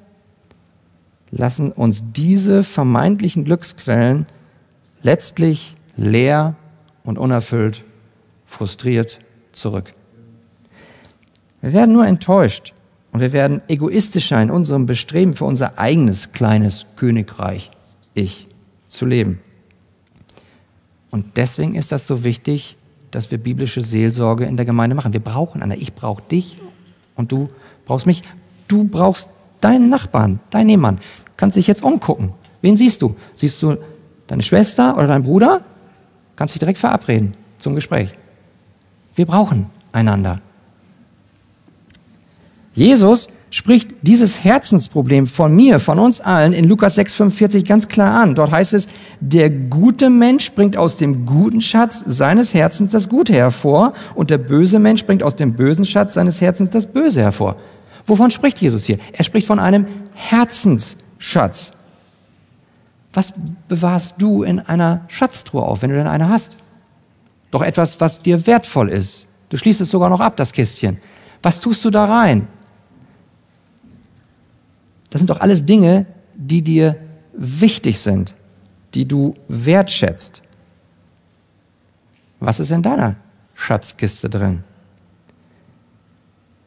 lassen 1.31 1.71
uns 1.71 2.03
diese 2.11 2.61
vermeintlichen 2.61 3.45
Glücksquellen 3.45 4.25
letztlich 5.01 5.77
leer 5.95 6.55
und 7.05 7.17
unerfüllt, 7.17 7.85
frustriert 8.45 9.19
zurück. 9.53 9.93
Wir 11.61 11.71
werden 11.71 11.93
nur 11.93 12.05
enttäuscht 12.05 12.73
und 13.11 13.21
wir 13.21 13.33
werden 13.33 13.61
egoistischer 13.67 14.41
in 14.41 14.51
unserem 14.51 14.85
Bestreben 14.85 15.33
für 15.33 15.45
unser 15.45 15.79
eigenes 15.79 16.31
kleines 16.31 16.85
Königreich, 16.95 17.71
ich, 18.13 18.47
zu 18.87 19.05
leben. 19.05 19.39
Und 21.11 21.37
deswegen 21.37 21.75
ist 21.75 21.91
das 21.91 22.05
so 22.05 22.23
wichtig, 22.23 22.77
dass 23.11 23.31
wir 23.31 23.39
biblische 23.39 23.81
Seelsorge 23.81 24.45
in 24.45 24.57
der 24.57 24.65
Gemeinde 24.65 24.95
machen. 24.95 25.13
Wir 25.13 25.19
brauchen 25.19 25.63
eine. 25.63 25.75
Ich 25.75 25.93
brauche 25.93 26.21
dich 26.23 26.57
und 27.15 27.31
du 27.31 27.49
brauchst 27.85 28.05
mich. 28.05 28.21
Du 28.67 28.83
brauchst 28.83 29.29
deinen 29.61 29.89
Nachbarn, 29.89 30.39
deinen 30.51 30.67
Nebenmann. 30.67 30.97
Du 30.97 31.31
kannst 31.37 31.57
dich 31.57 31.65
jetzt 31.65 31.83
umgucken. 31.83 32.33
Wen 32.61 32.77
siehst 32.77 33.01
du? 33.01 33.15
Siehst 33.33 33.61
du 33.63 33.77
deine 34.27 34.43
Schwester 34.43 34.95
oder 34.95 35.07
deinen 35.07 35.23
Bruder? 35.23 35.61
Kannst 36.35 36.53
dich 36.53 36.59
direkt 36.59 36.77
verabreden 36.77 37.33
zum 37.57 37.73
Gespräch. 37.73 38.13
Wir 39.15 39.25
brauchen 39.25 39.67
einander. 39.91 40.41
Jesus 42.79 43.27
spricht 43.49 43.93
dieses 44.03 44.45
Herzensproblem 44.45 45.27
von 45.27 45.53
mir, 45.53 45.81
von 45.81 45.99
uns 45.99 46.21
allen 46.21 46.53
in 46.53 46.63
Lukas 46.63 46.97
6,45 46.97 47.67
ganz 47.67 47.89
klar 47.89 48.21
an. 48.21 48.35
Dort 48.35 48.51
heißt 48.51 48.71
es, 48.71 48.87
der 49.19 49.49
gute 49.49 50.09
Mensch 50.09 50.53
bringt 50.53 50.77
aus 50.77 50.95
dem 50.95 51.25
guten 51.25 51.59
Schatz 51.59 52.01
seines 52.07 52.53
Herzens 52.53 52.93
das 52.93 53.09
Gute 53.09 53.33
hervor 53.33 53.91
und 54.15 54.29
der 54.29 54.37
böse 54.37 54.79
Mensch 54.79 55.05
bringt 55.05 55.23
aus 55.23 55.35
dem 55.35 55.55
bösen 55.55 55.83
Schatz 55.83 56.13
seines 56.13 56.39
Herzens 56.39 56.69
das 56.69 56.85
Böse 56.85 57.19
hervor. 57.19 57.57
Wovon 58.07 58.31
spricht 58.31 58.59
Jesus 58.59 58.85
hier? 58.85 58.97
Er 59.11 59.25
spricht 59.25 59.47
von 59.47 59.59
einem 59.59 59.85
Herzensschatz. 60.13 61.73
Was 63.11 63.33
bewahrst 63.67 64.21
du 64.21 64.43
in 64.43 64.61
einer 64.61 65.01
Schatztruhe 65.09 65.63
auf, 65.63 65.81
wenn 65.81 65.89
du 65.89 65.97
denn 65.97 66.07
eine 66.07 66.29
hast? 66.29 66.55
Doch 67.51 67.61
etwas, 67.61 67.99
was 67.99 68.21
dir 68.21 68.47
wertvoll 68.47 68.87
ist. 68.87 69.27
Du 69.49 69.57
schließt 69.57 69.81
es 69.81 69.89
sogar 69.89 70.09
noch 70.09 70.21
ab, 70.21 70.37
das 70.37 70.53
Kistchen. 70.53 70.99
Was 71.43 71.59
tust 71.59 71.83
du 71.83 71.89
da 71.89 72.05
rein? 72.05 72.47
Das 75.09 75.19
sind 75.19 75.29
doch 75.29 75.39
alles 75.39 75.65
Dinge, 75.65 76.05
die 76.35 76.61
dir 76.61 76.95
wichtig 77.33 77.99
sind, 77.99 78.35
die 78.93 79.07
du 79.07 79.35
wertschätzt. 79.47 80.43
Was 82.39 82.59
ist 82.59 82.71
in 82.71 82.81
deiner 82.81 83.15
Schatzkiste 83.55 84.29
drin? 84.29 84.63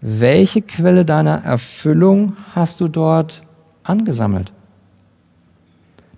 Welche 0.01 0.63
Quelle 0.63 1.05
deiner 1.05 1.45
Erfüllung 1.45 2.37
hast 2.55 2.81
du 2.81 2.89
dort 2.89 3.43
angesammelt? 3.85 4.53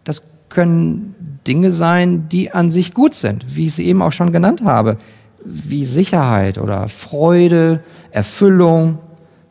Das 0.05 0.23
können 0.49 1.15
Dinge 1.47 1.73
sein, 1.73 2.29
die 2.29 2.51
an 2.51 2.71
sich 2.71 2.95
gut 2.95 3.15
sind, 3.15 3.57
wie 3.57 3.67
ich 3.67 3.75
sie 3.75 3.87
eben 3.87 4.03
auch 4.03 4.13
schon 4.13 4.33
genannt 4.33 4.65
habe, 4.65 4.97
wie 5.45 5.85
Sicherheit 5.85 6.57
oder 6.57 6.89
Freude, 6.89 7.85
Erfüllung, 8.11 8.99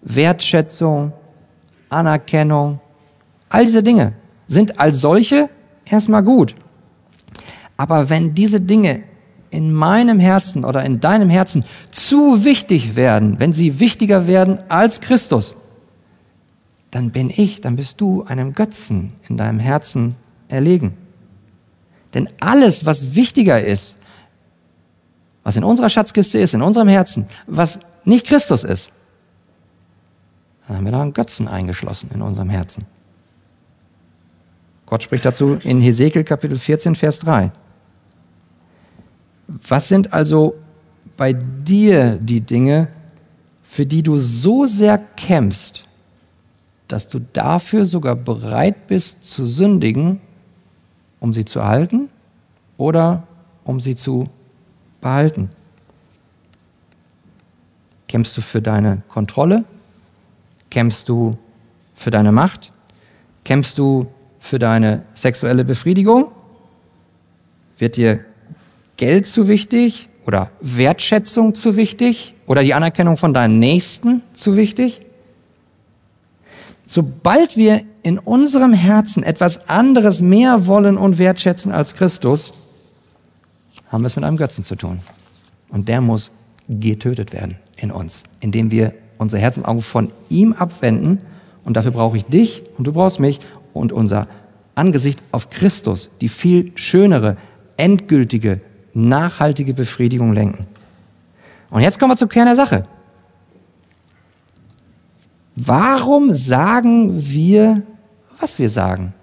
Wertschätzung, 0.02 1.14
Anerkennung. 1.94 2.80
All 3.50 3.66
diese 3.66 3.84
Dinge 3.84 4.14
sind 4.48 4.80
als 4.80 5.02
solche 5.02 5.50
erstmal 5.86 6.24
gut. 6.24 6.56
Aber 7.78 8.10
wenn 8.10 8.34
diese 8.34 8.62
Dinge 8.62 9.04
in 9.50 9.72
meinem 9.72 10.20
Herzen 10.20 10.66
oder 10.66 10.84
in 10.84 11.00
deinem 11.00 11.30
Herzen 11.30 11.64
zu 11.92 12.44
wichtig 12.44 12.96
werden, 12.96 13.40
wenn 13.40 13.54
sie 13.54 13.80
wichtiger 13.80 14.28
werden 14.28 14.60
als 14.70 15.00
Christus, 15.00 15.56
dann 16.92 17.12
bin 17.12 17.30
ich, 17.30 17.62
dann 17.62 17.76
bist 17.76 18.02
du 18.02 18.24
einem 18.24 18.54
Götzen 18.54 19.14
in 19.28 19.38
deinem 19.38 19.60
Herzen 19.60 20.16
erlegen. 20.48 20.94
Denn 22.14 22.30
alles, 22.40 22.86
was 22.86 23.16
wichtiger 23.16 23.64
ist, 23.64 23.98
was 25.44 25.56
in 25.56 25.64
unserer 25.64 25.90
Schatzkiste 25.90 26.40
ist, 26.40 26.54
in 26.54 26.62
unserem 26.62 26.88
Herzen, 26.88 27.26
was 27.48 27.80
nicht 28.06 28.28
Christus 28.28 28.64
ist, 28.64 28.92
dann 30.68 30.78
haben 30.78 30.86
wir 30.86 30.92
da 30.92 31.02
einen 31.02 31.14
Götzen 31.14 31.48
eingeschlossen 31.48 32.10
in 32.14 32.22
unserem 32.22 32.50
Herzen. 32.50 32.86
Gott 34.86 35.04
spricht 35.04 35.26
dazu 35.26 35.56
in 35.56 35.82
Hesekiel 35.82 36.24
Kapitel 36.24 36.58
14, 36.58 36.96
Vers 36.96 37.20
3. 37.20 37.52
Was 39.48 39.88
sind 39.88 40.14
also 40.14 40.56
bei 41.18 41.34
dir 41.34 42.18
die 42.22 42.42
Dinge, 42.42 42.88
für 43.62 43.86
die 43.86 44.04
du 44.04 44.18
so 44.18 44.66
sehr 44.66 44.98
kämpfst, 44.98 45.86
dass 46.88 47.08
du 47.08 47.20
dafür 47.20 47.86
sogar 47.86 48.16
bereit 48.16 48.88
bist 48.88 49.24
zu 49.26 49.46
sündigen, 49.46 50.22
um 51.20 51.34
sie 51.34 51.46
zu 51.46 51.60
erhalten 51.60 52.10
oder 52.78 53.28
um 53.64 53.80
sie 53.80 53.96
zu 53.96 54.30
behalten? 55.02 55.50
Kämpfst 58.08 58.38
du 58.38 58.42
für 58.42 58.62
deine 58.62 59.02
Kontrolle? 59.08 59.66
Kämpfst 60.74 61.08
du 61.08 61.38
für 61.94 62.10
deine 62.10 62.32
Macht? 62.32 62.72
Kämpfst 63.46 63.78
du 63.78 64.08
für 64.40 64.58
deine 64.58 65.04
sexuelle 65.14 65.64
Befriedigung? 65.64 66.32
Wird 67.78 67.96
dir 67.96 68.26
Geld 68.98 69.28
zu 69.28 69.48
wichtig 69.48 70.10
oder 70.26 70.50
Wertschätzung 70.62 71.54
zu 71.54 71.76
wichtig 71.76 72.34
oder 72.48 72.64
die 72.64 72.74
Anerkennung 72.74 73.18
von 73.18 73.36
deinen 73.36 73.60
Nächsten 73.60 74.24
zu 74.34 74.58
wichtig? 74.58 75.02
Sobald 76.88 77.56
wir 77.56 77.82
in 78.02 78.18
unserem 78.18 78.74
Herzen 78.74 79.22
etwas 79.22 79.70
anderes 79.70 80.24
mehr 80.24 80.66
wollen 80.66 80.98
und 80.98 81.20
wertschätzen 81.20 81.72
als 81.72 81.94
Christus, 81.94 82.52
haben 83.90 84.02
wir 84.02 84.08
es 84.08 84.16
mit 84.16 84.26
einem 84.26 84.38
Götzen 84.38 84.64
zu 84.64 84.76
tun. 84.76 85.02
Und 85.70 85.88
der 85.88 86.02
muss 86.02 86.32
getötet 86.68 87.32
werden 87.32 87.58
in 87.78 87.92
uns, 87.92 88.24
indem 88.40 88.72
wir 88.72 88.96
unsere 89.24 89.42
Herzensaugen 89.42 89.82
von 89.82 90.12
ihm 90.30 90.54
abwenden. 90.54 91.20
Und 91.66 91.76
dafür 91.78 91.92
brauche 91.92 92.18
ich 92.18 92.26
dich 92.26 92.64
und 92.78 92.86
du 92.86 92.94
brauchst 92.94 93.20
mich 93.20 93.40
und 93.74 93.92
unser 93.92 94.28
Angesicht 94.76 95.22
auf 95.32 95.50
Christus, 95.50 96.10
die 96.22 96.30
viel 96.30 96.72
schönere, 96.76 97.38
endgültige, 97.78 98.62
nachhaltige 98.94 99.74
Befriedigung 99.74 100.34
lenken. 100.34 100.68
Und 101.70 101.82
jetzt 101.82 102.00
kommen 102.00 102.12
wir 102.12 102.18
zum 102.18 102.30
Kern 102.30 102.46
der 102.46 102.56
Sache. 102.56 102.84
Warum 105.56 106.32
sagen 106.32 107.12
wir, 107.14 107.84
was 108.40 108.60
wir 108.60 108.70
sagen? 108.70 109.14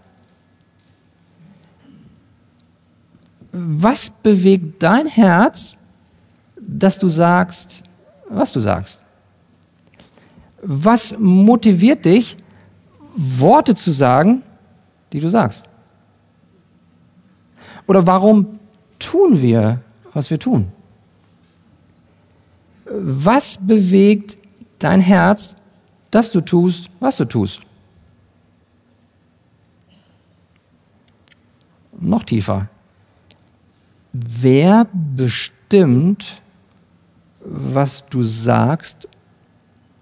Was 3.53 4.11
bewegt 4.11 4.83
dein 4.83 5.07
Herz, 5.07 5.77
dass 6.57 6.99
du 6.99 7.09
sagst, 7.09 7.83
was 8.29 8.53
du 8.53 8.61
sagst? 8.61 9.01
Was 10.63 11.17
motiviert 11.19 12.05
dich, 12.05 12.37
Worte 13.17 13.75
zu 13.75 13.91
sagen, 13.93 14.43
die 15.13 15.21
du 15.21 15.29
sagst? 15.29 15.69
Oder 17.87 18.07
warum 18.07 18.59
tun 18.99 19.41
wir, 19.41 19.81
was 20.13 20.31
wir 20.31 20.39
tun? 20.39 20.71
Was 22.85 23.59
bewegt 23.61 24.39
dein 24.81 25.01
Herz, 25.01 25.57
dass 26.11 26.33
du 26.33 26.41
tust, 26.41 26.91
was 26.99 27.17
du 27.17 27.25
tust. 27.25 27.61
Noch 32.01 32.25
tiefer. 32.25 32.69
Wer 34.13 34.87
bestimmt, 34.93 36.43
was 37.41 38.07
du 38.07 38.23
sagst 38.25 39.09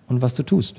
und 0.09 0.23
was 0.23 0.35
du 0.35 0.43
tust? 0.43 0.77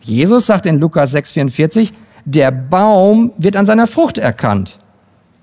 Jesus 0.00 0.46
sagt 0.46 0.66
in 0.66 0.78
Lukas 0.78 1.14
6,44, 1.14 1.92
der 2.24 2.50
Baum 2.50 3.32
wird 3.38 3.56
an 3.56 3.66
seiner 3.66 3.86
Frucht 3.86 4.18
erkannt. 4.18 4.78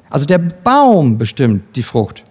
Also 0.10 0.26
der 0.26 0.38
Baum 0.38 1.18
bestimmt 1.18 1.76
die 1.76 1.84
Frucht. 1.84 2.24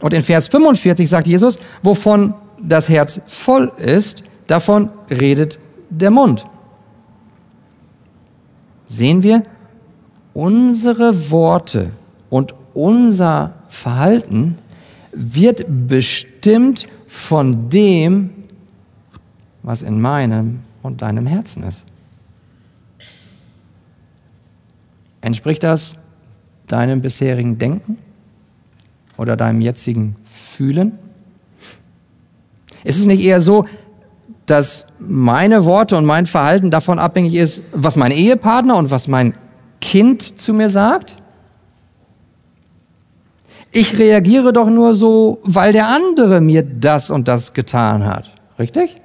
Und 0.00 0.12
in 0.12 0.22
Vers 0.22 0.48
45 0.48 1.08
sagt 1.08 1.26
Jesus, 1.26 1.58
wovon 1.82 2.34
das 2.60 2.88
Herz 2.88 3.20
voll 3.26 3.72
ist, 3.78 4.22
davon 4.46 4.90
redet 5.08 5.58
der 5.88 6.10
Mund. 6.10 6.46
Sehen 8.86 9.22
wir, 9.22 9.42
unsere 10.34 11.30
Worte 11.30 11.90
und 12.28 12.54
unser 12.74 13.54
Verhalten 13.68 14.58
wird 15.12 15.64
bestimmt 15.68 16.88
von 17.10 17.68
dem, 17.68 18.30
was 19.64 19.82
in 19.82 20.00
meinem 20.00 20.60
und 20.80 21.02
deinem 21.02 21.26
Herzen 21.26 21.64
ist. 21.64 21.84
Entspricht 25.20 25.64
das 25.64 25.96
deinem 26.68 27.02
bisherigen 27.02 27.58
Denken 27.58 27.98
oder 29.16 29.36
deinem 29.36 29.60
jetzigen 29.60 30.14
Fühlen? 30.24 31.00
Ist 32.84 33.00
es 33.00 33.06
nicht 33.06 33.24
eher 33.24 33.40
so, 33.40 33.66
dass 34.46 34.86
meine 35.00 35.64
Worte 35.64 35.96
und 35.96 36.04
mein 36.04 36.26
Verhalten 36.26 36.70
davon 36.70 37.00
abhängig 37.00 37.34
ist, 37.34 37.64
was 37.72 37.96
mein 37.96 38.12
Ehepartner 38.12 38.76
und 38.76 38.92
was 38.92 39.08
mein 39.08 39.34
Kind 39.80 40.38
zu 40.38 40.54
mir 40.54 40.70
sagt? 40.70 41.19
Ich 43.72 43.98
reagiere 43.98 44.52
doch 44.52 44.68
nur 44.68 44.94
so, 44.94 45.38
weil 45.44 45.72
der 45.72 45.88
andere 45.88 46.40
mir 46.40 46.62
das 46.62 47.10
und 47.10 47.28
das 47.28 47.52
getan 47.52 48.04
hat. 48.04 48.30
Richtig? 48.58 49.00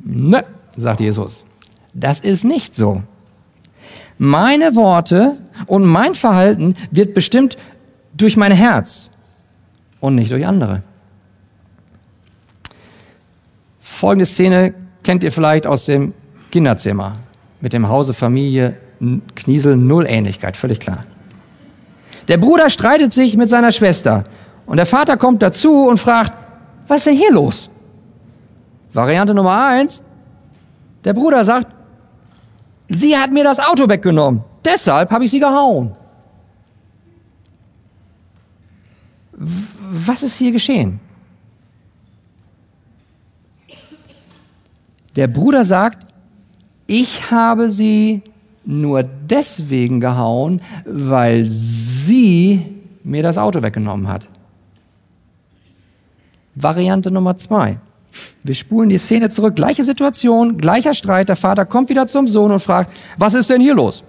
Ne, 0.00 0.44
sagt 0.76 1.00
Jesus. 1.00 1.44
Das 1.94 2.20
ist 2.20 2.44
nicht 2.44 2.74
so. 2.74 3.02
Meine 4.18 4.74
Worte 4.74 5.38
und 5.66 5.84
mein 5.84 6.14
Verhalten 6.14 6.74
wird 6.90 7.14
bestimmt 7.14 7.56
durch 8.14 8.36
mein 8.36 8.52
Herz 8.52 9.10
und 10.00 10.14
nicht 10.14 10.30
durch 10.30 10.46
andere. 10.46 10.82
Folgende 13.80 14.26
Szene 14.26 14.74
kennt 15.02 15.24
ihr 15.24 15.32
vielleicht 15.32 15.66
aus 15.66 15.86
dem 15.86 16.12
Kinderzimmer 16.50 17.16
mit 17.60 17.72
dem 17.72 17.88
Hause 17.88 18.12
Familie 18.12 18.76
Kniesel 19.34 19.76
null 19.76 20.06
Ähnlichkeit, 20.06 20.56
völlig 20.56 20.80
klar. 20.80 21.04
Der 22.28 22.38
Bruder 22.38 22.70
streitet 22.70 23.12
sich 23.12 23.36
mit 23.36 23.48
seiner 23.48 23.72
Schwester 23.72 24.24
und 24.66 24.76
der 24.78 24.86
Vater 24.86 25.16
kommt 25.16 25.42
dazu 25.42 25.86
und 25.88 25.98
fragt, 25.98 26.32
was 26.86 26.98
ist 26.98 27.06
denn 27.06 27.16
hier 27.16 27.32
los? 27.32 27.70
Variante 28.92 29.34
Nummer 29.34 29.66
eins, 29.66 30.02
der 31.04 31.12
Bruder 31.12 31.44
sagt, 31.44 31.68
sie 32.88 33.16
hat 33.16 33.30
mir 33.30 33.44
das 33.44 33.58
Auto 33.58 33.88
weggenommen, 33.88 34.42
deshalb 34.64 35.10
habe 35.10 35.24
ich 35.24 35.30
sie 35.30 35.40
gehauen. 35.40 35.96
Was 39.32 40.22
ist 40.22 40.36
hier 40.36 40.50
geschehen? 40.50 40.98
Der 45.14 45.28
Bruder 45.28 45.64
sagt, 45.64 46.06
ich 46.86 47.30
habe 47.30 47.70
sie 47.70 48.22
nur 48.66 49.02
deswegen 49.02 50.00
gehauen, 50.00 50.60
weil 50.84 51.44
sie 51.44 52.76
mir 53.04 53.22
das 53.22 53.38
Auto 53.38 53.62
weggenommen 53.62 54.08
hat. 54.08 54.28
Variante 56.54 57.10
Nummer 57.10 57.36
zwei. 57.36 57.78
Wir 58.42 58.54
spulen 58.54 58.88
die 58.88 58.98
Szene 58.98 59.28
zurück. 59.28 59.54
Gleiche 59.54 59.84
Situation, 59.84 60.56
gleicher 60.58 60.94
Streit. 60.94 61.28
Der 61.28 61.36
Vater 61.36 61.64
kommt 61.64 61.88
wieder 61.88 62.06
zum 62.06 62.28
Sohn 62.28 62.50
und 62.50 62.60
fragt, 62.60 62.92
was 63.18 63.34
ist 63.34 63.50
denn 63.50 63.60
hier 63.60 63.74
los? 63.74 64.02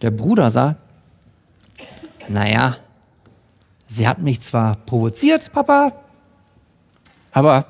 Der 0.00 0.10
Bruder 0.10 0.50
sagt, 0.50 0.76
naja, 2.28 2.76
sie 3.86 4.06
hat 4.08 4.18
mich 4.18 4.40
zwar 4.40 4.76
provoziert, 4.76 5.52
Papa, 5.52 5.92
aber 7.32 7.66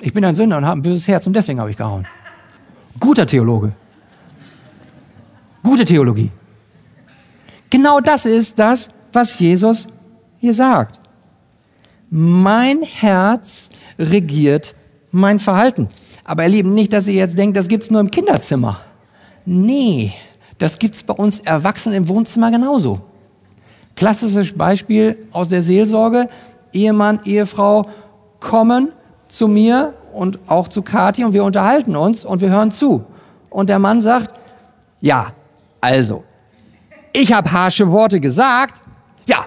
ich 0.00 0.12
bin 0.12 0.24
ein 0.24 0.34
Sünder 0.34 0.58
und 0.58 0.66
habe 0.66 0.78
ein 0.78 0.82
böses 0.82 1.06
Herz 1.08 1.26
und 1.26 1.34
deswegen 1.34 1.60
habe 1.60 1.70
ich 1.70 1.76
gehauen. 1.76 2.06
Guter 3.00 3.26
Theologe. 3.26 3.72
Gute 5.62 5.84
Theologie. 5.84 6.30
Genau 7.70 8.00
das 8.00 8.24
ist 8.24 8.58
das, 8.58 8.90
was 9.12 9.38
Jesus 9.38 9.88
hier 10.38 10.54
sagt. 10.54 10.98
Mein 12.10 12.82
Herz 12.82 13.70
regiert 13.98 14.74
mein 15.10 15.38
Verhalten. 15.38 15.88
Aber 16.24 16.44
ihr 16.44 16.48
Lieben, 16.50 16.74
nicht, 16.74 16.92
dass 16.92 17.06
ihr 17.06 17.14
jetzt 17.14 17.36
denkt, 17.36 17.56
das 17.56 17.68
gibt's 17.68 17.90
nur 17.90 18.00
im 18.00 18.10
Kinderzimmer. 18.10 18.80
Nee, 19.44 20.12
das 20.58 20.78
gibt's 20.78 21.02
bei 21.02 21.14
uns 21.14 21.40
Erwachsenen 21.40 21.96
im 21.96 22.08
Wohnzimmer 22.08 22.50
genauso. 22.50 23.00
Klassisches 23.96 24.56
Beispiel 24.56 25.26
aus 25.32 25.48
der 25.48 25.62
Seelsorge. 25.62 26.28
Ehemann, 26.72 27.20
Ehefrau 27.24 27.88
kommen 28.40 28.92
zu 29.28 29.48
mir 29.48 29.94
und 30.12 30.38
auch 30.48 30.68
zu 30.68 30.82
Kathi 30.82 31.24
und 31.24 31.32
wir 31.32 31.44
unterhalten 31.44 31.96
uns 31.96 32.24
und 32.24 32.40
wir 32.40 32.50
hören 32.50 32.70
zu. 32.70 33.04
Und 33.50 33.68
der 33.68 33.78
Mann 33.78 34.00
sagt, 34.00 34.34
ja, 35.00 35.32
also, 35.80 36.24
ich 37.12 37.32
habe 37.32 37.50
harsche 37.50 37.90
Worte 37.90 38.20
gesagt, 38.20 38.82
ja, 39.26 39.46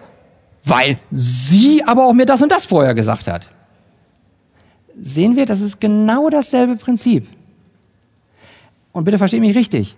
weil 0.63 0.97
sie 1.09 1.83
aber 1.85 2.05
auch 2.05 2.13
mir 2.13 2.25
das 2.25 2.41
und 2.41 2.51
das 2.51 2.65
vorher 2.65 2.93
gesagt 2.93 3.27
hat. 3.27 3.49
Sehen 5.01 5.35
wir, 5.35 5.45
das 5.45 5.61
ist 5.61 5.79
genau 5.79 6.29
dasselbe 6.29 6.75
Prinzip. 6.75 7.27
Und 8.91 9.05
bitte 9.05 9.17
versteht 9.17 9.39
mich 9.39 9.55
richtig. 9.55 9.95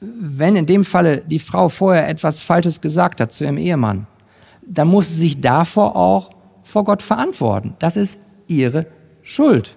Wenn 0.00 0.56
in 0.56 0.66
dem 0.66 0.84
Falle 0.84 1.22
die 1.26 1.38
Frau 1.38 1.68
vorher 1.68 2.08
etwas 2.08 2.40
Falsches 2.40 2.80
gesagt 2.80 3.20
hat 3.20 3.32
zu 3.32 3.44
ihrem 3.44 3.56
Ehemann, 3.56 4.06
dann 4.66 4.88
muss 4.88 5.08
sie 5.08 5.14
sich 5.14 5.40
davor 5.40 5.96
auch 5.96 6.30
vor 6.62 6.84
Gott 6.84 7.02
verantworten. 7.02 7.74
Das 7.78 7.96
ist 7.96 8.18
ihre 8.46 8.86
Schuld. 9.22 9.76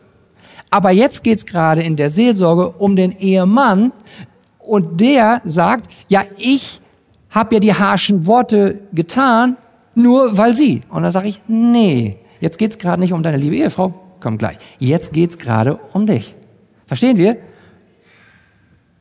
Aber 0.69 0.91
jetzt 0.91 1.23
geht's 1.23 1.45
gerade 1.45 1.81
in 1.81 1.95
der 1.95 2.09
Seelsorge 2.09 2.69
um 2.71 2.95
den 2.95 3.11
Ehemann 3.17 3.91
und 4.69 5.01
der 5.01 5.41
sagt, 5.45 5.89
ja, 6.07 6.23
ich 6.37 6.81
habe 7.29 7.55
ja 7.55 7.59
die 7.59 7.73
harschen 7.73 8.25
Worte 8.25 8.79
getan, 8.93 9.57
nur 9.95 10.37
weil 10.37 10.55
sie. 10.55 10.81
Und 10.89 11.03
da 11.03 11.11
sage 11.11 11.27
ich, 11.27 11.41
nee, 11.47 12.17
Jetzt 12.39 12.57
geht 12.57 12.71
es 12.71 12.77
gerade 12.77 13.01
nicht 13.01 13.13
um 13.13 13.23
deine 13.23 13.37
liebe 13.37 13.55
Ehefrau, 13.55 13.93
komm 14.19 14.37
gleich. 14.37 14.57
Jetzt 14.79 15.13
geht 15.13 15.31
es 15.31 15.37
gerade 15.37 15.79
um 15.93 16.05
dich. 16.05 16.35
Verstehen 16.85 17.17
wir? 17.17 17.37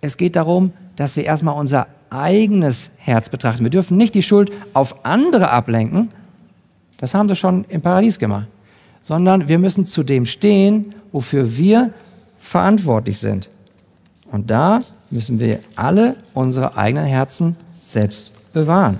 Es 0.01 0.17
geht 0.17 0.37
darum, 0.37 0.73
dass 0.97 1.17
wir 1.17 1.25
erstmal 1.25 1.59
unser 1.59 1.87
eigenes 2.11 2.91
Herz 2.97 3.29
betrachten. 3.29 3.63
Wir 3.63 3.71
dürfen 3.71 3.97
nicht 3.97 4.15
die 4.15 4.23
Schuld 4.23 4.51
auf 4.73 5.05
andere 5.05 5.51
ablenken. 5.51 6.09
Das 6.99 7.15
haben 7.15 7.29
sie 7.29 7.37
schon 7.37 7.65
im 7.69 7.81
Paradies 7.81 8.19
gemacht. 8.19 8.47
Sondern 9.03 9.49
wir 9.49 9.59
müssen 9.59 9.85
zu 9.85 10.03
dem 10.03 10.27
stehen, 10.27 10.87
wofür 11.13 11.57
wir 11.57 11.93
verantwortlich 12.39 13.19
sind. 13.19 13.49
Und 14.31 14.51
da 14.51 14.83
müssen 15.11 15.41
wir 15.41 15.61
alle 15.77 16.17
unsere 16.35 16.77
eigenen 16.77 17.07
Herzen 17.07 17.57
selbst 17.83 18.33
bewahren. 18.53 18.99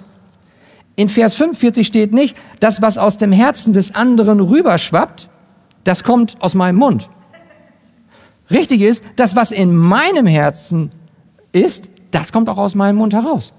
In 0.97 1.09
Vers 1.09 1.35
45 1.35 1.87
steht 1.87 2.13
nicht, 2.13 2.37
das, 2.61 2.83
was 2.83 2.99
aus 2.99 3.17
dem 3.17 3.31
Herzen 3.31 3.73
des 3.73 3.95
anderen 3.95 4.41
rüberschwappt, 4.41 5.29
das 5.85 6.03
kommt 6.03 6.37
aus 6.41 6.55
meinem 6.55 6.77
Mund. 6.77 7.09
Richtig 8.51 8.83
ist, 8.83 9.05
das, 9.17 9.37
was 9.37 9.51
in 9.53 9.77
meinem 9.77 10.27
Herzen 10.27 10.91
ist, 11.53 11.91
das 12.11 12.33
kommt 12.33 12.49
auch 12.49 12.59
aus 12.59 12.75
meinem 12.75 12.97
Mund 12.97 13.15
heraus. 13.15 13.53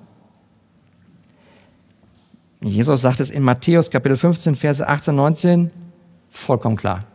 Jesus 2.62 3.02
sagt 3.02 3.20
es 3.20 3.30
in 3.30 3.44
Matthäus 3.44 3.90
Kapitel 3.90 4.18
15, 4.18 4.56
Verse 4.56 4.86
18, 4.86 5.16
19 5.16 5.72
vollkommen 6.30 6.76
klar. 6.76 7.06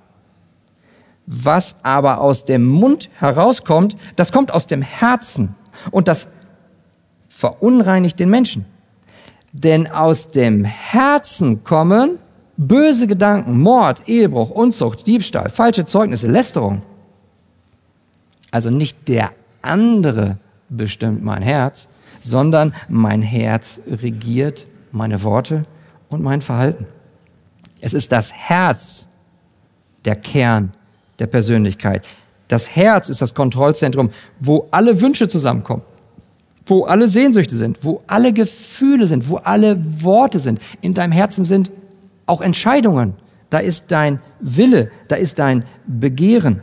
Was 1.27 1.77
aber 1.83 2.21
aus 2.21 2.45
dem 2.45 2.67
Mund 2.67 3.09
herauskommt, 3.19 3.97
das 4.17 4.31
kommt 4.33 4.53
aus 4.53 4.67
dem 4.67 4.83
Herzen 4.83 5.55
und 5.91 6.09
das 6.09 6.29
verunreinigt 7.29 8.19
den 8.19 8.31
Menschen. 8.31 8.67
Denn 9.53 9.87
aus 9.87 10.31
dem 10.31 10.65
Herzen 10.65 11.65
kommen 11.65 12.19
böse 12.57 13.07
Gedanken, 13.07 13.61
Mord, 13.61 14.09
Ehebruch, 14.09 14.51
Unzucht, 14.51 15.07
Diebstahl, 15.07 15.49
falsche 15.49 15.85
Zeugnisse, 15.85 16.29
Lästerung. 16.29 16.83
Also 18.51 18.71
nicht 18.71 19.09
der 19.09 19.33
andere 19.63 20.39
bestimmt 20.69 21.23
mein 21.25 21.43
Herz, 21.43 21.89
sondern 22.21 22.75
mein 22.89 23.23
Herz 23.23 23.81
regiert 23.87 24.67
meine 24.93 25.23
Worte 25.25 25.65
und 26.09 26.23
mein 26.23 26.43
Verhalten. 26.43 26.87
Es 27.81 27.93
ist 27.93 28.13
das 28.13 28.33
Herz 28.33 29.09
der 30.05 30.17
Kern 30.17 30.73
der 31.19 31.27
Persönlichkeit. 31.27 32.07
Das 32.49 32.77
Herz 32.77 33.09
ist 33.09 33.23
das 33.23 33.35
Kontrollzentrum, 33.35 34.11
wo 34.41 34.69
alle 34.71 35.01
Wünsche 35.01 35.29
zusammenkommen, 35.29 35.83
wo 36.67 36.85
alle 36.85 37.09
Sehnsüchte 37.09 37.57
sind, 37.57 37.79
wo 37.83 38.03
alle 38.07 38.33
Gefühle 38.33 39.07
sind, 39.07 39.29
wo 39.29 39.37
alle 39.37 39.79
Worte 40.03 40.39
sind. 40.39 40.61
In 40.81 40.95
deinem 40.95 41.13
Herzen 41.13 41.45
sind 41.45 41.71
auch 42.27 42.41
Entscheidungen. 42.41 43.15
Da 43.51 43.59
ist 43.59 43.93
dein 43.93 44.21
Wille, 44.41 44.91
da 45.09 45.17
ist 45.17 45.39
dein 45.39 45.65
Begehren. 45.87 46.63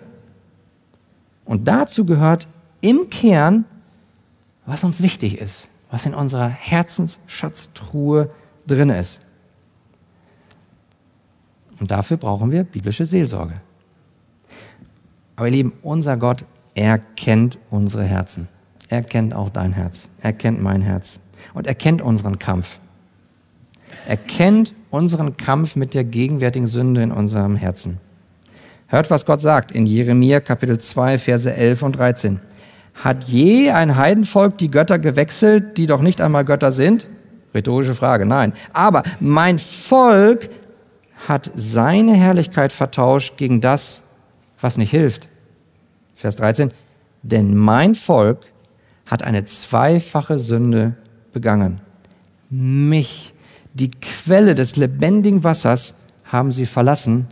Und 1.45 1.67
dazu 1.67 2.05
gehört 2.05 2.47
im 2.81 3.09
Kern, 3.09 3.65
was 4.65 4.83
uns 4.83 5.01
wichtig 5.01 5.39
ist, 5.39 5.69
was 5.89 6.05
in 6.05 6.13
unserer 6.13 6.47
Herzensschatztruhe 6.47 8.29
drin 8.67 8.89
ist. 8.89 9.21
Und 11.79 11.91
dafür 11.91 12.17
brauchen 12.17 12.51
wir 12.51 12.63
biblische 12.63 13.05
Seelsorge. 13.05 13.59
Aber 15.41 15.47
ihr 15.47 15.53
Lieben, 15.53 15.73
unser 15.81 16.17
Gott, 16.17 16.45
er 16.75 16.99
kennt 16.99 17.57
unsere 17.71 18.03
Herzen. 18.03 18.47
Er 18.89 19.01
kennt 19.01 19.33
auch 19.33 19.49
dein 19.49 19.73
Herz. 19.73 20.07
Er 20.21 20.33
kennt 20.33 20.61
mein 20.61 20.83
Herz. 20.83 21.19
Und 21.55 21.65
er 21.65 21.73
kennt 21.73 21.99
unseren 21.99 22.37
Kampf. 22.37 22.77
Er 24.07 24.17
kennt 24.17 24.75
unseren 24.91 25.37
Kampf 25.37 25.75
mit 25.75 25.95
der 25.95 26.03
gegenwärtigen 26.03 26.67
Sünde 26.67 27.01
in 27.01 27.11
unserem 27.11 27.55
Herzen. 27.55 27.97
Hört, 28.85 29.09
was 29.09 29.25
Gott 29.25 29.41
sagt 29.41 29.71
in 29.71 29.87
Jeremia 29.87 30.41
Kapitel 30.41 30.77
2, 30.77 31.17
Verse 31.17 31.51
11 31.51 31.81
und 31.81 31.93
13. 31.93 32.39
Hat 32.93 33.23
je 33.23 33.71
ein 33.71 33.95
Heidenvolk 33.95 34.59
die 34.59 34.69
Götter 34.69 34.99
gewechselt, 34.99 35.75
die 35.75 35.87
doch 35.87 36.03
nicht 36.03 36.21
einmal 36.21 36.45
Götter 36.45 36.71
sind? 36.71 37.09
Rhetorische 37.55 37.95
Frage, 37.95 38.27
nein. 38.27 38.53
Aber 38.73 39.01
mein 39.19 39.57
Volk 39.57 40.49
hat 41.27 41.49
seine 41.55 42.13
Herrlichkeit 42.13 42.71
vertauscht 42.71 43.37
gegen 43.37 43.59
das, 43.59 44.03
was 44.59 44.77
nicht 44.77 44.91
hilft. 44.91 45.30
Vers 46.21 46.35
13, 46.35 46.71
denn 47.23 47.55
mein 47.55 47.95
Volk 47.95 48.39
hat 49.07 49.23
eine 49.23 49.43
zweifache 49.45 50.39
Sünde 50.39 50.95
begangen. 51.33 51.81
Mich, 52.51 53.33
die 53.73 53.89
Quelle 53.89 54.53
des 54.53 54.75
lebendigen 54.75 55.43
Wassers, 55.43 55.95
haben 56.25 56.51
sie 56.51 56.67
verlassen, 56.67 57.27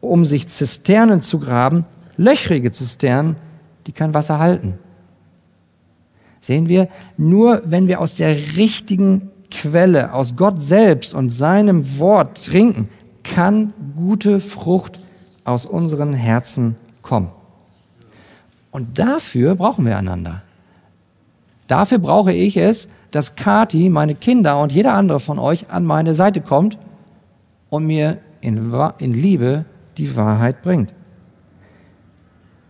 um 0.00 0.24
sich 0.24 0.46
Zisternen 0.46 1.20
zu 1.20 1.40
graben, 1.40 1.84
löchrige 2.16 2.70
Zisternen, 2.70 3.34
die 3.88 3.92
kein 3.92 4.14
Wasser 4.14 4.38
halten. 4.38 4.78
Sehen 6.40 6.68
wir, 6.68 6.88
nur 7.16 7.62
wenn 7.64 7.88
wir 7.88 8.00
aus 8.00 8.14
der 8.14 8.34
richtigen 8.56 9.30
Quelle, 9.50 10.14
aus 10.14 10.36
Gott 10.36 10.60
selbst 10.60 11.14
und 11.14 11.30
seinem 11.30 11.98
Wort 11.98 12.46
trinken, 12.46 12.88
kann 13.24 13.74
gute 13.96 14.38
Frucht 14.38 15.00
aus 15.44 15.66
unseren 15.66 16.14
Herzen 16.14 16.76
kommen. 17.02 17.30
Und 18.70 18.98
dafür 18.98 19.54
brauchen 19.54 19.84
wir 19.84 19.96
einander. 19.96 20.42
Dafür 21.66 21.98
brauche 21.98 22.32
ich 22.32 22.56
es, 22.56 22.88
dass 23.10 23.34
Kati, 23.34 23.88
meine 23.88 24.14
Kinder 24.14 24.60
und 24.60 24.72
jeder 24.72 24.94
andere 24.94 25.20
von 25.20 25.38
euch 25.38 25.70
an 25.70 25.84
meine 25.84 26.14
Seite 26.14 26.40
kommt 26.40 26.78
und 27.68 27.86
mir 27.86 28.18
in, 28.40 28.72
in 28.98 29.12
Liebe 29.12 29.64
die 29.98 30.16
Wahrheit 30.16 30.62
bringt. 30.62 30.94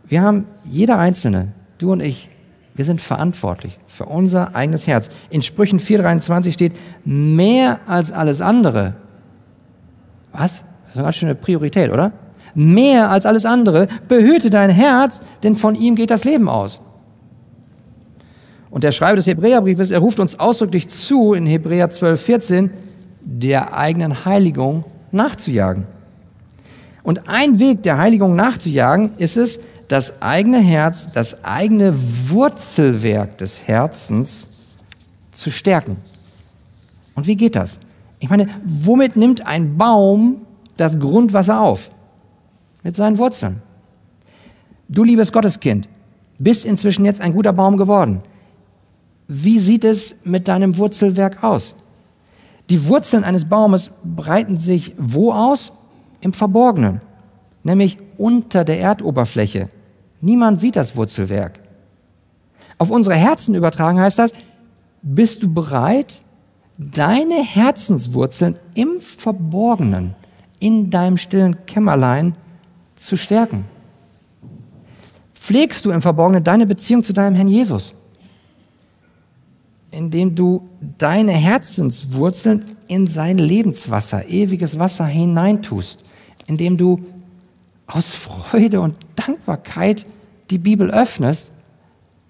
Wir 0.07 0.22
haben, 0.22 0.46
jeder 0.64 0.98
Einzelne, 0.98 1.53
du 1.78 1.92
und 1.92 2.01
ich, 2.01 2.28
wir 2.74 2.84
sind 2.84 3.01
verantwortlich 3.01 3.78
für 3.86 4.07
unser 4.07 4.55
eigenes 4.57 4.86
Herz. 4.86 5.09
In 5.30 5.42
Sprüchen 5.42 5.78
4,23 5.78 6.53
steht, 6.53 6.72
mehr 7.05 7.80
als 7.86 8.11
alles 8.11 8.40
andere. 8.40 8.94
Was? 10.32 10.64
Das 10.84 10.90
ist 10.90 10.96
eine 10.96 11.05
ganz 11.05 11.16
schöne 11.16 11.34
Priorität, 11.34 11.90
oder? 11.90 12.12
Mehr 12.55 13.11
als 13.11 13.26
alles 13.26 13.44
andere, 13.44 13.88
behüte 14.09 14.51
dein 14.51 14.70
Herz, 14.70 15.20
denn 15.42 15.55
von 15.55 15.74
ihm 15.74 15.94
geht 15.94 16.11
das 16.11 16.24
Leben 16.24 16.48
aus. 16.48 16.80
Und 18.70 18.84
der 18.84 18.92
Schreiber 18.92 19.16
des 19.16 19.26
Hebräerbriefes, 19.26 19.90
er 19.90 19.98
ruft 19.98 20.20
uns 20.20 20.38
ausdrücklich 20.38 20.88
zu, 20.88 21.34
in 21.34 21.46
Hebräer 21.46 21.90
12, 21.90 22.20
14, 22.20 22.70
der 23.20 23.76
eigenen 23.76 24.24
Heiligung 24.24 24.84
nachzujagen. 25.11 25.86
Und 27.03 27.28
ein 27.28 27.59
Weg 27.59 27.82
der 27.82 27.98
Heiligung 27.98 28.36
nachzujagen 28.36 29.14
ist 29.16 29.36
es, 29.36 29.61
das 29.88 30.22
eigene 30.22 30.59
Herz, 30.59 31.09
das 31.12 31.44
eigene 31.44 31.94
Wurzelwerk 32.28 33.38
des 33.38 33.66
Herzens 33.66 34.46
zu 35.32 35.51
stärken. 35.51 35.96
Und 37.16 37.26
wie 37.26 37.34
geht 37.34 37.57
das? 37.57 37.80
Ich 38.20 38.30
meine, 38.30 38.48
womit 38.64 39.16
nimmt 39.16 39.46
ein 39.46 39.76
Baum 39.76 40.42
das 40.76 41.01
Grundwasser 41.01 41.61
auf? 41.61 41.90
Mit 42.83 42.97
seinen 42.97 43.18
Wurzeln. 43.18 43.62
Du, 44.89 45.05
liebes 45.05 45.33
Gotteskind, 45.33 45.89
bist 46.39 46.64
inzwischen 46.64 47.05
jetzt 47.05 47.20
ein 47.20 47.33
guter 47.33 47.53
Baum 47.53 47.76
geworden. 47.76 48.22
Wie 49.28 49.59
sieht 49.59 49.85
es 49.85 50.16
mit 50.24 50.49
deinem 50.49 50.76
Wurzelwerk 50.76 51.45
aus? 51.45 51.76
Die 52.70 52.89
Wurzeln 52.89 53.24
eines 53.24 53.45
Baumes 53.45 53.91
breiten 54.05 54.57
sich 54.57 54.95
wo 54.99 55.33
aus? 55.33 55.72
Im 56.20 56.33
Verborgenen, 56.33 57.01
nämlich 57.62 57.99
unter 58.18 58.64
der 58.64 58.81
Erdoberfläche. 58.81 59.68
Niemand 60.20 60.61
sieht 60.61 60.76
das 60.76 60.97
Wurzelwerk. 60.97 61.61
Auf 62.76 62.91
unsere 62.91 63.14
Herzen 63.14 63.55
übertragen 63.55 64.01
heißt 64.01 64.18
das, 64.18 64.33
bist 65.03 65.43
du 65.43 65.53
bereit, 65.53 66.22
deine 66.76 67.43
Herzenswurzeln 67.43 68.57
im 68.74 69.01
Verborgenen, 69.01 70.14
in 70.61 70.91
deinem 70.91 71.16
stillen 71.16 71.64
Kämmerlein 71.66 72.35
zu 73.07 73.16
stärken? 73.16 73.64
Pflegst 75.34 75.84
du 75.84 75.90
im 75.90 76.01
Verborgenen 76.01 76.44
deine 76.44 76.66
Beziehung 76.66 77.03
zu 77.03 77.12
deinem 77.12 77.34
Herrn 77.34 77.48
Jesus? 77.48 77.94
Indem 79.90 80.34
du 80.34 80.68
deine 80.98 81.32
Herzenswurzeln 81.32 82.76
in 82.86 83.07
sein 83.07 83.38
Lebenswasser, 83.38 84.28
ewiges 84.28 84.78
Wasser 84.78 85.07
hineintust, 85.07 86.05
indem 86.46 86.76
du 86.76 87.01
aus 87.86 88.14
Freude 88.14 88.80
und 88.80 88.94
Dankbarkeit 89.16 90.07
die 90.51 90.59
Bibel 90.59 90.90
öffnest 90.90 91.51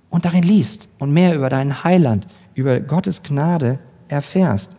und 0.08 0.24
darin 0.24 0.42
liest 0.42 0.88
und 0.98 1.12
mehr 1.12 1.34
über 1.34 1.48
deinen 1.48 1.84
Heiland, 1.84 2.26
über 2.54 2.80
Gottes 2.80 3.22
Gnade 3.22 3.78
erfährst. 4.08 4.72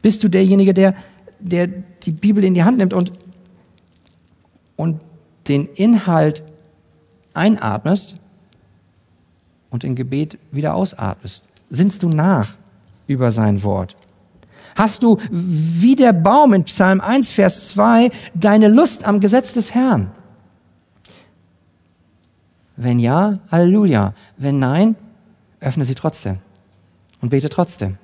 Bist 0.00 0.22
du 0.22 0.28
derjenige, 0.28 0.74
der, 0.74 0.94
der 1.38 1.66
die 1.66 2.12
Bibel 2.12 2.44
in 2.44 2.54
die 2.54 2.64
Hand 2.64 2.78
nimmt 2.78 2.94
und 2.94 3.12
und 4.78 5.00
den 5.48 5.66
Inhalt 5.66 6.42
einatmest 7.34 8.14
und 9.68 9.84
in 9.84 9.96
Gebet 9.96 10.38
wieder 10.50 10.74
ausatmest? 10.74 11.42
Sinnst 11.68 12.02
du 12.02 12.08
nach 12.08 12.48
über 13.06 13.30
sein 13.32 13.62
Wort? 13.62 13.96
Hast 14.76 15.02
du 15.02 15.18
wie 15.30 15.96
der 15.96 16.12
Baum 16.12 16.54
in 16.54 16.62
Psalm 16.64 17.00
1, 17.00 17.32
Vers 17.32 17.68
2 17.68 18.10
deine 18.34 18.68
Lust 18.68 19.04
am 19.04 19.18
Gesetz 19.18 19.52
des 19.54 19.74
Herrn? 19.74 20.12
Wenn 22.76 23.00
ja, 23.00 23.40
Halleluja. 23.50 24.14
Wenn 24.36 24.60
nein, 24.60 24.94
öffne 25.60 25.84
sie 25.84 25.96
trotzdem 25.96 26.38
und 27.20 27.30
bete 27.30 27.48
trotzdem. 27.48 27.98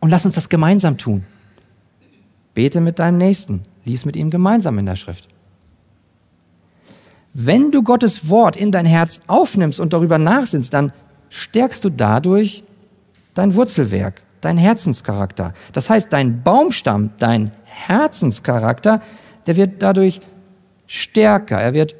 Und 0.00 0.08
lass 0.08 0.24
uns 0.24 0.34
das 0.34 0.48
gemeinsam 0.48 0.96
tun. 0.96 1.24
Bete 2.54 2.80
mit 2.80 2.98
deinem 2.98 3.18
Nächsten, 3.18 3.66
lies 3.84 4.06
mit 4.06 4.16
ihm 4.16 4.30
gemeinsam 4.30 4.78
in 4.78 4.86
der 4.86 4.96
Schrift. 4.96 5.28
Wenn 7.34 7.70
du 7.70 7.82
Gottes 7.82 8.28
Wort 8.28 8.56
in 8.56 8.72
dein 8.72 8.86
Herz 8.86 9.20
aufnimmst 9.26 9.80
und 9.80 9.92
darüber 9.92 10.18
nachsinnst, 10.18 10.72
dann 10.74 10.92
stärkst 11.30 11.84
du 11.84 11.90
dadurch 11.90 12.62
dein 13.34 13.54
Wurzelwerk, 13.54 14.20
dein 14.42 14.58
Herzenscharakter. 14.58 15.54
Das 15.72 15.88
heißt, 15.88 16.12
dein 16.12 16.42
Baumstamm, 16.42 17.10
dein 17.18 17.52
Herzenscharakter, 17.64 19.00
der 19.46 19.56
wird 19.56 19.82
dadurch 19.82 20.20
stärker, 20.86 21.58
er 21.58 21.72
wird 21.72 21.94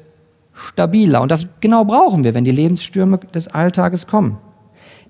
stabiler. 0.53 1.21
Und 1.21 1.31
das 1.31 1.47
genau 1.59 1.83
brauchen 1.83 2.23
wir, 2.23 2.35
wenn 2.35 2.43
die 2.43 2.51
Lebensstürme 2.51 3.17
des 3.17 3.47
Alltages 3.47 4.05
kommen. 4.05 4.37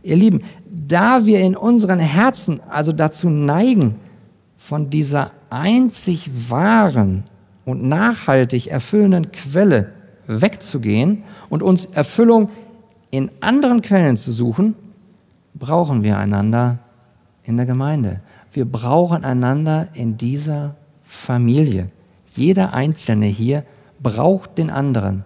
Ihr 0.03 0.15
Lieben, 0.15 0.41
da 0.69 1.25
wir 1.25 1.41
in 1.41 1.55
unseren 1.55 1.99
Herzen 1.99 2.61
also 2.69 2.93
dazu 2.93 3.29
neigen, 3.29 3.95
von 4.57 4.89
dieser 4.89 5.31
einzig 5.49 6.29
wahren 6.49 7.25
und 7.65 7.83
nachhaltig 7.83 8.67
erfüllenden 8.67 9.31
Quelle 9.33 9.92
wegzugehen 10.27 11.23
und 11.49 11.63
uns 11.63 11.85
Erfüllung 11.85 12.49
in 13.11 13.29
anderen 13.41 13.81
Quellen 13.81 14.17
zu 14.17 14.31
suchen, 14.31 14.75
brauchen 15.53 16.03
wir 16.03 16.17
einander 16.17 16.79
in 17.43 17.57
der 17.57 17.65
Gemeinde. 17.65 18.21
Wir 18.51 18.65
brauchen 18.65 19.23
einander 19.23 19.87
in 19.93 20.17
dieser 20.17 20.75
Familie. 21.03 21.89
Jeder 22.35 22.73
Einzelne 22.73 23.27
hier 23.27 23.63
braucht 24.01 24.57
den 24.57 24.69
anderen. 24.69 25.23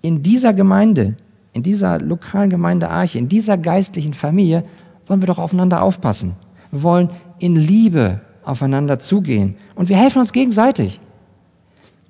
In 0.00 0.22
dieser 0.22 0.54
Gemeinde, 0.54 1.16
in 1.52 1.62
dieser 1.62 2.00
lokalen 2.00 2.50
Gemeinde 2.50 2.88
Arche, 2.88 3.18
in 3.18 3.28
dieser 3.28 3.58
geistlichen 3.58 4.14
Familie 4.14 4.64
wollen 5.06 5.20
wir 5.20 5.26
doch 5.26 5.38
aufeinander 5.38 5.82
aufpassen. 5.82 6.36
Wir 6.70 6.82
wollen 6.82 7.10
in 7.38 7.56
Liebe 7.56 8.20
aufeinander 8.44 8.98
zugehen 8.98 9.56
und 9.74 9.88
wir 9.88 9.96
helfen 9.96 10.20
uns 10.20 10.32
gegenseitig, 10.32 11.00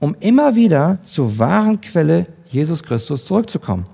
um 0.01 0.17
immer 0.21 0.55
wieder 0.55 0.99
zur 1.03 1.39
wahren 1.39 1.81
Quelle 1.81 2.27
Jesus 2.51 2.83
Christus 2.83 3.25
zurückzukommen. 3.25 3.87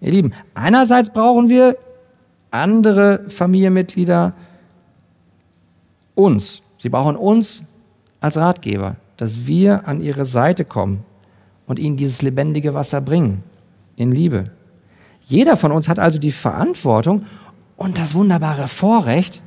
Ihr 0.00 0.12
Lieben, 0.12 0.32
einerseits 0.54 1.10
brauchen 1.10 1.48
wir 1.48 1.76
andere 2.50 3.24
Familienmitglieder 3.28 4.34
uns. 6.14 6.62
Sie 6.78 6.88
brauchen 6.88 7.16
uns 7.16 7.62
als 8.20 8.36
Ratgeber, 8.36 8.96
dass 9.16 9.46
wir 9.46 9.88
an 9.88 10.00
ihre 10.00 10.26
Seite 10.26 10.64
kommen 10.64 11.04
und 11.66 11.78
ihnen 11.78 11.96
dieses 11.96 12.22
lebendige 12.22 12.74
Wasser 12.74 13.00
bringen 13.00 13.42
in 13.96 14.12
Liebe. 14.12 14.50
Jeder 15.22 15.56
von 15.56 15.72
uns 15.72 15.88
hat 15.88 15.98
also 15.98 16.18
die 16.18 16.30
Verantwortung 16.30 17.24
und 17.76 17.98
das 17.98 18.14
wunderbare 18.14 18.68
Vorrecht, 18.68 19.42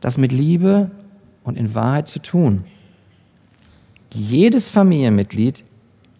das 0.00 0.18
mit 0.18 0.32
Liebe 0.32 0.90
und 1.42 1.58
in 1.58 1.74
Wahrheit 1.74 2.08
zu 2.08 2.20
tun. 2.20 2.64
Jedes 4.14 4.68
Familienmitglied 4.68 5.64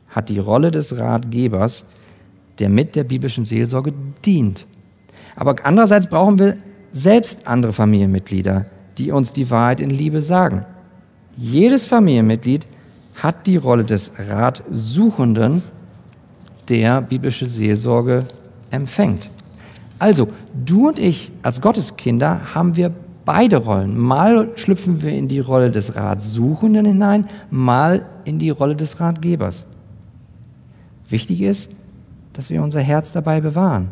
hat 0.08 0.28
die 0.28 0.38
Rolle 0.38 0.70
des 0.70 0.96
Ratgebers, 0.96 1.84
der 2.58 2.68
mit 2.68 2.96
der 2.96 3.04
biblischen 3.04 3.44
Seelsorge 3.44 3.92
dient. 4.24 4.66
Aber 5.36 5.56
andererseits 5.62 6.08
brauchen 6.08 6.38
wir 6.38 6.56
selbst 6.90 7.46
andere 7.46 7.72
Familienmitglieder, 7.72 8.66
die 8.98 9.12
uns 9.12 9.32
die 9.32 9.50
Wahrheit 9.50 9.80
in 9.80 9.90
Liebe 9.90 10.22
sagen. 10.22 10.64
Jedes 11.36 11.86
Familienmitglied 11.86 12.66
hat 13.14 13.46
die 13.46 13.56
Rolle 13.56 13.84
des 13.84 14.12
Ratsuchenden, 14.18 15.62
der 16.68 17.00
biblische 17.00 17.46
Seelsorge 17.46 18.26
empfängt. 18.70 19.30
Also, 19.98 20.28
du 20.54 20.88
und 20.88 20.98
ich 20.98 21.32
als 21.42 21.60
Gotteskinder 21.60 22.54
haben 22.54 22.76
wir 22.76 22.92
beide 23.28 23.58
Rollen. 23.58 23.98
Mal 23.98 24.52
schlüpfen 24.56 25.02
wir 25.02 25.12
in 25.12 25.28
die 25.28 25.40
Rolle 25.40 25.70
des 25.70 25.94
Ratsuchenden 25.94 26.86
hinein, 26.86 27.28
mal 27.50 28.06
in 28.24 28.38
die 28.38 28.48
Rolle 28.48 28.74
des 28.74 29.00
Ratgebers. 29.00 29.66
Wichtig 31.10 31.42
ist, 31.42 31.68
dass 32.32 32.48
wir 32.48 32.62
unser 32.62 32.80
Herz 32.80 33.12
dabei 33.12 33.42
bewahren. 33.42 33.88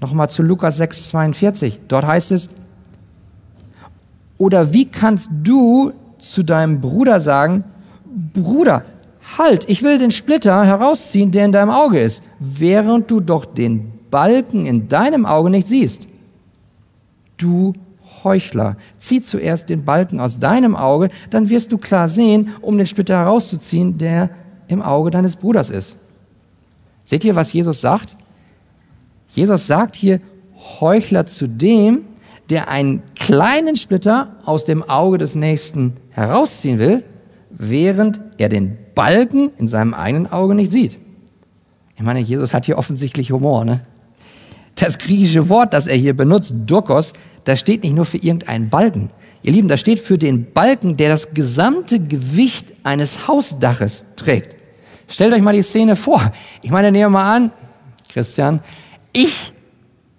Nochmal 0.00 0.30
zu 0.30 0.42
Lukas 0.42 0.78
6, 0.78 1.10
42. 1.10 1.78
Dort 1.86 2.08
heißt 2.08 2.32
es, 2.32 2.50
oder 4.38 4.72
wie 4.72 4.86
kannst 4.86 5.30
du 5.44 5.92
zu 6.18 6.42
deinem 6.42 6.80
Bruder 6.80 7.20
sagen, 7.20 7.62
Bruder, 8.32 8.82
halt, 9.38 9.68
ich 9.68 9.84
will 9.84 9.96
den 9.96 10.10
Splitter 10.10 10.66
herausziehen, 10.66 11.30
der 11.30 11.44
in 11.44 11.52
deinem 11.52 11.70
Auge 11.70 12.00
ist, 12.00 12.24
während 12.40 13.08
du 13.12 13.20
doch 13.20 13.44
den 13.44 13.92
Balken 14.10 14.66
in 14.66 14.88
deinem 14.88 15.24
Auge 15.24 15.50
nicht 15.50 15.68
siehst. 15.68 16.08
Du 17.36 17.74
Heuchler, 18.24 18.76
zieh 18.98 19.22
zuerst 19.22 19.68
den 19.68 19.84
Balken 19.84 20.18
aus 20.18 20.38
deinem 20.38 20.74
Auge, 20.74 21.10
dann 21.30 21.48
wirst 21.50 21.70
du 21.70 21.78
klar 21.78 22.08
sehen, 22.08 22.54
um 22.60 22.76
den 22.78 22.86
Splitter 22.86 23.18
herauszuziehen, 23.18 23.98
der 23.98 24.30
im 24.66 24.82
Auge 24.82 25.10
deines 25.10 25.36
Bruders 25.36 25.70
ist. 25.70 25.96
Seht 27.04 27.22
ihr, 27.24 27.36
was 27.36 27.52
Jesus 27.52 27.80
sagt? 27.80 28.16
Jesus 29.28 29.66
sagt 29.66 29.94
hier 29.94 30.20
Heuchler 30.80 31.26
zu 31.26 31.46
dem, 31.46 32.02
der 32.50 32.68
einen 32.68 33.02
kleinen 33.14 33.76
Splitter 33.76 34.36
aus 34.44 34.64
dem 34.64 34.82
Auge 34.82 35.18
des 35.18 35.34
Nächsten 35.34 35.96
herausziehen 36.10 36.78
will, 36.78 37.04
während 37.50 38.20
er 38.38 38.48
den 38.48 38.76
Balken 38.94 39.50
in 39.58 39.68
seinem 39.68 39.94
eigenen 39.94 40.30
Auge 40.30 40.54
nicht 40.54 40.72
sieht. 40.72 40.98
Ich 41.96 42.02
meine, 42.02 42.20
Jesus 42.20 42.54
hat 42.54 42.66
hier 42.66 42.78
offensichtlich 42.78 43.32
Humor, 43.32 43.64
ne? 43.64 43.82
Das 44.76 44.98
griechische 44.98 45.48
Wort, 45.48 45.72
das 45.72 45.86
er 45.86 45.96
hier 45.96 46.16
benutzt, 46.16 46.52
Dokos, 46.66 47.12
das 47.44 47.60
steht 47.60 47.84
nicht 47.84 47.94
nur 47.94 48.04
für 48.04 48.16
irgendeinen 48.16 48.70
Balken. 48.70 49.10
Ihr 49.42 49.52
Lieben, 49.52 49.68
das 49.68 49.80
steht 49.80 50.00
für 50.00 50.18
den 50.18 50.52
Balken, 50.52 50.96
der 50.96 51.10
das 51.10 51.32
gesamte 51.32 52.00
Gewicht 52.00 52.72
eines 52.82 53.28
Hausdaches 53.28 54.04
trägt. 54.16 54.56
Stellt 55.06 55.34
euch 55.34 55.42
mal 55.42 55.54
die 55.54 55.62
Szene 55.62 55.96
vor. 55.96 56.32
Ich 56.62 56.70
meine, 56.70 56.90
nehmen 56.90 57.04
wir 57.04 57.10
mal 57.10 57.36
an, 57.36 57.50
Christian, 58.10 58.62
ich 59.12 59.52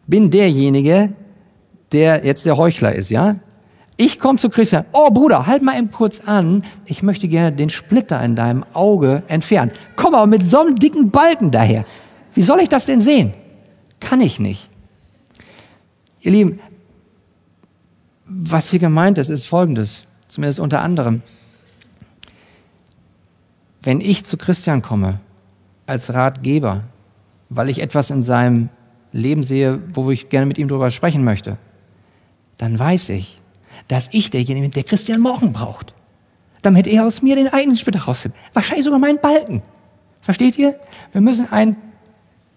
bin 0.08 0.30
derjenige, 0.30 1.14
der 1.92 2.24
jetzt 2.24 2.46
der 2.46 2.58
Heuchler 2.58 2.94
ist, 2.94 3.10
ja? 3.10 3.38
Ich 3.98 4.20
komme 4.20 4.38
zu 4.38 4.50
Christian. 4.50 4.86
Oh 4.92 5.10
Bruder, 5.10 5.48
halt 5.48 5.64
mal 5.64 5.78
eben 5.78 5.90
kurz 5.90 6.20
an. 6.26 6.64
Ich 6.86 7.02
möchte 7.02 7.28
gerne 7.30 7.56
den 7.56 7.70
Splitter 7.70 8.22
in 8.22 8.36
deinem 8.36 8.66
Auge 8.74 9.24
entfernen. 9.28 9.72
Komm 9.96 10.14
aber 10.14 10.28
mit 10.28 10.46
so 10.46 10.60
einem 10.60 10.76
dicken 10.76 11.12
Balken 11.12 11.50
daher. 11.50 11.86
Wie 12.34 12.44
soll 12.44 12.60
ich 12.60 12.70
das 12.70 12.86
denn 12.86 13.00
sehen? 13.00 13.34
Kann 14.00 14.22
ich 14.22 14.40
nicht. 14.40 14.70
Ihr 16.22 16.32
Lieben, 16.32 16.60
was 18.26 18.70
hier 18.70 18.80
gemeint 18.80 19.18
ist, 19.18 19.30
ist 19.30 19.46
Folgendes, 19.46 20.06
zumindest 20.28 20.60
unter 20.60 20.82
anderem. 20.82 21.22
Wenn 23.82 24.02
ich 24.02 24.26
zu 24.26 24.38
Christian 24.38 24.82
komme 24.82 25.20
als 25.86 26.14
Ratgeber, 26.14 26.84
weil 27.50 27.70
ich 27.70 27.82
etwas 27.82 28.10
in 28.10 28.24
seinem 28.24 28.70
Leben 29.12 29.44
sehe, 29.44 29.82
wo 29.94 30.10
ich 30.10 30.30
gerne 30.30 30.48
mit 30.48 30.58
ihm 30.58 30.68
darüber 30.68 30.90
sprechen 30.90 31.24
möchte, 31.24 31.58
dann 32.58 32.78
weiß 32.78 33.10
ich, 33.10 33.40
dass 33.88 34.10
ich 34.12 34.30
derjenige 34.30 34.66
bin, 34.66 34.72
der 34.72 34.84
Christian 34.84 35.22
morgen 35.22 35.54
braucht, 35.54 35.94
damit 36.62 36.88
er 36.88 37.06
aus 37.06 37.22
mir 37.22 37.36
den 37.36 37.50
eigenen 37.50 37.78
Splitter 37.78 38.02
rausfindet. 38.02 38.40
Wahrscheinlich 38.54 38.86
sogar 38.86 39.00
meinen 39.00 39.20
Balken. 39.20 39.62
Versteht 40.22 40.58
ihr? 40.58 40.76
Wir 41.12 41.22
müssen 41.22 41.52
ein 41.52 41.78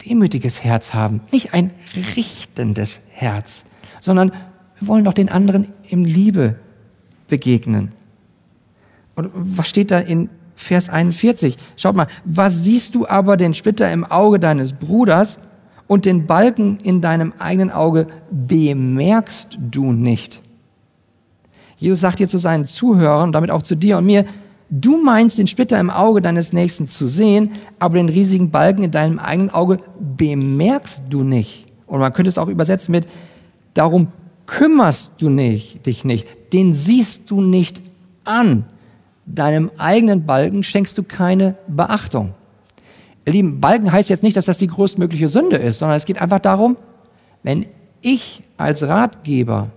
demütiges 0.08 0.64
Herz 0.64 0.94
haben, 0.94 1.20
nicht 1.32 1.54
ein 1.54 1.70
richtendes 2.16 3.00
Herz, 3.10 3.64
sondern 4.00 4.32
wir 4.78 4.88
wollen 4.88 5.04
doch 5.04 5.14
den 5.14 5.28
anderen 5.28 5.72
im 5.88 6.04
Liebe 6.04 6.56
begegnen. 7.28 7.92
Und 9.14 9.30
was 9.34 9.68
steht 9.68 9.90
da 9.90 9.98
in 9.98 10.30
Vers 10.54 10.88
41? 10.88 11.56
Schaut 11.76 11.96
mal, 11.96 12.06
was 12.24 12.64
siehst 12.64 12.94
du 12.94 13.06
aber 13.06 13.36
den 13.36 13.54
Splitter 13.54 13.90
im 13.92 14.04
Auge 14.04 14.38
deines 14.38 14.72
Bruders 14.72 15.38
und 15.86 16.04
den 16.04 16.26
Balken 16.26 16.78
in 16.82 17.00
deinem 17.00 17.32
eigenen 17.38 17.70
Auge 17.70 18.06
bemerkst 18.30 19.58
du 19.60 19.92
nicht? 19.92 20.40
Jesus 21.76 22.00
sagt 22.00 22.18
hier 22.18 22.28
zu 22.28 22.38
seinen 22.38 22.64
Zuhörern, 22.64 23.32
damit 23.32 23.50
auch 23.50 23.62
zu 23.62 23.76
dir 23.76 23.98
und 23.98 24.06
mir, 24.06 24.24
Du 24.70 25.02
meinst 25.02 25.38
den 25.38 25.46
Splitter 25.46 25.80
im 25.80 25.88
Auge 25.88 26.20
deines 26.20 26.52
Nächsten 26.52 26.86
zu 26.86 27.06
sehen, 27.06 27.52
aber 27.78 27.96
den 27.96 28.08
riesigen 28.08 28.50
Balken 28.50 28.82
in 28.82 28.90
deinem 28.90 29.18
eigenen 29.18 29.50
Auge 29.50 29.78
bemerkst 29.98 31.04
du 31.08 31.22
nicht. 31.22 31.66
Und 31.86 32.00
man 32.00 32.12
könnte 32.12 32.28
es 32.28 32.36
auch 32.36 32.48
übersetzen 32.48 32.92
mit, 32.92 33.06
darum 33.72 34.08
kümmerst 34.44 35.14
du 35.18 35.30
nicht, 35.30 35.86
dich 35.86 36.04
nicht, 36.04 36.26
den 36.52 36.74
siehst 36.74 37.30
du 37.30 37.40
nicht 37.40 37.80
an. 38.24 38.64
Deinem 39.24 39.70
eigenen 39.78 40.26
Balken 40.26 40.62
schenkst 40.62 40.96
du 40.98 41.02
keine 41.02 41.54
Beachtung. 41.66 42.34
Ihr 43.24 43.32
Lieben, 43.32 43.60
Balken 43.60 43.92
heißt 43.92 44.08
jetzt 44.08 44.22
nicht, 44.22 44.36
dass 44.36 44.46
das 44.46 44.58
die 44.58 44.68
größtmögliche 44.68 45.28
Sünde 45.28 45.56
ist, 45.56 45.78
sondern 45.78 45.96
es 45.96 46.06
geht 46.06 46.20
einfach 46.20 46.40
darum, 46.40 46.76
wenn 47.42 47.66
ich 48.00 48.42
als 48.56 48.86
Ratgeber 48.86 49.68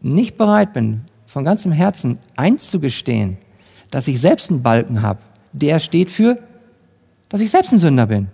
nicht 0.00 0.36
bereit 0.36 0.72
bin, 0.72 1.02
von 1.26 1.44
ganzem 1.44 1.72
Herzen 1.72 2.18
einzugestehen, 2.36 3.38
dass 3.92 4.08
ich 4.08 4.20
selbst 4.20 4.50
einen 4.50 4.62
Balken 4.62 5.02
habe, 5.02 5.20
der 5.52 5.78
steht 5.78 6.10
für, 6.10 6.38
dass 7.28 7.40
ich 7.40 7.50
selbst 7.50 7.72
ein 7.72 7.78
Sünder 7.78 8.06
bin, 8.06 8.28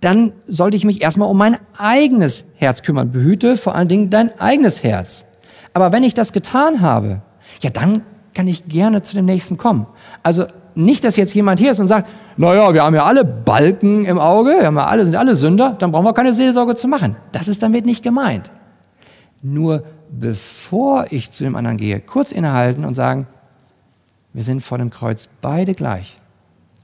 dann 0.00 0.32
sollte 0.46 0.76
ich 0.76 0.84
mich 0.84 1.02
erstmal 1.02 1.28
um 1.28 1.36
mein 1.36 1.56
eigenes 1.76 2.46
Herz 2.54 2.82
kümmern. 2.82 3.10
Behüte 3.10 3.56
vor 3.56 3.74
allen 3.74 3.88
Dingen 3.88 4.08
dein 4.08 4.38
eigenes 4.38 4.82
Herz. 4.82 5.24
Aber 5.74 5.92
wenn 5.92 6.04
ich 6.04 6.14
das 6.14 6.32
getan 6.32 6.80
habe, 6.80 7.22
ja, 7.60 7.70
dann 7.70 8.02
kann 8.34 8.46
ich 8.46 8.68
gerne 8.68 9.02
zu 9.02 9.14
dem 9.14 9.24
nächsten 9.24 9.58
kommen. 9.58 9.86
Also 10.22 10.46
nicht, 10.76 11.02
dass 11.02 11.16
jetzt 11.16 11.34
jemand 11.34 11.58
hier 11.58 11.72
ist 11.72 11.80
und 11.80 11.88
sagt, 11.88 12.08
naja, 12.36 12.72
wir 12.72 12.84
haben 12.84 12.94
ja 12.94 13.04
alle 13.04 13.24
Balken 13.24 14.04
im 14.04 14.18
Auge, 14.18 14.50
wir 14.60 14.66
haben 14.66 14.76
ja 14.76 14.86
alle, 14.86 15.04
sind 15.04 15.16
alle 15.16 15.34
Sünder, 15.34 15.74
dann 15.78 15.90
brauchen 15.90 16.04
wir 16.04 16.12
keine 16.12 16.32
Seelsorge 16.32 16.76
zu 16.76 16.86
machen. 16.86 17.16
Das 17.32 17.48
ist 17.48 17.62
damit 17.62 17.84
nicht 17.84 18.04
gemeint. 18.04 18.50
Nur 19.42 19.82
bevor 20.08 21.06
ich 21.10 21.30
zu 21.32 21.42
dem 21.42 21.56
anderen 21.56 21.78
gehe, 21.78 21.98
kurz 21.98 22.30
innehalten 22.30 22.84
und 22.84 22.94
sagen, 22.94 23.26
wir 24.36 24.42
sind 24.42 24.60
vor 24.60 24.76
dem 24.76 24.90
Kreuz 24.90 25.30
beide 25.40 25.72
gleich. 25.72 26.18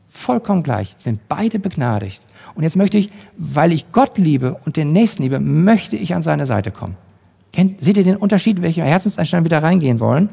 Vollkommen 0.08 0.62
gleich. 0.62 0.96
Sind 0.96 1.28
beide 1.28 1.58
begnadigt. 1.58 2.22
Und 2.54 2.62
jetzt 2.62 2.76
möchte 2.76 2.96
ich, 2.96 3.10
weil 3.36 3.72
ich 3.72 3.92
Gott 3.92 4.16
liebe 4.16 4.54
und 4.64 4.78
den 4.78 4.92
Nächsten 4.92 5.22
liebe, 5.22 5.38
möchte 5.38 5.96
ich 5.96 6.14
an 6.14 6.22
seine 6.22 6.46
Seite 6.46 6.70
kommen. 6.70 6.96
Kennt, 7.52 7.78
seht 7.78 7.98
ihr 7.98 8.04
den 8.04 8.16
Unterschied, 8.16 8.62
welche 8.62 8.82
Herzenseinstellung 8.82 9.44
wir 9.44 9.50
da 9.50 9.58
reingehen 9.58 10.00
wollen? 10.00 10.30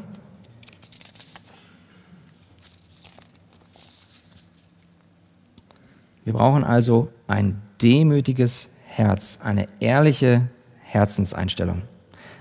Wir 6.24 6.32
brauchen 6.32 6.64
also 6.64 7.10
ein 7.28 7.62
demütiges 7.82 8.70
Herz, 8.86 9.40
eine 9.44 9.68
ehrliche 9.82 10.48
Herzenseinstellung. 10.84 11.82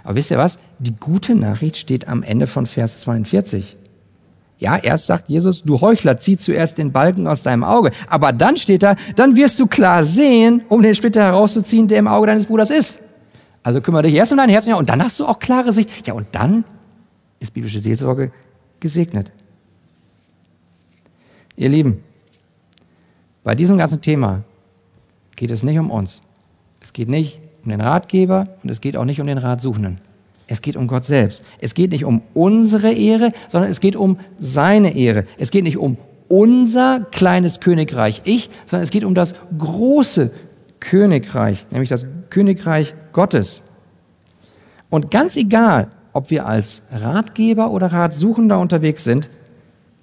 Aber 0.04 0.14
wisst 0.14 0.30
ihr 0.30 0.38
was? 0.38 0.60
Die 0.78 0.94
gute 0.94 1.34
Nachricht 1.34 1.78
steht 1.78 2.06
am 2.06 2.22
Ende 2.22 2.46
von 2.46 2.64
Vers 2.64 3.00
42. 3.00 3.76
Ja, 4.58 4.76
erst 4.76 5.06
sagt 5.06 5.28
Jesus, 5.28 5.62
du 5.62 5.80
Heuchler, 5.80 6.16
zieh 6.16 6.36
zuerst 6.36 6.78
den 6.78 6.90
Balken 6.90 7.28
aus 7.28 7.42
deinem 7.42 7.62
Auge. 7.62 7.92
Aber 8.08 8.32
dann 8.32 8.56
steht 8.56 8.82
da, 8.82 8.96
dann 9.14 9.36
wirst 9.36 9.60
du 9.60 9.66
klar 9.66 10.04
sehen, 10.04 10.62
um 10.68 10.82
den 10.82 10.96
Splitter 10.96 11.22
herauszuziehen, 11.22 11.86
der 11.86 12.00
im 12.00 12.08
Auge 12.08 12.26
deines 12.26 12.46
Bruders 12.46 12.70
ist. 12.70 13.00
Also 13.62 13.80
kümmere 13.80 14.02
dich 14.02 14.14
erst 14.14 14.32
um 14.32 14.38
dein 14.38 14.48
Herz 14.48 14.66
und 14.66 14.88
dann 14.88 15.02
hast 15.02 15.20
du 15.20 15.26
auch 15.26 15.38
klare 15.38 15.72
Sicht. 15.72 16.06
Ja, 16.06 16.14
und 16.14 16.26
dann 16.32 16.64
ist 17.38 17.54
biblische 17.54 17.78
Seelsorge 17.78 18.32
gesegnet. 18.80 19.30
Ihr 21.56 21.68
Lieben, 21.68 22.02
bei 23.44 23.54
diesem 23.54 23.78
ganzen 23.78 24.00
Thema 24.00 24.42
geht 25.36 25.50
es 25.50 25.62
nicht 25.62 25.78
um 25.78 25.90
uns. 25.90 26.22
Es 26.80 26.92
geht 26.92 27.08
nicht 27.08 27.40
um 27.64 27.70
den 27.70 27.80
Ratgeber 27.80 28.48
und 28.62 28.70
es 28.70 28.80
geht 28.80 28.96
auch 28.96 29.04
nicht 29.04 29.20
um 29.20 29.26
den 29.26 29.38
Ratsuchenden. 29.38 30.00
Es 30.48 30.62
geht 30.62 30.76
um 30.76 30.86
Gott 30.86 31.04
selbst. 31.04 31.44
Es 31.60 31.74
geht 31.74 31.92
nicht 31.92 32.04
um 32.04 32.22
unsere 32.34 32.90
Ehre, 32.92 33.32
sondern 33.48 33.70
es 33.70 33.80
geht 33.80 33.94
um 33.94 34.18
seine 34.38 34.96
Ehre. 34.96 35.24
Es 35.36 35.50
geht 35.50 35.62
nicht 35.62 35.76
um 35.76 35.98
unser 36.28 37.00
kleines 37.00 37.60
Königreich 37.60 38.22
Ich, 38.24 38.50
sondern 38.66 38.82
es 38.82 38.90
geht 38.90 39.04
um 39.04 39.14
das 39.14 39.34
große 39.56 40.30
Königreich, 40.80 41.66
nämlich 41.70 41.90
das 41.90 42.06
Königreich 42.30 42.94
Gottes. 43.12 43.62
Und 44.90 45.10
ganz 45.10 45.36
egal, 45.36 45.88
ob 46.12 46.30
wir 46.30 46.46
als 46.46 46.82
Ratgeber 46.90 47.70
oder 47.70 47.92
Ratsuchender 47.92 48.58
unterwegs 48.58 49.04
sind, 49.04 49.28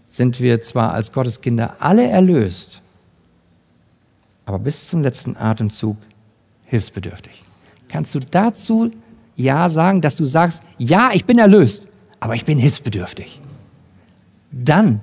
sind 0.05 0.39
wir 0.39 0.61
zwar 0.61 0.93
als 0.93 1.11
Gottes 1.11 1.41
Kinder 1.41 1.77
alle 1.79 2.07
erlöst, 2.07 2.81
aber 4.45 4.59
bis 4.59 4.87
zum 4.87 5.01
letzten 5.01 5.35
Atemzug 5.35 5.97
hilfsbedürftig. 6.65 7.43
Kannst 7.89 8.13
du 8.13 8.19
dazu 8.19 8.91
ja 9.35 9.69
sagen, 9.69 10.01
dass 10.01 10.15
du 10.15 10.25
sagst, 10.25 10.63
ja, 10.77 11.11
ich 11.13 11.25
bin 11.25 11.37
erlöst, 11.37 11.87
aber 12.19 12.35
ich 12.35 12.45
bin 12.45 12.57
hilfsbedürftig. 12.57 13.41
Dann 14.51 15.01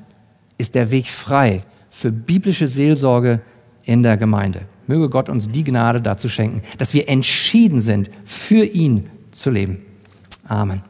ist 0.58 0.74
der 0.74 0.90
Weg 0.90 1.06
frei 1.06 1.62
für 1.90 2.10
biblische 2.10 2.66
Seelsorge 2.66 3.40
in 3.84 4.02
der 4.02 4.16
Gemeinde. 4.16 4.62
Möge 4.86 5.08
Gott 5.08 5.28
uns 5.28 5.48
die 5.48 5.64
Gnade 5.64 6.00
dazu 6.00 6.28
schenken, 6.28 6.62
dass 6.78 6.94
wir 6.94 7.08
entschieden 7.08 7.78
sind, 7.78 8.10
für 8.24 8.64
ihn 8.64 9.08
zu 9.30 9.50
leben. 9.50 9.82
Amen. 10.44 10.82